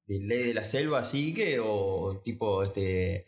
de 0.08 0.20
ley 0.20 0.44
de 0.44 0.54
la 0.54 0.64
selva 0.66 1.00
así 1.00 1.34
que, 1.34 1.60
o 1.60 2.22
tipo, 2.24 2.62
este. 2.64 3.26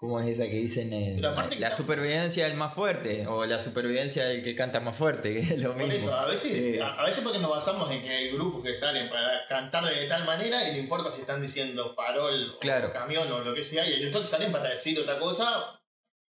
¿Cómo 0.00 0.18
es 0.18 0.28
esa 0.28 0.44
que 0.44 0.56
dicen? 0.56 0.88
que 0.88 1.20
la 1.58 1.70
supervivencia 1.70 2.46
del 2.48 2.56
más 2.56 2.72
fuerte, 2.72 3.26
o 3.26 3.44
la 3.44 3.58
supervivencia 3.60 4.24
del 4.24 4.42
que 4.42 4.54
canta 4.54 4.80
más 4.80 4.96
fuerte, 4.96 5.34
que 5.34 5.40
es 5.40 5.58
lo 5.58 5.74
Por 5.74 5.76
mismo. 5.82 5.92
eso, 5.94 6.14
a 6.14 6.24
veces, 6.24 6.52
Eh, 6.52 6.80
a, 6.82 6.94
a 6.94 7.04
veces 7.04 7.22
porque 7.22 7.38
nos 7.38 7.50
basamos 7.50 7.90
en 7.90 8.00
que 8.02 8.08
hay 8.08 8.30
grupos 8.32 8.62
que 8.64 8.74
salen 8.74 9.10
para 9.10 9.46
cantar 9.46 9.84
de 9.84 10.06
tal 10.06 10.24
manera 10.24 10.66
y 10.66 10.72
no 10.72 10.78
importa 10.78 11.12
si 11.12 11.20
están 11.20 11.42
diciendo 11.42 11.92
farol 11.94 12.56
Claro. 12.62 12.88
o 12.88 12.92
camión 12.94 13.30
o 13.30 13.40
lo 13.40 13.54
que 13.54 13.62
sea, 13.62 13.86
y 13.86 13.92
hay 13.92 14.06
otros 14.06 14.22
que 14.22 14.26
salen 14.28 14.50
para 14.50 14.70
decir 14.70 14.98
otra 14.98 15.18
cosa 15.18 15.78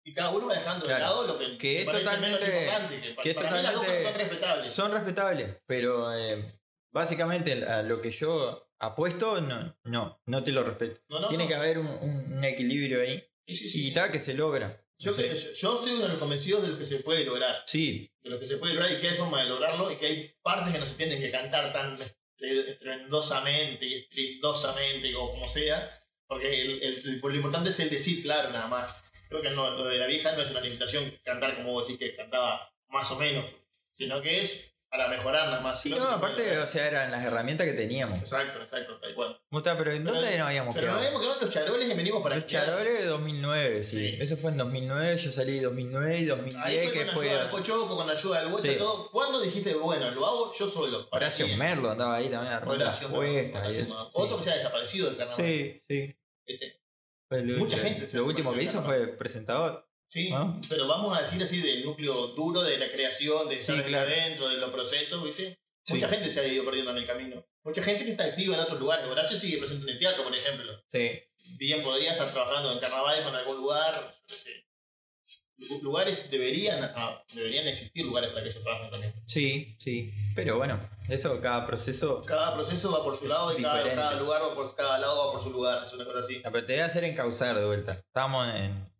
y 0.03 0.13
cada 0.13 0.29
uno 0.29 0.45
va 0.45 0.53
dejando 0.53 0.85
Claro. 0.85 0.99
de 0.99 1.01
lado 1.09 1.27
lo 1.27 1.39
que, 1.39 1.57
Que 1.57 1.79
es 1.81 1.87
menos 1.87 2.01
totalmente- 2.03 2.45
importante. 2.45 3.01
Que, 3.23 3.29
es 3.31 3.35
para 3.35 3.49
mí 3.51 3.63
las 3.63 3.73
dos 3.73 3.85
son 4.03 4.13
respetables. 4.13 4.71
Son 4.71 4.91
respetables, 4.91 5.57
pero 5.65 6.13
eh, 6.15 6.59
básicamente 6.93 7.65
a 7.65 7.81
lo 7.81 7.99
que 7.99 8.11
yo 8.11 8.69
apuesto, 8.77 9.41
no, 9.41 9.75
no, 9.85 10.21
no 10.27 10.43
te 10.43 10.51
lo 10.51 10.63
respeto. 10.63 11.01
No, 11.09 11.19
no, 11.19 11.27
Tiene 11.29 11.45
no. 11.45 11.49
que 11.49 11.55
haber 11.55 11.79
un 11.79 12.43
equilibrio 12.45 13.01
ahí 13.01 13.27
Sí, 13.47 13.55
sí, 13.55 13.69
sí, 13.69 13.87
y 13.87 13.91
tal 13.93 14.11
que 14.11 14.19
se 14.19 14.33
logra. 14.33 14.81
Yo, 14.97 15.11
No 15.11 15.17
sé. 15.17 15.27
yo, 15.29 15.51
yo 15.53 15.83
soy 15.83 15.91
uno 15.93 16.03
de 16.03 16.07
los 16.09 16.17
convencidos 16.19 16.61
de 16.63 16.69
lo 16.69 16.77
que 16.79 16.85
se 16.85 16.99
puede 16.99 17.25
lograr. 17.25 17.63
Sí, 17.65 18.09
de 18.23 18.29
lo 18.29 18.39
que 18.39 18.45
se 18.45 18.57
puede 18.57 18.73
lograr 18.73 18.91
y 18.97 19.01
que 19.01 19.09
hay 19.09 19.17
forma 19.17 19.43
de 19.43 19.49
lograrlo 19.49 19.91
y 19.91 19.97
que 19.97 20.05
hay 20.05 20.33
partes 20.41 20.73
que 20.73 20.79
no 20.79 20.85
se 20.85 20.95
tienen 20.95 21.19
que 21.21 21.29
cantar 21.31 21.71
tan 21.73 21.97
estrendosamente 22.37 23.85
y 23.85 23.93
estrindosamente 23.95 25.15
o 25.15 25.31
como 25.31 25.47
sea, 25.47 25.91
porque 26.27 26.61
el, 26.61 26.83
el- 26.83 27.19
lo 27.21 27.35
importante 27.35 27.69
es 27.69 27.79
el 27.79 27.89
decir 27.89 28.21
claro 28.23 28.49
nada 28.51 28.67
más. 28.67 28.95
Creo 29.29 29.41
que 29.41 29.49
no, 29.51 29.69
lo 29.71 29.85
de 29.85 29.97
la 29.97 30.07
vieja 30.07 30.31
no 30.35 30.41
es 30.41 30.51
una 30.51 30.61
limitación 30.61 31.11
cantar 31.23 31.55
como 31.55 31.73
vos 31.73 31.87
decís 31.87 31.99
que 31.99 32.15
cantaba 32.15 32.71
más 32.89 33.09
o 33.11 33.19
menos, 33.19 33.45
sino 33.91 34.21
que 34.21 34.41
es 34.43 34.74
para 34.95 35.09
mejorar 35.09 35.47
nada 35.49 35.61
más. 35.61 35.81
sí, 35.81 35.89
no, 35.89 35.97
puede 35.97 36.13
aparte, 36.13 36.57
o 36.59 36.67
sea, 36.67 36.87
eran 36.87 37.11
las 37.11 37.23
herramientas 37.25 37.67
que 37.67 37.73
teníamos. 37.73 38.19
Exacto, 38.19 38.61
exacto, 38.61 38.99
tal 38.99 39.13
cual. 39.15 39.39
Muta, 39.49 39.77
pero 39.77 39.91
¿en 39.91 40.03
Pero- 40.03 40.15
dónde 40.15 40.37
nos 40.37 40.47
habíamos 40.47 40.75
Pero 40.75 40.87
nos 40.87 40.95
quedado? 40.97 41.07
habíamos 41.07 41.21
quedado 41.21 41.39
en 41.39 41.45
los 41.45 41.53
charoles 41.55 41.89
y 41.89 41.93
venimos 41.93 42.23
para 42.23 42.35
Los 42.35 42.47
charoles 42.47 42.99
de 42.99 43.05
2009, 43.05 43.83
sí. 43.83 43.97
Sí. 43.97 44.17
Eso 44.19 44.37
fue 44.37 44.51
en 44.51 44.57
2009, 44.57 45.17
yo 45.17 45.31
salí 45.31 45.59
2009 45.59 46.13
y 46.13 46.17
Ahí 46.21 46.25
2010, 46.25 46.83
fue 46.85 46.93
que 46.93 47.05
con 47.05 47.13
fue... 47.15 47.29
ayuda 47.29 47.49
con 47.95 48.09
ayuda 48.09 48.43
del 48.45 48.55
Sí. 48.55 48.69
y 48.71 48.75
todo. 48.77 49.11
¿Cuándo 49.11 49.41
dijiste, 49.41 49.73
bueno, 49.75 50.11
lo 50.11 50.25
hago 50.25 50.53
yo 50.53 50.67
solo? 50.67 51.07
Horacio? 51.11 51.47
Merlo 51.57 51.91
andaba 51.91 52.15
ahí 52.15 52.29
también 52.29 52.53
Horacio, 52.67 53.09
eso. 53.23 54.09
Otro 54.13 54.37
que 54.37 54.43
se 54.43 54.51
ha 54.51 54.55
desaparecido 54.55 55.07
del 55.07 55.17
carnaval. 55.17 55.45
Sí, 55.45 55.83
sí. 55.89 56.17
Este, 56.45 56.81
Mucha 57.57 57.77
gente 57.79 58.07
Lo 58.17 58.25
último 58.25 58.53
que 58.53 58.63
hizo 58.63 58.81
fue 58.83 59.07
presentador. 59.07 59.87
Sí, 60.15 60.33
pero 60.69 60.87
vamos 60.87 61.13
a 61.13 61.19
decir 61.19 61.43
así 61.43 61.59
del 61.61 61.83
núcleo 61.83 62.27
duro 62.27 62.63
de 62.63 62.77
la 62.77 62.89
creación, 62.89 63.49
de 63.49 63.57
Sí, 63.57 63.73
estar 63.73 63.85
claro. 63.85 64.09
adentro, 64.09 64.47
de 64.47 64.55
los 64.55 64.71
procesos, 64.71 65.21
¿viste? 65.21 65.59
Sí. 65.83 65.95
Mucha 65.95 66.07
gente 66.07 66.29
se 66.29 66.39
ha 66.39 66.47
ido 66.47 66.63
perdiendo 66.63 66.91
en 66.91 66.97
el 66.99 67.05
camino. 67.05 67.45
Mucha 67.65 67.83
gente 67.83 68.05
que 68.05 68.11
está 68.11 68.23
activa 68.23 68.55
en 68.55 68.61
otros 68.61 68.79
lugares. 68.79 69.05
Horacio 69.07 69.37
sigue 69.37 69.57
presente 69.57 69.83
en 69.83 69.89
el 69.89 69.99
teatro, 69.99 70.23
por 70.23 70.33
ejemplo. 70.33 70.71
Sí. 70.89 71.19
Bien 71.57 71.83
podría 71.83 72.13
estar 72.13 72.31
trabajando 72.31 72.71
en 72.71 72.79
carnaval 72.79 73.23
con 73.25 73.35
algún 73.35 73.57
lugar. 73.57 74.15
sé. 74.25 74.65
Lugares 75.81 76.31
deberían, 76.31 76.81
ah, 76.95 77.21
deberían 77.33 77.67
existir 77.67 78.05
lugares 78.05 78.29
para 78.31 78.43
que 78.43 78.51
ellos 78.51 78.63
trabajen 78.63 78.91
también. 78.91 79.13
Sí, 79.27 79.75
sí. 79.79 80.13
Pero 80.33 80.55
bueno, 80.57 80.79
eso, 81.09 81.41
cada 81.41 81.65
proceso. 81.65 82.21
Cada 82.21 82.53
proceso 82.55 82.89
va 82.91 83.03
por 83.03 83.17
su 83.17 83.27
lado 83.27 83.57
y 83.57 83.61
cada, 83.61 84.15
lugar 84.15 84.43
va 84.43 84.55
por 84.55 84.73
cada 84.75 84.97
lado 84.97 85.27
va 85.27 85.33
por 85.33 85.43
su 85.43 85.49
lugar. 85.49 85.85
Es 85.85 85.91
una 85.91 86.05
cosa 86.05 86.19
así. 86.19 86.41
No, 86.41 86.51
pero 86.53 86.65
te 86.65 86.73
voy 86.73 86.81
a 86.83 86.85
hacer 86.85 87.03
encauzar 87.03 87.57
de 87.59 87.65
vuelta. 87.65 87.93
Estábamos 87.93 88.53
en 88.55 88.94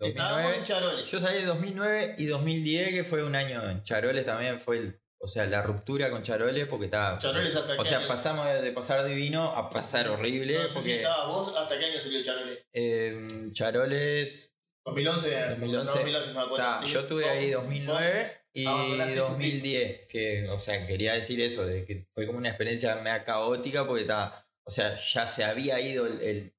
Estábamos 0.00 0.38
en 0.52 0.60
2009. 0.60 0.64
Charoles. 0.66 1.10
Yo 1.10 1.20
salí 1.20 1.38
en 1.38 1.46
2009 1.46 2.14
y 2.18 2.26
2010, 2.26 2.88
que 2.90 3.04
fue 3.04 3.24
un 3.24 3.34
año 3.36 3.68
en 3.68 3.82
Charoles 3.82 4.24
también, 4.24 4.60
fue 4.60 4.78
el, 4.78 5.00
o 5.20 5.26
sea, 5.28 5.46
la 5.46 5.62
ruptura 5.62 6.10
con 6.10 6.22
Charoles 6.22 6.66
porque 6.66 6.84
estaba... 6.86 7.18
Charoles 7.18 7.54
hasta 7.56 7.74
O 7.80 7.84
sea, 7.84 7.98
año? 7.98 8.08
pasamos 8.08 8.46
de 8.62 8.72
pasar 8.72 9.04
divino 9.04 9.56
a 9.56 9.68
pasar 9.70 10.08
horrible 10.08 10.54
No 10.54 10.62
sé 10.62 10.68
si 10.68 10.74
porque 10.74 10.96
estabas 10.96 11.26
vos, 11.26 11.54
¿hasta 11.56 11.78
qué 11.78 11.84
año 11.86 12.00
salió 12.00 12.22
Charoles? 12.22 12.58
eh, 12.72 13.48
Charoles... 13.52 14.54
2011, 14.84 15.30
2011. 15.50 15.92
2011 15.98 16.28
no 16.32 16.34
me 16.40 16.46
acuerdo. 16.46 16.56
ta, 16.64 16.80
sí. 16.82 16.90
yo 16.92 17.00
estuve 17.00 17.28
ahí 17.28 17.50
2009 17.50 18.40
y 18.54 18.64
Abandonaste 18.64 19.14
tu 19.16 19.20
2010, 19.20 20.00
que, 20.08 20.48
o 20.48 20.58
sea, 20.58 20.86
quería 20.86 21.12
decir 21.12 21.40
eso, 21.42 21.66
de 21.66 21.84
que 21.84 22.06
fue 22.14 22.26
como 22.26 22.38
una 22.38 22.48
experiencia 22.48 22.96
media 22.96 23.22
caótica 23.22 23.86
porque 23.86 24.02
estaba, 24.02 24.48
o 24.64 24.70
sea, 24.70 24.98
ya 24.98 25.26
se 25.26 25.44
había 25.44 25.78
ido 25.80 26.06
el, 26.06 26.20
el- 26.22 26.54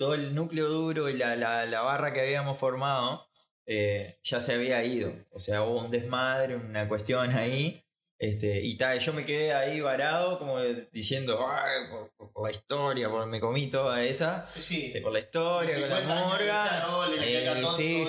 todo 0.00 0.14
el 0.14 0.34
núcleo 0.34 0.66
duro 0.66 1.10
y 1.10 1.12
la, 1.18 1.36
la, 1.36 1.66
la 1.66 1.82
barra 1.82 2.14
que 2.14 2.20
habíamos 2.22 2.56
formado, 2.56 3.28
eh, 3.66 4.18
ya 4.24 4.40
se 4.40 4.54
había 4.54 4.82
ido, 4.82 5.12
o 5.30 5.38
sea, 5.38 5.62
hubo 5.64 5.78
un 5.78 5.90
desmadre, 5.90 6.56
una 6.56 6.88
cuestión 6.88 7.30
ahí. 7.36 7.84
Este, 8.18 8.60
y 8.62 8.76
tal, 8.78 8.98
yo 8.98 9.12
me 9.12 9.24
quedé 9.26 9.52
ahí 9.52 9.80
varado, 9.80 10.38
como 10.38 10.58
diciendo, 10.90 11.46
"Ay, 11.46 11.88
por, 12.16 12.44
la 12.44 12.50
historia, 12.50 13.10
por, 13.10 13.26
me 13.26 13.40
comí 13.40 13.66
toda 13.68 14.02
esa, 14.02 14.46
Sí, 14.46 14.62
sí. 14.62 14.92
eh, 14.94 15.02
por 15.02 15.12
la 15.12 15.18
historia, 15.18 15.78
con 15.78 15.90
la 15.90 15.98
50 15.98 16.14
años 16.14 16.38
de 16.38 16.46
morga. 16.46 17.16
Eh, 17.22 17.64
sí, 17.76 18.04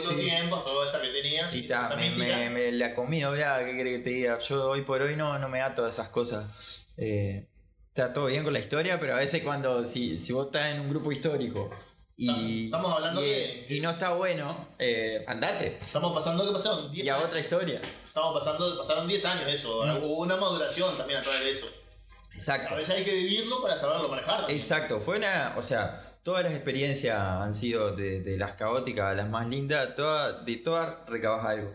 toda 0.49 0.86
esa 0.86 1.01
que 1.01 1.10
tenías. 1.10 1.54
Y 1.54 1.67
ta, 1.67 1.93
me, 1.97 2.10
mística. 2.10 2.38
me, 2.38 2.49
me 2.51 2.71
la 2.71 2.93
comí, 2.93 3.21
¿verdad? 3.23 3.65
¿Qué 3.65 3.75
querés 3.75 3.97
que 3.97 4.04
te 4.04 4.10
diga? 4.12 4.38
Yo 4.39 4.69
hoy 4.69 4.82
por 4.84 5.01
hoy 5.01 5.17
no, 5.17 5.38
no 5.39 5.49
me 5.49 5.60
ato 5.62 5.86
a 5.86 5.89
esas 5.89 6.08
cosas. 6.10 6.88
Eh, 6.97 7.47
está 7.93 8.13
todo 8.13 8.27
bien 8.27 8.43
con 8.43 8.54
la 8.54 8.60
historia, 8.60 8.99
pero 8.99 9.15
a 9.15 9.17
veces 9.17 9.41
cuando, 9.43 9.86
si, 9.86 10.17
si 10.17 10.32
vos 10.32 10.45
estás 10.45 10.71
en 10.71 10.80
un 10.80 10.89
grupo 10.89 11.12
histórico 11.12 11.69
y, 12.15 12.65
Estamos 12.65 12.93
hablando 12.95 13.21
y, 13.21 13.80
no 13.82 13.89
está 13.89 14.13
bueno, 14.13 14.69
eh, 14.80 15.25
andate. 15.27 15.77
Estamos 15.82 16.13
pasando, 16.13 16.45
¿qué 16.45 16.51
pasaron? 16.54 16.91
10 16.91 17.06
Y 17.06 17.10
a 17.10 17.17
otra 17.17 17.39
historia. 17.39 17.82
Estamos 18.06 18.34
pasando, 18.39 18.77
pasaron 18.77 19.08
10 19.08 19.25
años 19.25 19.45
eso. 19.51 19.84
Mm. 19.86 20.04
Hubo 20.04 20.19
una 20.19 20.38
maduración 20.38 20.95
también 20.97 21.19
a 21.19 21.21
través 21.23 21.43
de 21.43 21.49
eso. 21.49 21.65
A 21.67 22.34
Exacto. 22.36 22.75
veces 22.75 22.95
hay 22.95 23.04
que 23.04 23.12
vivirlo 23.13 23.62
para 23.62 23.75
saberlo 23.75 24.08
manejar. 24.08 24.38
también. 24.41 24.58
Exacto, 24.58 25.01
fue 25.01 25.17
una, 25.17 25.54
o 25.58 25.63
sea, 25.63 26.01
todas 26.23 26.43
las 26.43 26.54
experiencias 26.54 27.17
han 27.19 27.54
sido 27.54 27.93
de, 27.93 28.21
de 28.21 28.38
las 28.38 28.54
caóticas 28.54 29.06
a 29.12 29.15
las 29.15 29.27
más 29.27 29.49
lindas, 29.49 29.95
todas, 29.95 30.45
de 30.45 30.56
todas 30.58 31.10
recabas 31.10 31.45
algo. 31.45 31.71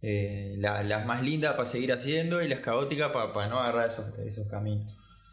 Eh, 0.00 0.56
la- 0.58 0.82
las 0.82 1.06
más 1.06 1.22
lindas 1.22 1.52
para 1.52 1.66
seguir 1.66 1.92
haciendo 1.92 2.42
y 2.42 2.48
las 2.48 2.60
caóticas 2.60 3.10
para 3.12 3.46
no 3.46 3.60
agarrar 3.60 3.88
esos, 3.88 4.06
esos 4.26 4.48
caminos. 4.48 4.90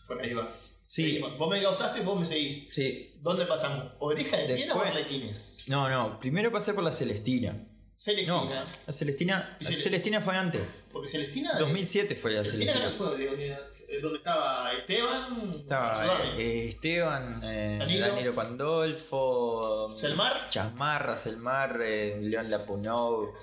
Bueno, 0.09 0.23
ahí 0.23 0.33
va. 0.33 0.49
Sí, 0.83 1.03
Seguimos. 1.03 1.37
Vos 1.37 1.49
me 1.49 1.61
causaste 1.61 1.99
y 1.99 2.03
vos 2.03 2.19
me 2.19 2.25
seguís. 2.25 2.73
sí. 2.73 3.13
¿Dónde 3.21 3.45
pasamos? 3.45 3.93
¿Oreja 3.99 4.35
de 4.37 4.55
piedra 4.55 4.73
o 4.75 4.79
Después- 4.83 4.89
arlequines? 4.91 5.57
No, 5.67 5.87
no, 5.89 6.19
primero 6.19 6.51
pasé 6.51 6.73
por 6.73 6.83
la 6.83 6.91
Celestina. 6.91 7.53
No, 7.53 7.65
Celestina. 7.95 8.67
la 8.87 8.93
Celestina, 8.93 9.57
¿Y 9.59 9.63
la 9.65 9.69
Cele- 9.71 9.81
Celestina 9.83 10.21
fue 10.21 10.35
antes. 10.35 10.61
Porque 10.91 11.07
Celestina. 11.09 11.57
2007 11.59 12.15
fue 12.15 12.31
la 12.31 12.43
Celestina 12.43 12.73
Celestina. 12.73 12.97
fue 13.09 13.17
de, 13.17 13.35
de- 13.35 13.55
de- 13.87 14.01
donde 14.01 14.17
estaba 14.19 14.71
Esteban. 14.73 15.51
Estaba 15.59 16.05
eh, 16.37 16.69
Esteban, 16.69 17.41
eh, 17.43 17.77
Danilo. 17.79 18.07
Danilo 18.07 18.33
Pandolfo, 18.33 19.95
Selmar. 19.95 20.49
Chasmarra, 20.49 21.17
Selmar, 21.17 21.79
eh, 21.83 22.17
León 22.21 22.49
Lapunov, 22.49 23.33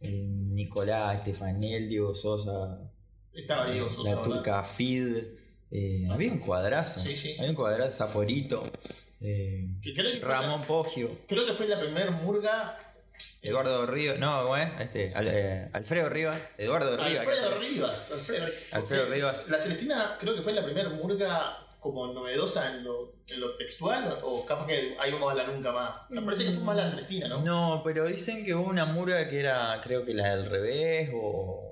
eh, 0.00 0.10
Nicolás, 0.28 1.18
Estefanel, 1.18 1.88
Diego 1.88 2.14
Sosa, 2.14 2.78
Estaba 3.32 3.70
Diego 3.70 3.88
Sosa. 3.88 4.14
la 4.16 4.22
turca 4.22 4.64
Fid. 4.64 5.16
Eh, 5.70 6.06
había 6.10 6.32
un 6.32 6.38
cuadrazo. 6.38 7.00
Sí, 7.00 7.16
sí. 7.16 7.34
Había 7.38 7.50
un 7.50 7.56
cuadrazo, 7.56 7.90
Saporito, 7.90 8.70
eh, 9.20 9.66
Que 9.82 9.94
creo 9.94 10.12
que 10.12 10.20
fue 10.20 10.28
Ramón 10.28 10.60
la- 10.62 10.66
Poggio, 10.66 11.10
creo 11.28 11.46
que 11.46 11.54
fue 11.54 11.68
la 11.68 11.78
primer 11.80 12.10
murga. 12.10 12.76
Eduardo 13.42 13.86
Rivas, 13.86 14.18
no, 14.18 14.42
¿cómo 14.42 14.56
es? 14.56 14.68
Este, 14.80 15.12
Al- 15.14 15.28
eh, 15.28 15.68
Alfredo 15.72 16.08
Rivas, 16.08 16.38
Eduardo 16.58 16.96
Rivas. 16.96 17.26
Alfredo 17.26 17.58
Rivas. 17.58 18.12
Alfredo, 18.72 19.06
Rivas. 19.06 19.48
La 19.50 19.58
Celestina 19.58 20.16
creo 20.20 20.34
que 20.34 20.42
fue 20.42 20.52
la 20.52 20.62
primera 20.64 20.88
murga 20.90 21.66
como 21.80 22.12
novedosa 22.12 22.74
en 22.76 22.84
lo, 22.84 23.14
en 23.28 23.40
lo 23.40 23.56
textual 23.56 24.18
o 24.22 24.44
capaz 24.44 24.66
que 24.66 24.94
ahí 25.00 25.10
vamos 25.12 25.32
a 25.32 25.34
la 25.34 25.46
nunca 25.46 25.72
más. 25.72 25.94
Me 26.10 26.20
parece 26.22 26.44
que 26.44 26.50
fue 26.52 26.64
más 26.64 26.76
la 26.76 26.86
Celestina, 26.88 27.28
¿no? 27.28 27.40
No, 27.42 27.82
pero 27.84 28.04
dicen 28.06 28.44
que 28.44 28.54
hubo 28.54 28.68
una 28.68 28.84
murga 28.86 29.26
que 29.28 29.38
era, 29.40 29.80
creo 29.82 30.04
que 30.04 30.12
la 30.12 30.34
del 30.36 30.46
revés 30.46 31.10
o, 31.14 31.69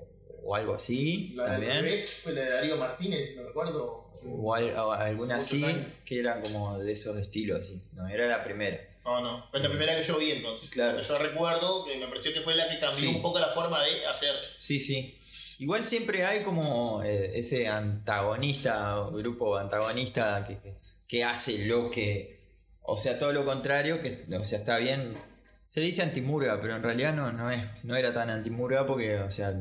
o 0.49 0.55
algo 0.55 0.73
así. 0.75 1.33
La 1.35 1.45
también. 1.45 1.85
fue 2.23 2.33
la 2.33 2.41
de 2.41 2.49
Darío 2.49 2.77
Martínez, 2.77 3.35
no 3.35 3.43
recuerdo. 3.43 4.09
O, 4.25 4.53
al- 4.55 4.75
o 4.75 4.91
alguna 4.91 5.35
así, 5.37 5.63
años. 5.63 5.85
que 6.03 6.19
eran 6.19 6.41
como 6.41 6.77
de 6.79 6.91
esos 6.91 7.17
estilos 7.17 7.59
así. 7.59 7.81
No, 7.93 8.07
era 8.07 8.25
la 8.27 8.43
primera. 8.43 8.77
No, 9.05 9.21
no. 9.21 9.45
Fue 9.49 9.59
la 9.61 9.69
primera 9.69 9.95
que 9.95 10.03
yo 10.03 10.17
vi 10.17 10.31
entonces. 10.31 10.69
Claro. 10.71 11.01
Yo 11.01 11.17
recuerdo 11.19 11.85
que 11.85 11.97
me 11.97 12.07
pareció 12.07 12.33
que 12.33 12.41
fue 12.41 12.55
la 12.55 12.67
que 12.67 12.79
cambió 12.79 13.09
Sí. 13.09 13.15
un 13.15 13.21
poco 13.21 13.39
la 13.39 13.47
forma 13.49 13.81
de 13.83 14.05
hacer. 14.07 14.35
Sí, 14.57 14.79
sí. 14.79 15.15
Igual 15.59 15.85
siempre 15.85 16.25
hay 16.25 16.41
como 16.43 17.01
eh, 17.03 17.31
ese 17.35 17.67
antagonista, 17.67 19.07
grupo 19.11 19.57
antagonista 19.57 20.43
que, 20.47 20.57
que- 20.59 20.75
que 21.07 21.23
hace 21.23 21.65
lo 21.65 21.89
que. 21.89 22.39
O 22.81 22.97
sea, 22.97 23.17
todo 23.19 23.31
lo 23.33 23.45
contrario, 23.45 24.01
que 24.01 24.25
o 24.35 24.43
sea, 24.43 24.57
está 24.59 24.77
bien. 24.79 25.15
Se 25.67 25.79
le 25.79 25.85
dice 25.85 26.01
antimurga, 26.01 26.59
pero 26.59 26.75
en 26.75 26.81
realidad 26.83 27.13
no, 27.13 27.31
no, 27.31 27.51
es, 27.51 27.61
no 27.83 27.95
era 27.95 28.11
tan 28.13 28.29
antimurga 28.31 28.85
porque, 28.87 29.17
o 29.19 29.29
sea, 29.29 29.53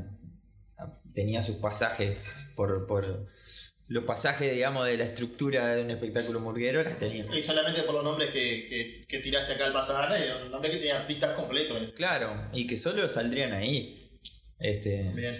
tenía 1.18 1.42
sus 1.42 1.56
pasajes 1.56 2.16
por, 2.54 2.86
por 2.86 3.26
los 3.88 4.04
pasajes, 4.04 4.54
digamos, 4.54 4.86
de 4.86 4.96
la 4.96 5.04
estructura 5.04 5.74
de 5.74 5.82
un 5.82 5.90
espectáculo 5.90 6.38
murguero, 6.38 6.80
las 6.84 6.96
tenía. 6.96 7.26
Y 7.36 7.42
solamente 7.42 7.82
por 7.82 7.96
los 7.96 8.04
nombres 8.04 8.30
que, 8.30 8.66
que, 8.68 9.04
que 9.08 9.18
tiraste 9.18 9.54
acá 9.54 9.66
al 9.66 9.72
pasar, 9.72 10.16
eran 10.16 10.42
los 10.42 10.50
nombres 10.50 10.74
que 10.74 10.78
tenían 10.78 10.98
artistas 10.98 11.32
completos. 11.32 11.92
Claro, 11.96 12.48
y 12.52 12.68
que 12.68 12.76
solo 12.76 13.08
saldrían 13.08 13.52
ahí. 13.52 14.12
Este, 14.60 15.10
Bien. 15.12 15.36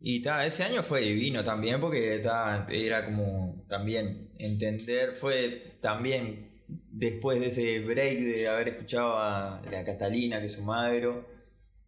Y 0.00 0.22
ta, 0.22 0.44
ese 0.44 0.64
año 0.64 0.82
fue 0.82 1.02
divino 1.02 1.44
también 1.44 1.80
porque 1.80 2.18
ta, 2.18 2.66
era 2.68 3.04
como 3.04 3.64
también 3.68 4.32
entender, 4.38 5.12
fue 5.12 5.76
también 5.80 6.64
después 6.66 7.38
de 7.38 7.46
ese 7.46 7.78
break 7.78 8.18
de 8.18 8.48
haber 8.48 8.70
escuchado 8.70 9.16
a 9.18 9.62
la 9.70 9.84
Catalina, 9.84 10.40
que 10.40 10.46
es 10.46 10.52
su 10.54 10.64
magro, 10.64 11.28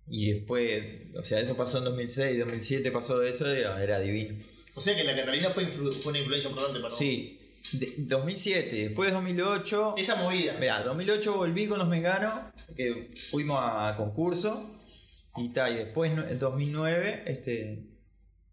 y 0.09 0.33
después, 0.33 0.85
o 1.17 1.23
sea, 1.23 1.41
eso 1.41 1.57
pasó 1.57 1.79
en 1.79 1.85
2006, 1.85 2.39
2007 2.41 2.91
pasó 2.91 3.23
eso, 3.23 3.47
y 3.55 3.59
era 3.61 4.01
divino. 4.01 4.37
O 4.75 4.81
sea 4.81 4.97
que 4.97 5.05
la 5.05 5.15
Catalina 5.15 5.51
fue, 5.51 5.65
influ- 5.65 5.93
fue 5.95 6.11
una 6.11 6.19
influencia 6.21 6.49
importante 6.51 6.81
para 6.81 6.89
vos. 6.91 6.99
Sí, 6.99 7.39
de- 7.73 7.95
2007, 7.99 8.77
después 8.89 9.13
2008, 9.13 9.95
Esa 9.99 10.17
movida. 10.17 10.55
Mirá, 10.59 10.83
2008 10.83 11.35
volví 11.37 11.67
con 11.67 11.79
los 11.79 11.89
meganos, 11.89 12.33
que 12.77 13.11
fuimos 13.31 13.59
a 13.61 13.95
concurso, 13.97 14.69
y 15.37 15.49
ta, 15.51 15.71
y 15.71 15.75
después 15.77 16.11
en 16.13 16.39
2009, 16.39 17.23
este, 17.27 17.85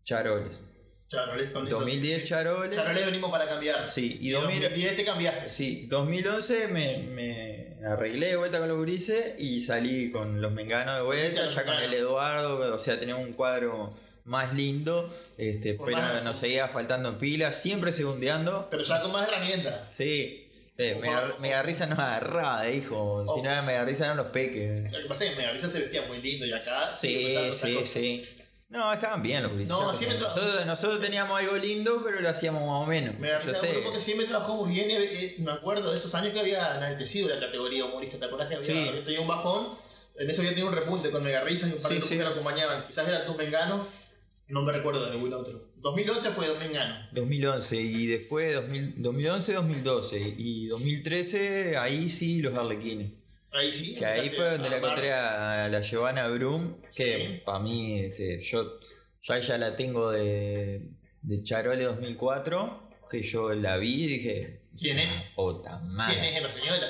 Charoles. 0.04 0.64
Charoles 1.10 1.50
con 1.52 1.68
eso. 1.68 1.80
2010 1.80 2.24
Charoles. 2.28 2.76
Charoles 2.76 3.06
venimos 3.06 3.32
para 3.32 3.48
cambiar. 3.48 3.90
Sí, 3.90 4.20
y 4.22 4.28
Y 4.30 4.32
2000 4.32 4.62
2010 4.62 4.96
te 4.96 5.06
cambiaste. 5.06 5.50
sí, 5.50 5.88
2011 5.90 6.68
me, 6.68 6.98
me 7.00 7.59
arreglé 7.86 8.28
de 8.28 8.36
vuelta 8.36 8.60
con 8.60 8.68
los 8.68 8.78
gurises 8.78 9.36
y 9.40 9.62
salí 9.62 10.12
con 10.12 10.42
los 10.42 10.52
menganos 10.52 10.96
de 10.98 11.02
vuelta, 11.04 11.46
ya 11.48 11.66
con 11.66 11.76
el. 11.78 11.94
Eduardo, 11.94 12.76
o 12.76 12.80
sea, 12.80 13.00
tenía 13.00 13.16
un 13.16 13.34
cuadro 13.34 13.94
más 14.26 14.54
lindo, 14.54 15.10
este, 15.38 15.74
Por 15.74 15.88
pero 15.88 15.98
más- 16.00 16.24
nos 16.24 16.38
seguía 16.38 16.68
faltando 16.68 17.18
pilas, 17.18 17.56
siempre 17.62 17.92
segundeando. 17.92 18.68
Pero 18.70 18.84
ya 18.84 19.02
con 19.02 19.12
más 19.12 19.28
herramientas. 19.28 19.88
Sí, 19.92 20.48
eh, 20.78 20.98
Mega- 21.02 21.36
Megarrisa 21.40 21.86
nos 21.88 22.00
agarraba 22.00 22.62
de 22.64 22.76
hijo, 22.76 23.26
si 23.36 23.42
no 23.42 23.50
era 23.50 23.62
Megarrisa 23.64 24.06
eran 24.06 24.18
los 24.18 24.28
peques. 24.28 24.92
Lo 24.92 25.00
que 25.02 25.06
pasa 25.08 25.26
es 25.26 25.32
que 25.32 25.38
Megalisa 25.38 25.70
se 25.70 25.80
vestía 25.80 26.04
muy 26.08 26.22
lindo 26.22 26.46
y 26.46 26.54
acá. 26.54 26.86
Sí, 26.88 27.36
sí, 27.52 27.78
sí. 27.86 28.30
No, 28.70 28.94
estaban 28.94 29.24
bien 29.24 29.42
los 29.42 29.52
gurises. 29.52 29.70
No, 29.70 29.92
siempre 29.94 30.20
nosotros, 30.20 30.64
nosotros 30.66 31.02
teníamos 31.02 31.40
algo 31.40 31.58
lindo, 31.58 32.02
pero 32.06 32.20
lo 32.22 32.30
hacíamos 32.30 32.62
más 32.62 32.84
o 32.84 32.86
menos. 32.86 33.18
Megalisa 33.18 33.52
es 33.52 33.58
un 33.58 33.66
Entonces, 33.66 33.82
grupo 33.84 33.94
que 33.96 34.02
siempre 34.02 34.28
trabajó 34.28 34.56
muy 34.64 34.72
bien. 34.76 34.92
eh, 34.92 34.98
eh, 35.02 35.36
me 35.40 35.52
acuerdo 35.52 35.90
de 35.90 35.98
esos 35.98 36.14
años 36.14 36.34
que 36.34 36.40
había 36.40 36.78
enaltecido 36.78 37.30
la 37.30 37.40
categoría 37.40 37.86
humorista. 37.86 38.20
¿Te 38.20 38.26
acordás 38.26 38.48
que 38.48 38.56
había, 38.56 38.66
Sí. 38.68 38.92
tenido 39.04 39.24
un 39.24 39.28
bajón? 39.28 39.70
En 40.20 40.30
eso 40.30 40.42
había 40.42 40.52
tenido 40.52 40.68
un 40.70 40.76
repunte 40.76 41.10
con 41.10 41.24
Megarrisa 41.24 41.68
y 41.68 41.72
un 41.74 41.82
par 41.82 41.92
de 41.94 42.02
Sí, 42.02 42.10
que 42.10 42.24
lo 42.24 42.28
acompañaban. 42.28 42.86
Quizás 42.86 43.08
eran 43.08 43.26
tus 43.26 43.38
menganos. 43.38 43.88
No 44.50 44.62
me 44.62 44.72
recuerdo 44.72 45.06
de 45.06 45.12
ningún 45.16 45.34
otro. 45.34 45.70
2011 45.78 46.30
fue 46.32 46.48
dos 46.48 46.60
menganos. 46.60 47.08
2011 47.14 47.76
y 47.78 48.06
después 48.08 48.54
2000 48.56 49.02
2011, 49.02 49.54
2012 49.54 50.36
y 50.38 50.68
2013 50.68 51.78
ahí 51.78 52.10
sí 52.10 52.42
los 52.42 52.54
arlequines. 52.56 53.14
Ahí 53.52 53.72
sí. 53.72 53.96
Que 53.96 54.06
ahí 54.06 54.30
fue 54.30 54.52
donde 54.52 54.70
la 54.70 54.78
encontré 54.78 55.12
a 55.14 55.68
la 55.70 55.82
Giovanna 55.82 56.28
Brum, 56.28 56.82
que 56.96 57.18
Sí. 57.38 57.42
para 57.46 57.60
mí 57.60 58.00
este, 58.00 58.40
yo 58.40 58.80
ya 59.24 59.38
ella 59.38 59.58
la 59.58 59.76
tengo 59.76 60.12
de, 60.12 60.92
de 61.22 61.44
Charole 61.44 61.84
2004, 61.84 62.90
que 63.10 63.22
yo 63.24 63.54
la 63.56 63.78
vi 63.78 64.04
y 64.04 64.08
dije, 64.08 64.62
¿Quién 64.78 65.00
es? 65.00 65.34
puta 65.36 65.80
madre. 65.80 66.20
¿Quién 66.20 66.36
es 66.36 66.44
la 66.44 66.50
señora? 66.50 66.88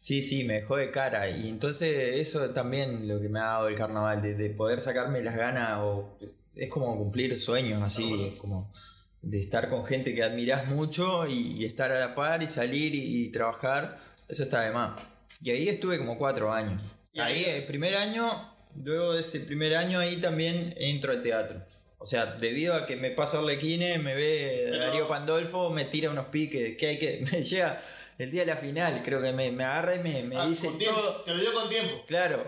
Sí, 0.00 0.22
sí, 0.22 0.44
me 0.44 0.54
dejó 0.54 0.76
de 0.76 0.90
cara. 0.90 1.28
Y 1.28 1.48
entonces 1.48 2.14
eso 2.20 2.50
también 2.50 3.06
lo 3.08 3.20
que 3.20 3.28
me 3.28 3.40
ha 3.40 3.44
dado 3.44 3.68
el 3.68 3.74
carnaval, 3.74 4.22
de, 4.22 4.34
de 4.34 4.50
poder 4.50 4.80
sacarme 4.80 5.20
las 5.22 5.36
ganas 5.36 5.80
o 5.82 6.16
es 6.56 6.68
como 6.70 6.96
cumplir 6.96 7.36
sueños 7.38 7.82
así, 7.82 8.34
como 8.38 8.72
de 9.20 9.40
estar 9.40 9.68
con 9.68 9.84
gente 9.84 10.14
que 10.14 10.22
admirás 10.22 10.68
mucho 10.68 11.26
y, 11.26 11.56
y 11.58 11.64
estar 11.64 11.90
a 11.92 11.98
la 11.98 12.14
par 12.14 12.42
y 12.42 12.46
salir 12.46 12.94
y, 12.94 13.24
y 13.24 13.28
trabajar, 13.30 13.98
eso 14.28 14.44
está 14.44 14.62
de 14.62 14.70
más. 14.70 15.00
Y 15.40 15.50
ahí 15.50 15.68
estuve 15.68 15.98
como 15.98 16.18
cuatro 16.18 16.52
años. 16.52 16.80
Y 17.12 17.20
ahí- 17.20 17.44
Ahí 17.44 17.54
el 17.56 17.64
primer 17.64 17.96
año, 17.96 18.54
luego 18.84 19.12
de 19.14 19.20
ese 19.22 19.40
primer 19.40 19.74
año 19.76 19.98
ahí 20.00 20.16
también 20.16 20.74
entro 20.78 21.12
al 21.12 21.22
teatro. 21.22 21.64
O 21.98 22.06
sea, 22.06 22.26
debido 22.26 22.74
a 22.74 22.86
que 22.86 22.96
me 22.96 23.10
paso 23.10 23.38
Arlequines, 23.40 24.00
me 24.02 24.14
ve 24.14 24.66
Pero- 24.70 24.78
Darío 24.78 25.08
Pandolfo, 25.08 25.70
me 25.70 25.84
tira 25.84 26.10
unos 26.10 26.26
piques, 26.26 26.76
que 26.76 26.86
hay 26.86 26.98
que, 26.98 27.20
me 27.32 27.42
llega 27.42 27.82
el 28.18 28.30
día 28.30 28.42
de 28.42 28.46
la 28.46 28.56
final, 28.56 29.00
creo 29.04 29.20
que 29.22 29.32
me, 29.32 29.50
me 29.52 29.64
agarra 29.64 29.94
y 29.96 29.98
me, 30.00 30.22
me 30.24 30.36
Ah, 30.36 30.46
dice 30.46 30.66
con 30.68 30.78
tiempo, 30.78 31.00
todo. 31.00 31.22
Te 31.22 31.34
lo 31.34 31.40
dio 31.40 31.52
con 31.52 31.68
tiempo. 31.68 32.04
Claro, 32.06 32.46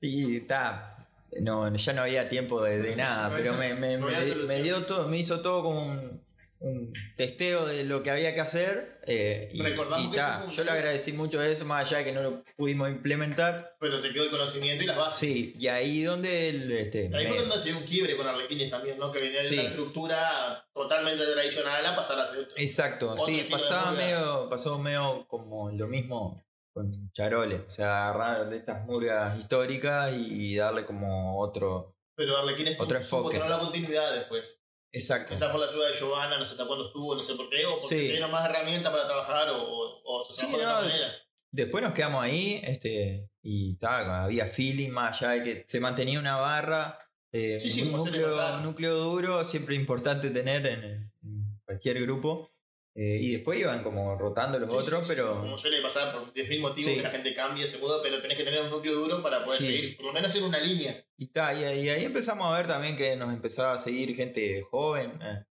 y 0.00 0.36
está. 0.38 0.92
No, 1.40 1.74
ya 1.74 1.92
no 1.92 2.02
había 2.02 2.28
tiempo 2.30 2.62
de, 2.62 2.80
de 2.80 2.96
nada, 2.96 3.34
pero 3.36 3.52
me, 3.54 3.74
me- 3.74 3.98
me- 3.98 4.10
me 4.46 4.62
dio 4.62 4.82
todo, 4.86 5.08
me 5.08 5.18
hizo 5.18 5.40
todo 5.40 5.62
como 5.62 5.84
un, 5.84 6.22
un 6.60 6.92
testeo 7.16 7.66
de 7.66 7.84
lo 7.84 8.02
que 8.02 8.10
había 8.10 8.34
que 8.34 8.40
hacer. 8.40 9.00
eh, 9.06 9.50
y, 9.52 9.62
Recordamos 9.62 10.04
y 10.04 10.10
que 10.10 10.16
ta, 10.16 10.46
yo 10.48 10.64
le 10.64 10.70
agradecí 10.70 11.12
mucho 11.12 11.42
eso, 11.42 11.64
más 11.64 11.86
allá 11.86 11.98
de 11.98 12.04
que 12.04 12.12
no 12.12 12.22
lo 12.22 12.44
pudimos 12.56 12.88
implementar. 12.88 13.76
Pero 13.80 14.00
te 14.00 14.12
quedó 14.12 14.24
el 14.24 14.30
conocimiento 14.30 14.82
y 14.82 14.86
las 14.86 14.96
bases. 14.96 15.18
Sí, 15.18 15.54
y 15.58 15.68
ahí 15.68 16.02
donde 16.02 16.48
el, 16.48 16.70
este, 16.72 17.10
Ahí 17.14 17.26
fue 17.26 17.36
cuando 17.36 17.58
se 17.58 17.70
dio 17.70 17.78
un 17.78 17.84
quiebre 17.84 18.16
con 18.16 18.26
Arlequines 18.26 18.70
también, 18.70 18.98
¿no? 18.98 19.12
Que 19.12 19.22
venía 19.22 19.42
de 19.42 19.52
una 19.52 19.62
estructura 19.62 20.66
totalmente 20.72 21.24
tradicional 21.24 21.84
a 21.86 21.96
pasar 21.96 22.18
a 22.18 22.30
ser. 22.30 22.48
Exacto, 22.56 23.12
Otro 23.12 23.24
sí, 23.26 23.42
de 23.42 23.44
pasaba 23.44 23.92
medio, 23.92 24.48
pasó 24.48 24.78
medio 24.78 25.26
como 25.28 25.70
lo 25.70 25.86
mismo 25.88 26.46
con 26.76 27.10
Charole, 27.12 27.64
o 27.66 27.70
sea, 27.70 28.10
agarrar 28.10 28.50
de 28.50 28.58
estas 28.58 28.84
murgas 28.84 29.38
históricas 29.38 30.12
y, 30.12 30.56
darle 30.56 30.84
como 30.84 31.40
otro... 31.40 31.96
Pero 32.14 32.36
Arlequines 32.36 32.78
Otro 32.78 33.02
supo 33.02 33.30
tener 33.30 33.48
la 33.48 33.58
continuidad 33.58 34.14
después. 34.14 34.60
Exacto. 34.96 35.34
Quizás 35.34 35.50
por 35.50 35.60
la 35.60 35.66
ayuda 35.66 35.88
de 35.88 35.94
Giovanna, 35.94 36.38
no 36.38 36.46
sé 36.46 36.52
hasta 36.52 36.66
cuándo 36.66 36.86
estuvo, 36.86 37.14
no 37.14 37.22
sé 37.22 37.34
por 37.34 37.50
qué, 37.50 37.66
o 37.66 37.76
porque 37.76 37.86
Sí. 38.00 38.08
tenía 38.08 38.26
más 38.28 38.48
herramientas 38.48 38.90
para 38.90 39.06
trabajar 39.06 39.50
o, 39.50 40.00
o, 40.04 40.24
se 40.24 40.32
Sí, 40.32 40.46
trabajó 40.52 40.58
de 40.58 40.64
no, 40.88 40.88
manera. 40.94 41.14
Después 41.50 41.84
nos 41.84 41.92
quedamos 41.94 42.22
ahí, 42.24 42.60
este, 42.64 43.30
y 43.42 43.76
ta, 43.76 44.24
había 44.24 44.46
feeling 44.46 44.90
más 44.90 45.20
allá 45.22 45.32
de 45.32 45.42
que 45.42 45.64
se 45.68 45.80
mantenía 45.80 46.18
una 46.18 46.36
barra, 46.36 46.98
eh, 47.32 47.60
Sí, 47.62 47.82
un 47.82 47.92
núcleo, 47.92 48.58
núcleo 48.60 48.94
duro, 48.96 49.44
siempre 49.44 49.74
importante 49.74 50.30
tener 50.30 50.66
en, 50.66 51.12
en 51.22 51.60
cualquier 51.64 52.00
grupo. 52.00 52.50
Eh, 52.98 53.18
y 53.20 53.32
después 53.32 53.60
iban 53.60 53.82
como 53.82 54.16
rotando 54.16 54.58
los 54.58 54.70
Sí, 54.70 54.76
otros, 54.76 55.06
sí, 55.06 55.12
pero 55.14 55.40
Como 55.40 55.58
suele 55.58 55.82
pasar 55.82 56.12
por 56.14 56.32
10.000 56.32 56.60
motivos 56.60 56.90
Sí. 56.90 56.96
que 56.96 57.02
la 57.02 57.10
gente 57.10 57.34
cambia, 57.34 57.68
se 57.68 57.76
muda, 57.78 57.98
pero 58.02 58.22
tenés 58.22 58.38
que 58.38 58.44
tener 58.44 58.62
un 58.62 58.70
núcleo 58.70 58.94
duro 58.94 59.22
para 59.22 59.44
poder 59.44 59.60
seguir, 59.62 59.96
por 59.98 60.06
lo 60.06 60.12
menos 60.14 60.34
en 60.34 60.44
una 60.44 60.58
línea. 60.58 61.04
Y, 61.18 61.26
ta, 61.28 61.52
y, 61.52 61.62
ahí- 61.64 61.84
y 61.84 61.88
ahí 61.90 62.04
empezamos 62.04 62.46
a 62.46 62.56
ver 62.56 62.66
también 62.66 62.96
que 62.96 63.14
nos 63.16 63.32
empezaba 63.34 63.74
a 63.74 63.78
seguir 63.78 64.14
gente 64.16 64.62
joven 64.62 65.20
eh, 65.22 65.44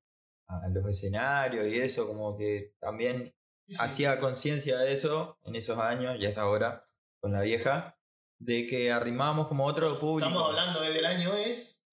a 0.47 0.67
los 0.73 0.87
escenarios 0.89 1.67
y 1.67 1.75
eso, 1.77 2.07
como 2.07 2.35
que 2.37 2.73
también 2.79 3.33
hacía 3.79 4.19
conciencia 4.19 4.77
de 4.79 4.93
eso 4.93 5.39
en 5.43 5.55
esos 5.55 5.77
años 5.77 6.17
y 6.19 6.25
hasta 6.25 6.41
ahora 6.41 6.87
con 7.21 7.31
la 7.31 7.41
vieja, 7.41 7.97
de 8.39 8.67
que 8.67 8.91
arrimábamos 8.91 9.47
como 9.47 9.65
otro 9.65 9.97
público. 9.97 10.29
Estamos 10.29 10.49
hablando 10.49 10.81
desde 10.81 10.99
el 10.99 11.05
año 11.05 11.33
es 11.35 11.84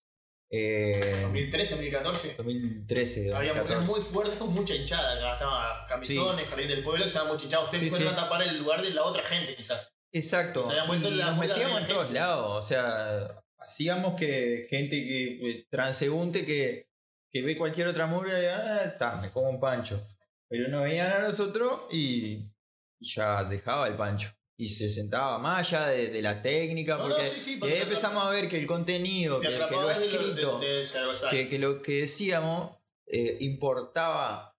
Eh, 0.54 1.20
2013, 1.22 1.76
2014. 1.76 2.34
2013, 2.36 3.34
Había 3.34 3.54
2014. 3.54 3.90
muy 3.90 4.00
fuerte 4.02 4.36
con 4.38 4.52
mucha 4.52 4.74
hinchada. 4.74 5.14
Acá 5.14 5.32
estaba 5.32 5.86
Camisones, 5.88 6.46
Jardín 6.46 6.68
del 6.68 6.84
Pueblo, 6.84 7.06
estaban 7.06 7.28
muy 7.32 7.42
hinchados. 7.42 7.64
Ustedes 7.66 7.84
Sí, 7.84 7.90
fueron 7.90 8.08
sí. 8.08 8.14
a 8.14 8.22
tapar 8.22 8.42
el 8.42 8.58
lugar 8.58 8.82
de 8.82 8.90
la 8.90 9.02
otra 9.04 9.24
gente, 9.24 9.56
quizás. 9.56 9.88
Exacto. 10.12 10.64
Se 10.66 10.72
habían 10.72 10.86
vuelto 10.88 11.08
y 11.08 11.14
la 11.14 11.26
nos 11.30 11.38
metíamos 11.38 11.80
en 11.80 11.86
todos 11.86 12.10
lados. 12.10 12.52
O 12.58 12.60
sea, 12.62 13.42
hacíamos 13.58 14.14
que 14.20 14.66
gente 14.68 14.96
que 15.02 15.50
eh, 15.50 15.66
transeúnte 15.70 16.44
que, 16.44 16.90
que 17.30 17.40
ve 17.42 17.56
cualquier 17.56 17.86
otra 17.86 18.06
murga 18.06 18.38
y 18.38 18.44
ah, 18.44 18.82
está, 18.84 19.16
me 19.22 19.30
como 19.30 19.48
un 19.48 19.58
pancho. 19.58 19.98
Pero 20.48 20.68
nos 20.68 20.82
veían 20.84 21.10
a 21.12 21.20
nosotros 21.20 21.84
y, 21.90 22.46
y 23.00 23.14
ya 23.14 23.42
dejaba 23.44 23.86
el 23.88 23.94
pancho. 23.96 24.28
Y 24.56 24.68
se 24.68 24.88
sentaba 24.88 25.38
más 25.38 25.66
allá 25.72 25.88
de, 25.88 26.08
de 26.08 26.22
la 26.22 26.40
técnica, 26.42 26.96
No, 26.98 27.08
no, 27.08 27.14
porque, 27.16 27.30
sí, 27.30 27.40
sí, 27.40 27.58
y 27.60 27.66
ahí 27.66 27.80
empezamos 27.80 28.24
a 28.24 28.30
ver 28.30 28.48
que 28.48 28.58
el 28.58 28.66
contenido, 28.66 29.40
Te 29.40 29.46
que, 29.48 29.52
que 29.54 29.58
lo 29.58 29.64
atrapabas 29.64 29.98
de 29.98 30.04
lo- 30.06 30.10
de- 30.58 30.82
escrito, 30.82 31.30
que, 31.30 31.46
que 31.48 31.58
lo 31.58 31.82
que 31.82 31.92
decíamos 32.02 32.76
eh, 33.06 33.38
importaba 33.40 34.50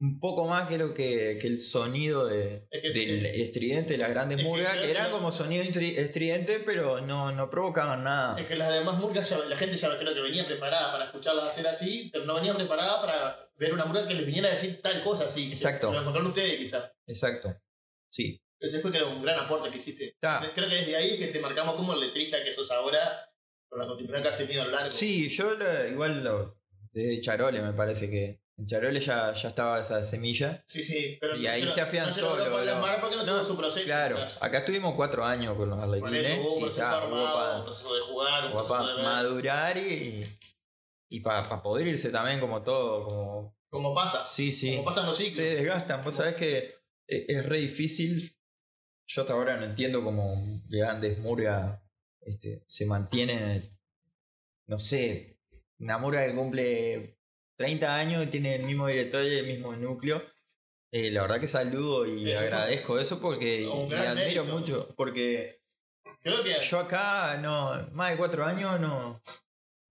un 0.00 0.18
poco 0.18 0.46
más 0.46 0.68
que 0.68 0.78
lo 0.78 0.92
que, 0.94 1.38
que 1.40 1.46
el 1.46 1.60
sonido 1.60 2.26
de, 2.26 2.66
Es 2.70 2.82
que- 2.82 2.90
del 2.90 3.24
estridente 3.26 3.92
de 3.92 3.98
las 3.98 4.10
grandes 4.10 4.38
es 4.38 4.44
murgas, 4.44 4.76
que 4.76 4.90
eran 4.90 5.10
no- 5.10 5.16
como 5.16 5.30
sonido 5.32 5.62
estridente, 5.62 6.58
pero 6.66 7.00
no, 7.00 7.32
no 7.32 7.50
provocaban 7.50 8.02
nada. 8.04 8.38
Es 8.40 8.46
que 8.46 8.56
las 8.56 8.72
demás 8.72 8.98
murgas, 8.98 9.28
ya- 9.30 9.38
la 9.44 9.56
gente 9.56 9.76
ya 9.76 9.96
creo 9.98 10.12
que 10.14 10.20
venía 10.20 10.44
preparada 10.46 10.92
para 10.92 11.04
escucharlas 11.06 11.46
hacer 11.48 11.66
así, 11.68 12.10
pero 12.12 12.24
no 12.24 12.34
venía 12.34 12.54
preparada 12.54 13.00
para 13.00 13.50
ver 13.56 13.72
una 13.72 13.84
murga 13.86 14.06
que 14.08 14.14
les 14.14 14.26
viniera 14.26 14.48
a 14.48 14.52
decir 14.52 14.80
tal 14.82 15.02
cosa 15.04 15.26
así. 15.26 15.50
Exacto. 15.52 15.92
Lo 15.92 16.00
encontraron 16.00 16.28
ustedes, 16.28 16.58
quizás. 16.58 16.92
Exacto. 17.06 17.54
Sí. 18.10 18.42
Ese 18.62 18.78
fue 18.80 18.90
creo 18.92 19.10
un 19.10 19.22
gran 19.22 19.38
aporte 19.40 19.70
que 19.70 19.76
hiciste. 19.78 20.16
Ta. 20.20 20.52
Creo 20.54 20.68
que 20.68 20.74
desde 20.76 20.96
ahí 20.96 21.10
es 21.10 21.18
que 21.18 21.26
te 21.28 21.40
marcamos 21.40 21.74
como 21.74 21.94
el 21.94 22.00
letrista 22.00 22.42
que 22.44 22.52
sos 22.52 22.70
ahora, 22.70 23.28
con 23.68 23.80
la 23.80 23.86
continuidad 23.86 24.22
que 24.22 24.28
has 24.28 24.38
tenido 24.38 24.62
a 24.62 24.64
lo 24.66 24.70
largo. 24.70 24.90
Sí, 24.90 25.28
yo 25.28 25.54
lo- 25.54 25.88
igual 25.88 26.22
lo, 26.22 26.58
desde 26.92 27.20
Charole 27.20 27.60
me 27.60 27.72
parece 27.72 28.08
que 28.08 28.40
en 28.58 28.66
Charole 28.66 29.00
ya, 29.00 29.32
ya 29.32 29.48
estaba 29.48 29.80
esa 29.80 30.00
semilla. 30.02 30.62
Sí, 30.66 30.82
sí, 30.84 31.16
pero 31.20 31.36
Y 31.36 31.46
ahí 31.48 31.62
pero 31.62 31.72
se 31.72 31.80
afianzó, 31.80 32.36
No 32.38 32.44
lo- 32.44 32.64
no, 32.64 33.24
no, 33.24 33.44
su 33.44 33.56
proceso. 33.56 33.84
Claro, 33.84 34.16
acá 34.40 34.58
estuvimos 34.58 34.94
cuatro 34.94 35.24
años 35.24 35.56
con 35.56 35.68
los 35.70 35.78
eso 35.78 35.84
arlequines 35.88 36.38
hubo 36.38 36.54
un 36.58 36.70
y 36.70 36.74
ta, 36.74 36.98
hubo 36.98 37.16
armado, 37.16 37.34
pa- 37.34 37.56
un 37.58 37.64
proceso 37.64 37.94
de 37.94 38.00
jugar, 38.02 38.46
un 38.46 38.52
proceso 38.52 38.86
de 38.86 38.94
ver. 38.94 39.04
madurar 39.04 39.76
y, 39.78 40.38
y 41.08 41.20
para 41.20 41.42
poder 41.62 41.86
irse 41.88 42.10
también 42.10 42.38
como 42.38 42.62
todo, 42.62 43.02
como... 43.04 43.56
Como 43.70 43.94
pasa. 43.94 44.24
Sí, 44.26 44.52
sí. 44.52 44.72
Como 44.76 44.84
pasan 44.84 45.06
los 45.06 45.16
ciclos. 45.16 45.34
Se 45.34 45.54
desgastan, 45.56 46.04
vos 46.04 46.14
sabés 46.14 46.34
que 46.34 46.74
es, 47.08 47.24
es 47.28 47.46
re 47.46 47.56
difícil. 47.58 48.36
Yo 49.06 49.22
hasta 49.22 49.34
ahora 49.34 49.56
no 49.56 49.64
entiendo 49.66 50.02
cómo 50.02 50.62
grandes 50.68 51.18
murgas 51.18 51.80
este, 52.20 52.62
se 52.66 52.86
mantienen, 52.86 53.78
no 54.66 54.78
sé, 54.78 55.38
una 55.78 55.98
murga 55.98 56.24
que 56.26 56.34
cumple 56.34 57.18
30 57.56 57.96
años 57.96 58.24
y 58.24 58.26
tiene 58.28 58.54
el 58.54 58.62
mismo 58.64 58.86
director 58.86 59.24
y 59.24 59.34
el 59.36 59.46
mismo 59.46 59.74
núcleo. 59.76 60.22
Eh, 60.92 61.10
la 61.10 61.22
verdad 61.22 61.40
que 61.40 61.46
saludo 61.46 62.06
y 62.06 62.30
Eso 62.30 62.38
agradezco 62.40 62.98
eso 62.98 63.20
porque 63.20 63.62
y 63.62 63.66
admiro 63.66 64.14
mérito. 64.14 64.44
mucho 64.44 64.94
porque 64.96 65.62
Creo 66.20 66.44
que. 66.44 66.60
yo 66.60 66.78
acá 66.78 67.38
no 67.38 67.88
más 67.92 68.10
de 68.12 68.16
cuatro 68.18 68.44
años 68.44 68.78
no 68.78 69.20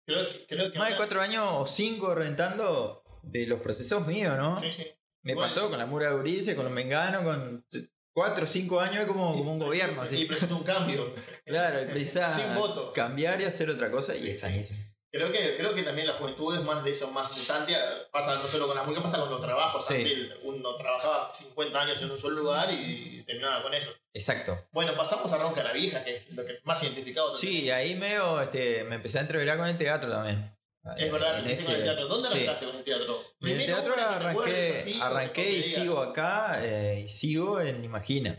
creo, 0.05 0.25
creo 0.47 0.71
que 0.71 0.77
más 0.79 0.91
de 0.91 0.95
cuatro 0.97 1.19
años 1.21 1.43
o 1.53 1.65
cinco 1.67 2.13
rentando 2.15 3.03
de 3.23 3.47
los 3.47 3.59
procesos 3.61 4.05
míos, 4.07 4.37
¿no? 4.37 4.61
Sí, 4.61 4.71
sí. 4.71 4.85
Me 5.23 5.33
Bueno. 5.35 5.47
pasó 5.47 5.69
con 5.69 5.77
la 5.79 5.85
Mura 5.85 6.09
de 6.11 6.15
Urice, 6.19 6.55
con 6.55 6.65
los 6.65 6.73
Menganos, 6.73 7.21
con 7.23 7.65
cuatro 8.13 8.43
o 8.43 8.47
cinco 8.47 8.79
años 8.79 8.97
es 9.01 9.07
como, 9.07 9.31
como 9.37 9.51
un 9.53 9.59
gobierno 9.59 10.01
Y 10.01 10.05
así. 10.05 10.25
presentó 10.25 10.57
un 10.57 10.63
cambio. 10.63 11.13
Claro, 11.45 11.79
y 11.97 12.05
Sin 12.05 12.55
voto. 12.55 12.91
cambiar 12.93 13.39
y 13.41 13.45
hacer 13.45 13.69
otra 13.69 13.91
cosa 13.91 14.15
y 14.15 14.29
es 14.29 14.35
sí. 14.39 14.41
sanísimo. 14.41 14.79
Creo 15.13 15.29
que, 15.29 15.57
creo 15.57 15.75
que 15.75 15.83
también 15.83 16.07
la 16.07 16.13
juventud 16.13 16.55
es 16.55 16.63
más 16.63 16.85
de 16.85 16.91
eso, 16.91 17.11
más 17.11 17.35
mutante. 17.37 17.73
Pasa 18.13 18.33
no 18.35 18.47
solo 18.47 18.65
con 18.67 18.77
las 18.77 18.87
músicas, 18.87 19.11
pasa 19.11 19.21
con 19.21 19.29
los 19.29 19.41
trabajos. 19.41 19.85
Sí. 19.85 19.95
También 19.95 20.29
uno 20.43 20.75
trabajaba 20.77 21.29
50 21.33 21.81
años 21.81 22.01
en 22.01 22.11
un 22.11 22.17
solo 22.19 22.37
lugar 22.37 22.71
y 22.71 23.21
terminaba 23.23 23.61
con 23.61 23.73
eso. 23.73 23.91
Exacto. 24.13 24.57
Bueno, 24.71 24.95
pasamos 24.95 25.29
a 25.33 25.37
Ronca 25.37 25.63
la 25.63 25.73
Vieja, 25.73 26.01
que 26.05 26.15
es 26.15 26.31
lo 26.31 26.45
que 26.45 26.59
más 26.63 26.81
identificado. 26.83 27.35
Sí, 27.35 27.69
ahí 27.71 27.95
medio, 27.95 28.41
este, 28.41 28.85
me 28.85 28.95
empecé 28.95 29.17
a 29.17 29.21
entreverar 29.23 29.57
con 29.57 29.67
el 29.67 29.77
teatro 29.77 30.09
también. 30.09 30.55
Es 30.97 31.11
verdad, 31.11 31.39
En 31.39 31.49
ese- 31.51 31.73
el 31.75 31.83
teatro. 31.83 32.07
¿Dónde 32.07 32.27
sí. 32.27 32.33
arrancaste 32.35 32.65
con 32.65 32.75
el 32.75 32.83
teatro? 32.83 33.23
Y 33.41 33.51
en 33.51 33.59
el 33.59 33.65
teatro 33.67 33.93
arranqué, 33.97 34.77
así, 34.79 34.99
arranqué 35.01 35.51
y 35.57 35.63
sigo 35.63 35.99
acá 35.99 36.59
eh, 36.63 37.01
y 37.05 37.07
sigo 37.07 37.61
en 37.61 37.83
Imagina. 37.83 38.33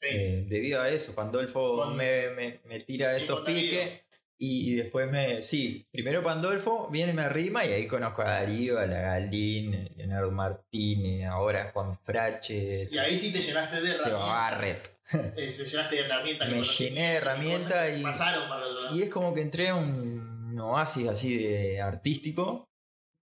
Sí. 0.00 0.08
Eh, 0.10 0.44
debido 0.48 0.80
a 0.82 0.88
eso, 0.88 1.14
Pandolfo 1.14 1.76
Con- 1.82 1.96
me, 1.96 2.30
me, 2.30 2.60
me 2.64 2.80
tira 2.80 3.16
y 3.16 3.22
esos 3.22 3.40
piques 3.42 4.00
y 4.38 4.74
después 4.74 5.08
me. 5.10 5.42
Sí, 5.42 5.86
primero 5.92 6.22
Pandolfo 6.22 6.88
viene 6.90 7.12
y 7.12 7.14
me 7.14 7.22
arrima 7.22 7.64
y 7.64 7.72
ahí 7.72 7.86
conozco 7.86 8.22
a 8.22 8.24
Darío, 8.40 8.78
a 8.78 8.86
la 8.86 9.00
Galín, 9.00 9.88
Leonardo 9.96 10.32
Martínez, 10.32 11.28
ahora 11.28 11.70
Juan 11.72 11.96
Frache, 12.02 12.88
Y 12.90 12.98
ahí 12.98 13.16
sí 13.16 13.32
te 13.32 13.40
llenaste 13.40 13.80
de 13.80 13.90
herramientas. 13.90 14.26
Barret. 14.26 14.90
Eh, 15.12 15.32
te 15.36 15.48
llenaste 15.66 15.94
de 15.96 16.02
herramientas. 16.02 16.48
Me 16.50 16.62
llené 16.64 17.00
de 17.10 17.14
herramientas 17.18 17.98
y- 17.98 18.02
lado. 18.02 18.96
Y 18.96 19.02
es 19.02 19.10
como 19.10 19.32
que 19.34 19.42
entré 19.42 19.68
a 19.68 19.74
un 19.76 20.21
oasis 20.60 21.08
así 21.08 21.36
de 21.38 21.80
artístico 21.80 22.68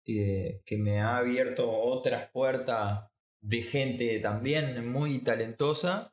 eh, 0.07 0.63
que 0.65 0.77
me 0.79 1.01
ha 1.01 1.19
abierto 1.19 1.71
otras 1.71 2.31
puertas 2.31 3.05
de 3.41 3.63
gente 3.63 4.19
también 4.21 4.91
muy 4.91 5.19
talentosa. 5.21 6.13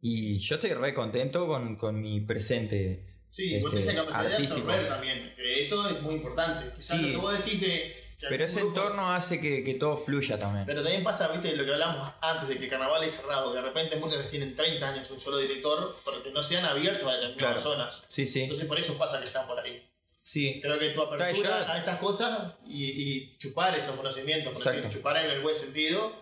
Y 0.00 0.40
yo 0.40 0.56
estoy 0.56 0.74
re 0.74 0.92
contento 0.94 1.46
con, 1.46 1.76
con 1.76 2.00
mi 2.00 2.20
presente. 2.20 3.20
Sí, 3.30 3.58
vos 3.60 3.72
este, 3.72 3.86
tenés 3.86 3.94
la 3.94 4.04
capacidad 4.04 4.32
artístico. 4.32 4.66
de 4.66 4.72
absorber 4.72 4.88
también, 4.88 5.34
eso 5.38 5.88
es 5.88 6.02
muy 6.02 6.14
importante. 6.16 6.74
Quizás 6.76 6.98
Sí. 6.98 7.06
lo 7.06 7.10
que 7.12 7.16
vos 7.18 7.44
decís 7.44 7.60
de... 7.60 7.94
que 8.18 8.26
Pero 8.28 8.44
ese 8.44 8.60
grupo- 8.60 8.80
entorno 8.80 9.12
hace 9.12 9.40
que, 9.40 9.64
que 9.64 9.74
todo 9.74 9.96
fluya 9.96 10.38
también. 10.38 10.66
Pero 10.66 10.82
también 10.82 11.02
pasa, 11.04 11.28
viste, 11.32 11.56
lo 11.56 11.64
que 11.64 11.72
hablamos 11.72 12.12
antes 12.20 12.48
de 12.48 12.58
que 12.58 12.64
el 12.64 12.70
carnaval 12.70 13.02
es 13.04 13.12
cerrado, 13.12 13.54
de 13.54 13.62
repente 13.62 13.96
muchas 13.96 14.28
tienen 14.28 14.54
30 14.54 14.86
años 14.88 15.10
un 15.12 15.18
solo 15.20 15.38
director, 15.38 15.96
porque 16.04 16.30
no 16.32 16.42
se 16.42 16.58
han 16.58 16.64
abierto 16.66 17.08
a 17.08 17.14
determinadas 17.14 17.62
Claro. 17.62 17.76
zonas. 17.76 18.02
Sí, 18.08 18.26
sí. 18.26 18.42
Entonces 18.42 18.66
por 18.66 18.78
eso 18.78 18.98
pasa 18.98 19.18
que 19.18 19.24
están 19.24 19.46
por 19.46 19.58
ahí. 19.60 19.82
Sí, 20.24 20.60
Creo 20.62 20.78
que 20.78 20.90
tu 20.90 21.02
apertura 21.02 21.50
ya- 21.66 21.72
a 21.72 21.78
estas 21.78 21.98
cosas 21.98 22.52
y, 22.66 22.84
y 22.84 23.38
chupar 23.38 23.76
esos 23.76 23.96
conocimientos, 23.96 24.52
por 24.62 24.72
decir, 24.74 24.90
chupar 24.90 25.16
en 25.24 25.30
el 25.32 25.40
buen 25.42 25.56
sentido, 25.56 26.12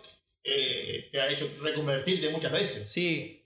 eh, 0.42 1.09
te 1.12 1.20
ha 1.20 1.28
hecho 1.30 1.51
reconvertirte 1.61 2.30
muchas 2.30 2.53
veces. 2.53 2.90
sí. 2.90 3.36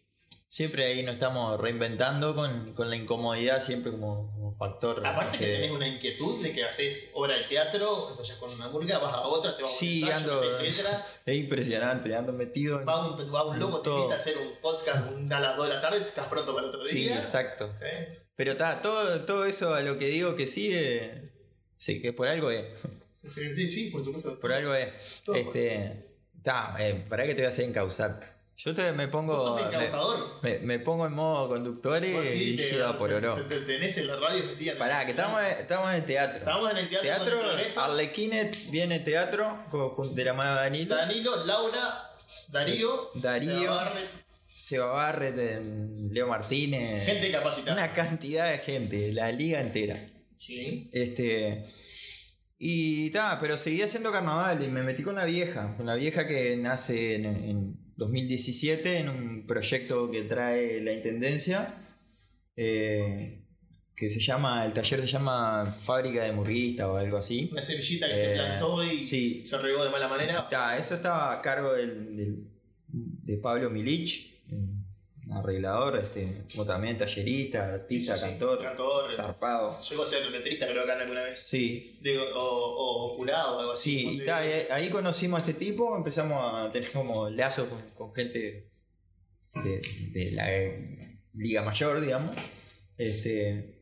Siempre 0.46 0.84
ahí 0.84 1.02
nos 1.02 1.14
estamos 1.16 1.60
reinventando 1.60 2.36
con, 2.36 2.74
con 2.74 2.88
la 2.88 2.94
incomodidad 2.94 3.60
siempre 3.60 3.90
como, 3.90 4.30
como 4.32 4.54
factor. 4.54 5.04
Aparte 5.04 5.36
que 5.36 5.44
este, 5.46 5.56
tenés 5.56 5.70
una 5.72 5.88
inquietud 5.88 6.40
de 6.44 6.52
que 6.52 6.62
haces 6.62 7.10
obra 7.14 7.36
de 7.36 7.42
teatro, 7.42 8.10
ensayas 8.10 8.38
con 8.38 8.52
una 8.54 8.68
murga, 8.68 8.98
vas 8.98 9.14
a 9.14 9.26
otra, 9.26 9.56
te 9.56 9.62
vas 9.64 9.70
a 9.72 9.74
un 9.74 9.78
Sí, 9.80 10.02
ensayo, 10.02 10.40
ando- 10.42 10.58
te 10.58 10.62
letra, 10.62 11.06
Es 11.26 11.36
impresionante, 11.38 12.14
ando 12.14 12.32
metido 12.34 12.78
en... 12.80 12.86
va 12.86 13.04
un, 13.04 13.34
va 13.34 13.44
un 13.46 13.58
loco, 13.58 13.80
te 13.80 13.90
invita 13.90 14.12
a 14.14 14.16
hacer 14.16 14.38
un 14.38 14.52
podcast 14.62 15.08
a 15.32 15.40
las 15.40 15.56
2 15.56 15.66
de 15.68 15.74
la 15.74 15.80
tarde, 15.80 15.98
estás 16.06 16.28
pronto 16.28 16.54
para 16.54 16.68
el 16.68 16.72
otro 16.72 16.84
Sí, 16.84 17.02
día. 17.02 17.16
exacto. 17.16 17.72
¿eh? 17.80 18.23
Pero 18.36 18.52
está, 18.52 18.82
todo, 18.82 19.20
todo 19.24 19.44
eso 19.44 19.74
a 19.74 19.82
lo 19.82 19.96
que 19.98 20.06
digo 20.06 20.34
que 20.34 20.46
sí, 20.46 20.70
eh, 20.72 21.30
sí, 21.76 22.02
que 22.02 22.12
por 22.12 22.28
algo 22.28 22.50
es. 22.50 22.64
Sí, 23.34 23.68
sí, 23.68 23.90
por 23.90 24.04
supuesto. 24.04 24.38
Por 24.40 24.52
algo 24.52 24.74
es. 24.74 25.22
Todo. 25.24 25.36
Este. 25.36 26.10
Está, 26.36 26.76
eh, 26.78 27.04
para 27.08 27.24
que 27.24 27.30
te 27.34 27.40
voy 27.42 27.46
a 27.46 27.48
hacer 27.48 27.64
encauzar. 27.64 28.34
Yo 28.56 28.74
te, 28.74 28.92
me 28.92 29.08
pongo. 29.08 29.56
Me, 30.42 30.50
me- 30.50 30.58
me 30.60 30.78
pongo 30.78 31.06
en 31.06 31.12
modo 31.14 31.48
conductor 31.48 32.04
y, 32.04 32.12
sí, 32.22 32.56
te- 32.56 32.98
por 32.98 33.12
oro. 33.12 33.34
te- 33.36 33.42
te- 33.44 33.60
Tenés 33.62 33.96
en 33.96 34.06
la 34.08 34.16
radio 34.16 34.44
metida. 34.44 34.76
Pará, 34.78 35.04
que 35.04 35.12
estamos, 35.12 35.42
estamos 35.42 35.90
en 35.90 35.96
el 35.96 36.04
teatro. 36.06 36.38
Estamos 36.40 36.70
en 36.70 36.76
el 36.76 36.88
teatro. 36.88 37.08
Teatro, 37.08 37.40
viene 38.70 39.00
teatro, 39.00 39.64
con- 39.70 39.94
con- 39.94 40.14
de 40.14 40.24
la 40.24 40.34
mano 40.34 40.54
de 40.56 40.60
Danilo. 40.60 40.94
Danilo, 40.94 41.44
Laura, 41.46 42.10
Darío, 42.48 43.10
Darío. 43.14 43.70
Seba 44.64 44.86
Barret, 44.92 45.34
eh, 45.38 45.60
Leo 46.10 46.26
Martínez. 46.26 47.04
gente 47.04 47.30
capacitada. 47.30 47.74
Una 47.76 47.92
cantidad 47.92 48.50
de 48.50 48.56
gente, 48.58 49.12
la 49.12 49.30
liga 49.30 49.60
entera. 49.60 49.94
Sí. 50.38 50.88
Este. 50.92 51.64
Y 52.58 53.10
ta, 53.10 53.36
pero 53.40 53.58
seguí 53.58 53.82
haciendo 53.82 54.10
carnaval 54.10 54.64
y 54.64 54.68
me 54.68 54.82
metí 54.82 55.02
con 55.02 55.16
la 55.16 55.26
vieja. 55.26 55.76
Con 55.76 55.84
la 55.84 55.96
vieja 55.96 56.26
que 56.26 56.56
nace 56.56 57.16
en, 57.16 57.26
en 57.26 57.76
2017 57.96 59.00
en 59.00 59.08
un 59.10 59.46
proyecto 59.46 60.10
que 60.10 60.22
trae 60.22 60.80
la 60.80 60.92
intendencia. 60.94 61.74
eh, 62.56 63.40
que 63.96 64.10
se 64.10 64.18
llama, 64.18 64.64
el 64.64 64.72
taller 64.72 65.00
se 65.00 65.06
llama 65.06 65.66
Fábrica 65.78 66.24
de 66.24 66.32
Murguista 66.32 66.90
o 66.90 66.96
algo 66.96 67.18
así. 67.18 67.48
Una 67.52 67.62
semillita 67.62 68.08
que 68.08 68.16
se 68.16 68.32
Eh, 68.32 68.34
plantó 68.36 68.82
y 68.82 69.02
sí. 69.04 69.46
se 69.46 69.56
regó 69.58 69.84
de 69.84 69.90
mala 69.90 70.08
manera. 70.08 70.40
Está, 70.40 70.76
eso 70.78 70.94
estaba 70.96 71.32
a 71.34 71.40
cargo 71.42 71.74
del, 71.74 72.16
del- 72.16 72.48
de 72.88 73.36
Pablo 73.38 73.70
Milich, 73.70 74.33
arreglador, 75.32 75.98
este, 75.98 76.42
como 76.52 76.66
también 76.66 76.98
tallerista, 76.98 77.74
artista, 77.74 78.14
Sí, 78.16 78.20
sí, 78.24 78.28
cantor, 78.30 78.62
cantor. 78.62 79.14
zarpado. 79.14 79.80
Llegó 79.82 80.02
a 80.02 80.08
ser 80.08 80.30
letrista, 80.30 80.66
creo 80.66 80.84
que 80.84 80.92
acá 80.92 81.02
alguna 81.02 81.22
vez. 81.24 81.40
Sí, 81.42 81.98
Digo, 82.02 82.22
o, 82.34 83.06
o 83.06 83.14
jurado 83.14 83.56
o 83.56 83.60
algo 83.60 83.72
así. 83.72 83.98
sí, 84.00 84.20
bien. 84.20 84.26
y 84.68 84.72
ahí 84.72 84.88
conocimos 84.90 85.38
a 85.38 85.50
este 85.50 85.54
tipo, 85.54 85.96
empezamos 85.96 86.38
a 86.40 86.70
tener 86.72 86.90
como 86.92 87.30
lazos 87.30 87.68
con, 87.68 87.80
con 87.94 88.12
gente 88.12 88.68
de, 89.54 89.82
de 90.12 90.30
la 90.32 90.52
eh, 90.54 91.18
Liga 91.34 91.62
Mayor, 91.62 92.00
digamos. 92.00 92.32
Este, 92.98 93.80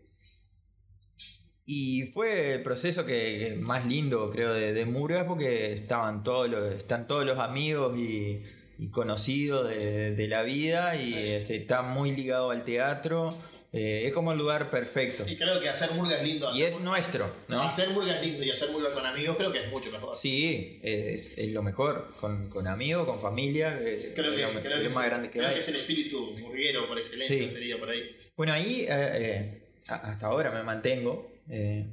y 1.67 2.03
fue 2.13 2.55
el 2.55 2.63
proceso 2.63 3.07
que, 3.07 3.39
que 3.39 3.57
más 3.61 3.87
lindo, 3.87 4.31
creo, 4.31 4.53
de, 4.53 4.73
de 4.73 4.85
Murgas, 4.85 5.25
porque 5.25 5.73
estaban 5.73 6.23
todos 6.23 6.49
los, 6.49 6.73
están 6.73 7.07
todos 7.07 7.25
los 7.25 7.39
amigos 7.39 7.97
y, 7.97 8.43
y 8.83 8.89
conocidos 8.91 9.69
de, 9.69 10.13
de 10.15 10.29
la 10.29 10.43
vida 10.43 10.97
y 10.97 11.15
este, 11.15 11.57
está 11.57 11.83
muy 11.83 12.13
ligado 12.13 12.51
al 12.51 12.65
teatro. 12.65 13.35
Eh, 13.75 14.03
es 14.05 14.13
como 14.13 14.33
el 14.33 14.39
lugar 14.39 14.69
perfecto. 14.69 15.25
Y 15.27 15.35
creo 15.35 15.59
que 15.59 15.67
hacer 15.67 15.93
murga 15.93 16.19
es 16.19 16.23
lindo. 16.29 16.51
Y 16.55 16.63
es 16.63 16.79
nuestro, 16.81 17.27
¿no? 17.49 17.63
Hacer 17.63 17.89
murga 17.91 18.15
es 18.17 18.21
lindo 18.21 18.45
y 18.45 18.51
hacer 18.51 18.71
murga 18.71 18.91
con 18.93 19.07
amigos 19.07 19.37
creo 19.39 19.51
que 19.51 19.63
es 19.63 19.71
mucho 19.71 19.91
mejor. 19.91 20.15
Sí, 20.15 20.79
es, 20.83 21.39
es 21.39 21.53
lo 21.53 21.63
mejor, 21.63 22.07
con, 22.21 22.51
con 22.51 22.67
amigos, 22.67 23.07
con 23.07 23.19
familia, 23.19 23.79
eh, 23.81 24.13
Creo 24.15 24.35
que, 24.35 24.45
es 24.45 24.55
lo, 24.55 24.61
creo 24.61 24.77
es 24.77 24.83
que 24.89 24.95
más 24.95 25.05
sí. 25.05 25.09
grande 25.11 25.31
que 25.31 25.39
creo 25.39 25.49
hay. 25.49 25.55
que 25.55 25.61
es 25.61 25.69
el 25.69 25.77
espíritu 25.77 26.21
murguero 26.41 26.87
por 26.87 26.99
excelencia, 26.99 27.35
Sí. 27.35 27.51
sería 27.51 27.79
por 27.79 27.89
ahí. 27.89 28.15
Bueno, 28.37 28.53
ahí 28.53 28.83
eh, 28.83 28.87
eh, 28.91 29.63
hasta 29.89 30.27
ahora 30.27 30.51
me 30.51 30.63
mantengo, 30.65 31.33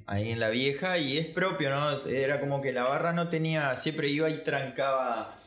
ahí 0.06 0.32
en 0.32 0.40
la 0.42 0.50
vieja, 0.50 0.98
y 0.98 1.18
es 1.18 1.28
propio, 1.28 1.70
¿no? 1.70 1.98
Era 2.10 2.42
como 2.42 2.62
que 2.62 2.74
la 2.74 2.84
barra 2.84 3.14
no 3.14 3.30
tenía, 3.30 3.78
siempre 3.78 4.10
iba 4.10 4.30
y 4.30 4.40
trancaba, 4.44 5.40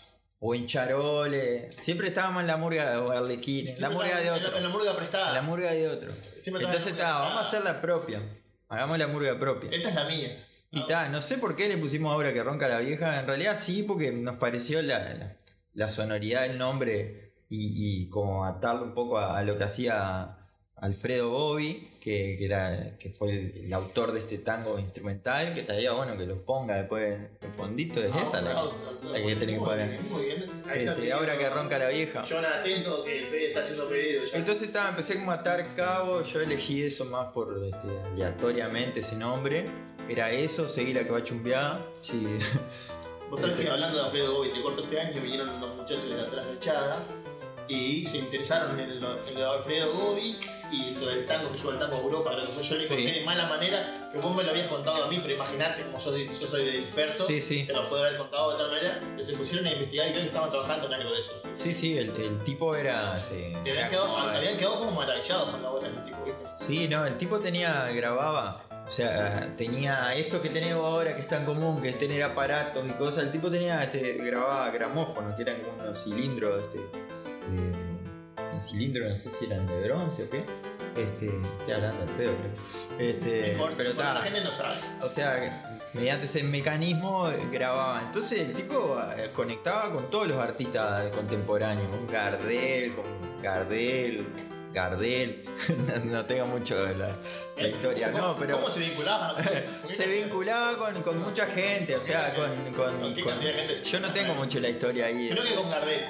o 0.45 0.55
en 0.57 0.66
charoles, 0.66 1.74
siempre 1.80 2.09
estábamos 2.09 2.40
en 2.40 2.49
la 2.49 2.57
murga 2.57 3.01
o 3.01 3.11
arlequines, 3.12 3.78
la 3.78 3.90
murga 3.90 4.09
de 4.18 4.26
estaba 4.26 4.36
en 4.36 4.43
la- 4.43 4.49
otro, 4.49 4.57
En 4.59 4.62
la 4.64 4.68
murga 4.70 4.97
prestada. 4.97 5.32
la 5.34 5.43
murga 5.43 5.70
de 5.70 5.88
otro. 5.88 6.11
Siempre 6.40 6.64
Entonces 6.64 6.93
está, 6.93 7.12
vamos 7.20 7.38
a 7.38 7.40
hacer 7.43 7.62
la 7.62 7.80
propia, 7.80 8.20
hagamos 8.68 8.99
la 8.99 9.07
murga 9.07 9.38
propia. 9.38 9.70
Esta 9.70 9.88
es 9.90 9.95
la 9.95 10.05
mía. 10.09 10.45
Y 10.72 10.84
ta, 10.86 11.09
no 11.11 11.22
sé 11.22 11.38
por 11.38 11.55
qué 11.55 11.68
le 11.68 11.76
pusimos 11.78 12.11
ahora 12.12 12.32
que 12.32 12.43
ronca 12.43 12.66
la 12.66 12.78
vieja. 12.78 13.20
En 13.20 13.26
realidad 13.28 13.55
sí, 13.57 13.82
porque 13.84 14.11
nos 14.11 14.36
pareció 14.36 14.82
la, 14.82 14.99
la, 15.14 15.36
la 15.74 15.88
sonoridad 15.88 16.43
del 16.43 16.59
nombre 16.59 17.34
y, 17.49 18.03
y 18.03 18.09
como 18.09 18.45
atarlo 18.47 18.82
un 18.82 18.95
poco 18.95 19.18
a, 19.18 19.38
a 19.38 19.43
lo 19.45 19.57
que 19.57 19.64
hacía 19.64 20.41
Alfredo 20.82 21.30
Bobby, 21.30 21.88
que, 22.00 22.36
que 22.36 22.44
era, 22.44 22.96
que 22.98 23.08
fue 23.08 23.30
el, 23.30 23.62
el 23.66 23.72
autor 23.72 24.10
de 24.10 24.18
este 24.18 24.38
tango 24.38 24.78
instrumental, 24.80 25.54
que 25.54 25.60
estaría 25.60 25.92
bueno 25.92 26.18
que 26.18 26.26
lo 26.26 26.42
ponga 26.44 26.74
después 26.76 27.20
en 27.40 27.52
fondito. 27.54 28.02
Es 28.02 28.10
Ah, 28.12 28.20
esa 28.22 28.40
la, 28.42 28.60
ah, 28.60 28.70
la 29.04 29.22
que 29.22 29.36
tenés 29.36 29.58
que 29.60 29.64
poner. 29.64 29.88
bien, 30.00 30.12
Muy 30.12 30.24
bien. 30.24 30.62
Ahí 30.68 30.80
está 30.80 30.92
este, 30.94 31.12
ahora 31.12 31.38
que 31.38 31.48
ronca 31.48 31.78
la 31.78 31.88
vieja. 31.88 32.24
John, 32.28 32.44
atento 32.44 33.04
que 33.04 33.26
Fede 33.30 33.44
está 33.44 33.60
haciendo 33.60 33.88
pedido 33.88 34.24
ya. 34.24 34.36
Entonces 34.36 34.66
estaba, 34.66 34.88
empecé 34.88 35.14
como 35.18 35.30
a 35.30 35.34
atar 35.34 35.72
cabo, 35.76 36.20
yo 36.24 36.40
elegí 36.40 36.82
eso 36.82 37.04
más 37.04 37.28
por 37.28 37.64
este, 37.64 37.86
aleatoriamente 38.12 39.00
ese 39.00 39.14
nombre. 39.14 39.70
Era 40.08 40.32
eso, 40.32 40.66
seguí 40.68 40.92
la 40.92 41.04
que 41.04 41.10
va 41.10 41.18
a 41.18 41.22
chumbear. 41.22 41.86
Sí. 42.00 42.26
Vos 43.30 43.38
sabés 43.40 43.54
Este. 43.54 43.66
que 43.66 43.70
hablando 43.70 43.96
de 43.98 44.04
Alfredo 44.04 44.34
Gobi, 44.34 44.52
te 44.52 44.60
corto 44.62 44.82
este 44.82 45.00
año, 45.00 45.22
vinieron 45.22 45.48
unos 45.48 45.76
muchachos 45.76 46.10
de 46.10 46.16
la 46.16 46.28
trasfechada 46.28 47.06
y 47.72 48.06
se 48.06 48.18
interesaron 48.18 48.78
en 48.78 48.90
el, 48.90 48.96
en 49.28 49.36
el 49.36 49.42
Alfredo 49.44 49.92
Gobi 49.92 50.36
y 50.70 50.94
lo 51.00 51.06
del 51.06 51.26
tango 51.26 51.50
que 51.52 51.58
llevó 51.58 51.72
el 51.72 51.78
tango 51.78 51.96
a 51.96 52.00
Europa. 52.00 52.30
Creo 52.34 52.46
que 52.56 52.62
yo 52.62 52.76
le 52.76 52.86
conté 52.88 53.02
Sí. 53.08 53.18
de 53.20 53.24
mala 53.24 53.46
manera 53.48 54.08
que 54.12 54.18
vos 54.18 54.34
me 54.36 54.42
lo 54.42 54.50
habías 54.50 54.68
contado 54.68 55.04
a 55.04 55.08
mí, 55.08 55.18
pero 55.22 55.34
imaginate 55.34 55.82
como 55.84 55.98
yo, 55.98 56.04
soy- 56.10 56.28
yo 56.28 56.46
soy 56.46 56.64
de 56.64 56.70
disperso. 56.78 57.24
Sí, 57.26 57.40
sí. 57.40 57.64
Se 57.64 57.72
lo 57.72 57.88
puede 57.88 58.06
haber 58.06 58.18
contado 58.18 58.52
de 58.52 58.58
tal 58.58 58.68
manera 58.70 59.00
que 59.16 59.22
se 59.22 59.34
pusieron 59.34 59.66
a 59.66 59.72
investigar 59.72 60.08
y 60.08 60.10
creo 60.10 60.22
que 60.22 60.28
estaban 60.28 60.50
trabajando 60.50 60.86
en 60.86 60.92
algo 60.94 61.12
de 61.12 61.18
eso. 61.18 61.32
Sí, 61.56 61.72
sí, 61.72 61.98
el, 61.98 62.10
el 62.16 62.42
tipo 62.42 62.74
era. 62.76 63.14
este, 63.16 63.50
era 63.52 63.58
habían 63.86 63.90
quedado, 63.90 64.06
como- 64.08 64.18
habían 64.18 64.56
quedado 64.58 64.78
como 64.80 64.90
maravillados 64.92 65.50
con 65.50 65.62
la 65.62 65.70
obra 65.70 65.88
del 65.88 66.04
tipo, 66.04 66.24
¿viste? 66.24 66.44
Sí, 66.56 66.88
no, 66.88 67.06
el 67.06 67.16
tipo 67.16 67.40
tenía, 67.40 67.88
grababa. 67.92 68.64
O 68.84 68.90
sea, 68.90 69.54
tenía 69.56 70.12
esto 70.14 70.42
que 70.42 70.48
tenemos 70.48 70.84
ahora 70.84 71.14
que 71.14 71.22
es 71.22 71.28
tan 71.28 71.44
común, 71.44 71.80
que 71.80 71.88
es 71.90 71.98
tener 71.98 72.20
aparatos 72.22 72.84
y 72.86 72.90
cosas. 72.94 73.24
El 73.26 73.30
tipo 73.32 73.48
tenía, 73.48 73.80
este, 73.82 74.14
grababa 74.14 74.70
gramófonos, 74.70 75.34
que 75.36 75.42
eran 75.42 75.60
como 75.62 75.80
unos 75.84 76.02
cilindros, 76.02 76.62
este. 76.64 76.80
Un 77.49 78.61
cilindro, 78.61 79.09
no 79.09 79.16
sé 79.16 79.30
si 79.30 79.47
eran 79.47 79.66
de 79.66 79.80
bronce 79.88 80.24
o 80.24 80.30
qué. 80.30 80.45
Este, 80.97 81.26
estoy 81.59 81.72
hablando 81.74 82.03
al 82.03 82.11
pedo, 82.16 82.32
creo. 82.36 82.51
No 82.51 82.99
Este, 82.99 83.55
pero 83.57 83.59
porque 83.59 83.84
la 83.84 83.90
está. 83.90 84.22
gente 84.22 84.45
no 84.45 84.53
sabe. 84.53 84.76
O 85.01 85.09
sea, 85.09 85.80
mediante 85.95 86.26
ese 86.26 86.43
mecanismo 86.45 87.30
eh, 87.30 87.49
grababa. 87.51 88.03
Entonces 88.03 88.40
el 88.40 88.55
tipo 88.55 89.01
eh, 89.16 89.30
conectaba 89.32 89.90
con 89.90 90.11
todos 90.11 90.26
los 90.28 90.38
artistas 90.38 91.07
contemporáneos. 91.14 91.88
Con 91.88 92.07
Gardel, 92.09 92.93
con 92.93 93.05
Gardel, 93.43 94.26
Gardel. 94.74 95.43
no, 96.05 96.12
no 96.12 96.26
tengo 96.26 96.47
mucho 96.47 96.76
la, 96.95 97.16
la 97.57 97.68
historia, 97.68 98.12
¿Cómo- 98.12 98.26
no, 98.26 98.36
pero 98.38 98.57
¿Cómo 98.57 98.68
se 98.68 98.80
vinculaba? 98.80 99.34
se 99.88 100.07
vinculaba 100.07 100.76
con, 100.76 101.03
con 101.03 101.18
mucha 101.22 101.47
gente. 101.47 101.97
O 101.97 102.03
sea, 102.03 102.34
con. 102.34 102.51
con- 102.74 103.01
¿Con 103.01 103.14
con- 103.14 103.40
yo 103.82 104.01
no 104.01 104.12
tengo 104.12 104.34
mucho 104.34 104.61
la 104.61 104.68
historia 104.68 105.07
ahí. 105.07 105.30
Creo 105.30 105.43
que 105.43 105.55
con 105.55 105.70
Gardel. 105.70 106.01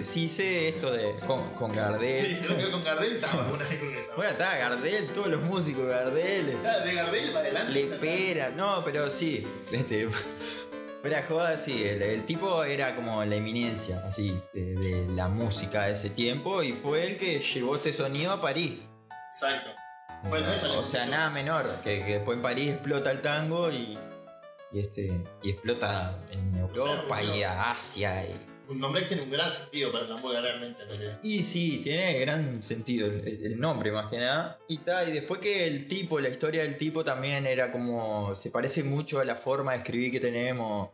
Sí 0.00 0.28
sé 0.28 0.68
esto 0.68 0.90
de. 0.90 1.14
con, 1.26 1.50
con 1.54 1.72
Gardel. 1.72 2.36
Sí, 2.36 2.42
creo 2.44 2.58
que 2.58 2.70
con 2.70 2.84
Gardel 2.84 3.16
estaba 3.16 3.44
alguna 3.44 3.64
vez. 3.64 3.80
Bueno, 4.16 4.32
está 4.32 4.58
Gardel, 4.58 5.06
todos 5.08 5.28
los 5.28 5.42
músicos 5.42 5.86
de 5.86 5.90
Gardel. 5.90 6.58
Sea, 6.60 6.80
de 6.80 6.94
Gardel 6.94 7.32
para 7.32 7.40
adelante. 7.40 7.72
Le 7.72 7.88
ya 7.88 7.94
espera, 7.94 8.50
no, 8.50 8.82
pero 8.84 9.10
sí, 9.10 9.46
este, 9.72 10.08
de 11.02 11.22
joda, 11.22 11.56
sí, 11.56 11.84
el, 11.86 12.02
el 12.02 12.24
tipo 12.24 12.64
era 12.64 12.94
como 12.96 13.24
la 13.24 13.36
eminencia, 13.36 14.02
así, 14.06 14.40
de, 14.52 14.74
de 14.74 15.06
la 15.08 15.28
música 15.28 15.82
de 15.82 15.92
ese 15.92 16.10
tiempo 16.10 16.62
y 16.62 16.72
fue 16.72 17.06
el 17.06 17.16
que 17.16 17.40
llevó 17.40 17.76
este 17.76 17.92
sonido 17.92 18.32
a 18.32 18.40
París. 18.40 18.78
Exacto. 19.32 19.70
Bueno, 20.28 20.50
eso 20.50 20.80
o 20.80 20.84
sea, 20.84 21.06
nada 21.06 21.28
menor, 21.28 21.66
que, 21.82 22.04
que 22.04 22.14
después 22.14 22.36
en 22.36 22.42
París 22.42 22.68
explota 22.70 23.10
el 23.10 23.20
tango 23.20 23.70
y, 23.70 23.98
y 24.72 24.80
este, 24.80 25.12
y 25.42 25.50
explota 25.50 26.18
en 26.30 26.56
Europa 26.56 27.22
y 27.22 27.42
a 27.42 27.70
Asia. 27.70 28.24
Y, 28.24 28.53
Un 28.68 28.80
nombre 28.80 29.02
que 29.02 29.08
tiene 29.08 29.22
un 29.22 29.30
gran 29.30 29.52
sentido 29.52 29.92
para 29.92 30.06
la 30.06 30.16
música 30.16 30.40
realmente. 30.40 30.82
en 30.82 30.88
realidad. 30.88 31.18
y 31.22 31.42
sí, 31.42 31.80
tiene 31.82 32.18
gran 32.20 32.62
sentido 32.62 33.06
el, 33.08 33.26
el 33.44 33.60
nombre 33.60 33.92
más 33.92 34.10
que 34.10 34.18
nada. 34.18 34.58
Y 34.68 34.78
tal, 34.78 35.08
y 35.08 35.12
después 35.12 35.40
que 35.40 35.66
el 35.66 35.86
tipo, 35.86 36.18
la 36.20 36.30
historia 36.30 36.62
del 36.62 36.76
tipo 36.76 37.04
también 37.04 37.46
era 37.46 37.70
como. 37.70 38.34
se 38.34 38.50
parece 38.50 38.82
mucho 38.82 39.20
a 39.20 39.24
la 39.24 39.36
forma 39.36 39.72
de 39.72 39.78
escribir 39.78 40.10
que 40.10 40.20
tenemos. 40.20 40.90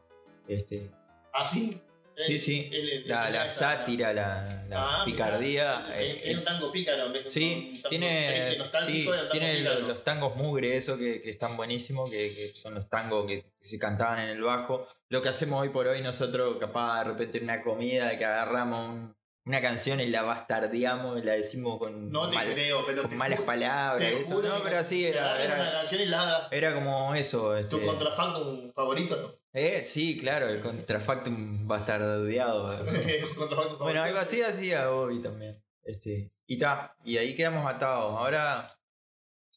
Este, 0.49 0.91
¿Ah, 1.33 1.47
sí? 1.47 1.81
Sí, 2.27 2.39
sí. 2.39 2.71
la, 3.07 3.31
la 3.31 3.49
sátira, 3.49 4.13
la, 4.13 4.65
la 4.69 5.01
Ah, 5.01 5.05
picardía. 5.05 5.87
eh, 5.95 6.21
es- 6.25 6.41
un 6.41 6.45
tango 6.45 6.73
pícaro. 6.73 7.09
de 7.11 7.27
Sí, 7.27 7.73
tango 7.83 7.89
tiene, 7.89 8.57
sí, 8.87 9.09
tiene 9.33 9.55
pícaro. 9.57 9.81
los, 9.81 10.05
tangos 10.05 10.37
mugre, 10.37 10.77
eso 10.77 10.97
que, 10.99 11.21
que 11.21 11.31
están 11.31 11.57
buenísimos, 11.57 12.11
que, 12.11 12.35
que 12.35 12.53
son 12.55 12.75
los 12.75 12.89
tangos 12.89 13.27
que, 13.27 13.45
se 13.61 13.79
cantaban 13.79 14.21
en 14.21 14.29
el 14.31 14.43
bajo. 14.43 14.87
Lo 15.09 15.21
que 15.23 15.29
hacemos 15.29 15.61
hoy 15.63 15.69
por 15.71 15.87
hoy 15.87 16.01
nosotros, 16.03 16.57
capaz 16.59 17.01
de 17.05 17.11
repente 17.11 17.39
en 17.39 17.45
una 17.45 17.63
comida, 17.63 18.17
que 18.17 18.25
agarramos 18.25 18.89
un- 18.91 19.17
una 19.47 19.61
canción 19.63 20.01
y 20.01 20.07
la 20.07 20.23
bastardeamos 20.23 21.19
y 21.19 21.23
la 21.23 21.33
decimos 21.33 21.79
con, 21.79 22.11
No 22.13 22.29
te 22.31 22.37
mal- 22.37 22.53
creo, 22.53 22.85
pero 22.87 23.03
con 23.03 23.11
te 23.11 23.17
malas 23.17 23.41
palabras, 23.41 24.13
eso, 24.13 24.41
no, 24.43 24.63
pero 24.63 24.79
así 24.79 25.05
era, 25.05 25.23
una 25.35 25.43
era, 25.43 25.73
canción 25.73 26.03
y 26.03 26.07
la 26.07 26.49
era 26.53 26.75
como 26.75 27.15
eso. 27.15 27.49
tu 27.69 27.77
Este, 27.79 27.87
contrafan 27.87 28.35
con 28.35 28.73
favorito, 28.73 29.17
¿no? 29.17 29.40
Eh, 29.53 29.83
sí, 29.85 30.17
claro, 30.17 30.49
el 30.49 30.61
contrafactum 30.61 31.67
bastardeado. 31.67 32.85
Bueno, 33.79 34.03
algo 34.03 34.19
así 34.19 34.43
hacía 34.43 34.91
hoy 34.91 35.21
también. 35.21 35.63
Este, 35.83 36.33
y 36.47 36.59
ta, 36.59 36.97
y 37.05 37.17
ahí 37.17 37.35
quedamos 37.35 37.69
atados. 37.69 38.11
Ahora, 38.11 38.71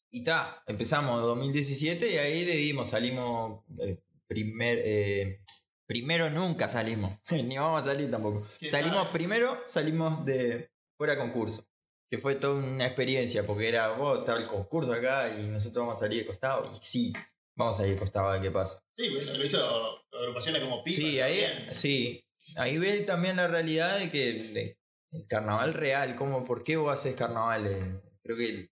y 0.10 0.24
ta, 0.24 0.64
empezamos 0.68 1.22
2017 1.22 2.12
y 2.12 2.18
ahí 2.18 2.46
le 2.46 2.56
dimos, 2.56 2.90
salimos 2.90 3.64
eh, 3.80 3.98
primer, 4.28 4.80
eh, 4.84 5.42
primero 5.86 6.30
nunca 6.30 6.68
salimos, 6.68 7.14
ni 7.32 7.58
vamos 7.58 7.82
a 7.82 7.86
salir 7.86 8.10
tampoco. 8.10 8.48
¿Qué 8.60 8.68
Salimos 8.68 9.04
tal? 9.04 9.12
primero, 9.12 9.62
salimos 9.66 10.26
de 10.26 10.72
fuera 10.98 11.18
concurso, 11.18 11.66
que 12.10 12.18
fue 12.18 12.36
toda 12.36 12.64
una 12.64 12.86
experiencia, 12.86 13.46
porque 13.46 13.68
era, 13.68 13.94
vos 13.94 14.20
estaba 14.20 14.40
el 14.40 14.48
concurso 14.48 14.94
acá 14.94 15.30
y 15.40 15.48
nosotros 15.48 15.86
vamos 15.86 15.98
a 15.98 16.06
salir 16.06 16.22
de 16.22 16.28
costado, 16.28 16.70
y 16.72 16.76
sí, 16.76 17.14
vamos 17.56 17.80
a 17.80 17.84
de 17.84 17.98
costado 17.98 18.28
a 18.30 18.34
ver 18.34 18.42
qué 18.42 18.52
pasa. 18.52 18.80
Sí, 18.98 19.10
lo 19.10 19.44
hizo 19.46 20.00
agrupaciones 20.12 20.62
como 20.62 20.84
Pipa. 20.84 20.96
Sí, 20.96 21.20
ahí, 21.20 21.42
también. 21.42 21.74
sí, 21.74 22.24
ahí 22.58 22.78
ves 22.78 23.06
también 23.06 23.38
la 23.38 23.48
realidad 23.48 24.00
de 24.00 24.10
que 24.10 24.76
el 25.12 25.28
carnaval 25.28 25.74
real, 25.74 26.16
como 26.16 26.44
por 26.44 26.64
qué 26.64 26.78
vos 26.78 26.94
haces 26.94 27.16
carnaval. 27.16 27.68
Eh, 27.68 28.02
Creo 28.24 28.38
que 28.38 28.46
el, 28.46 28.72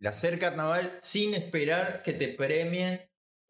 el 0.00 0.06
hacer 0.06 0.38
carnaval 0.38 0.98
sin 1.00 1.34
esperar 1.34 2.02
que 2.02 2.12
te 2.12 2.28
premien 2.28 3.00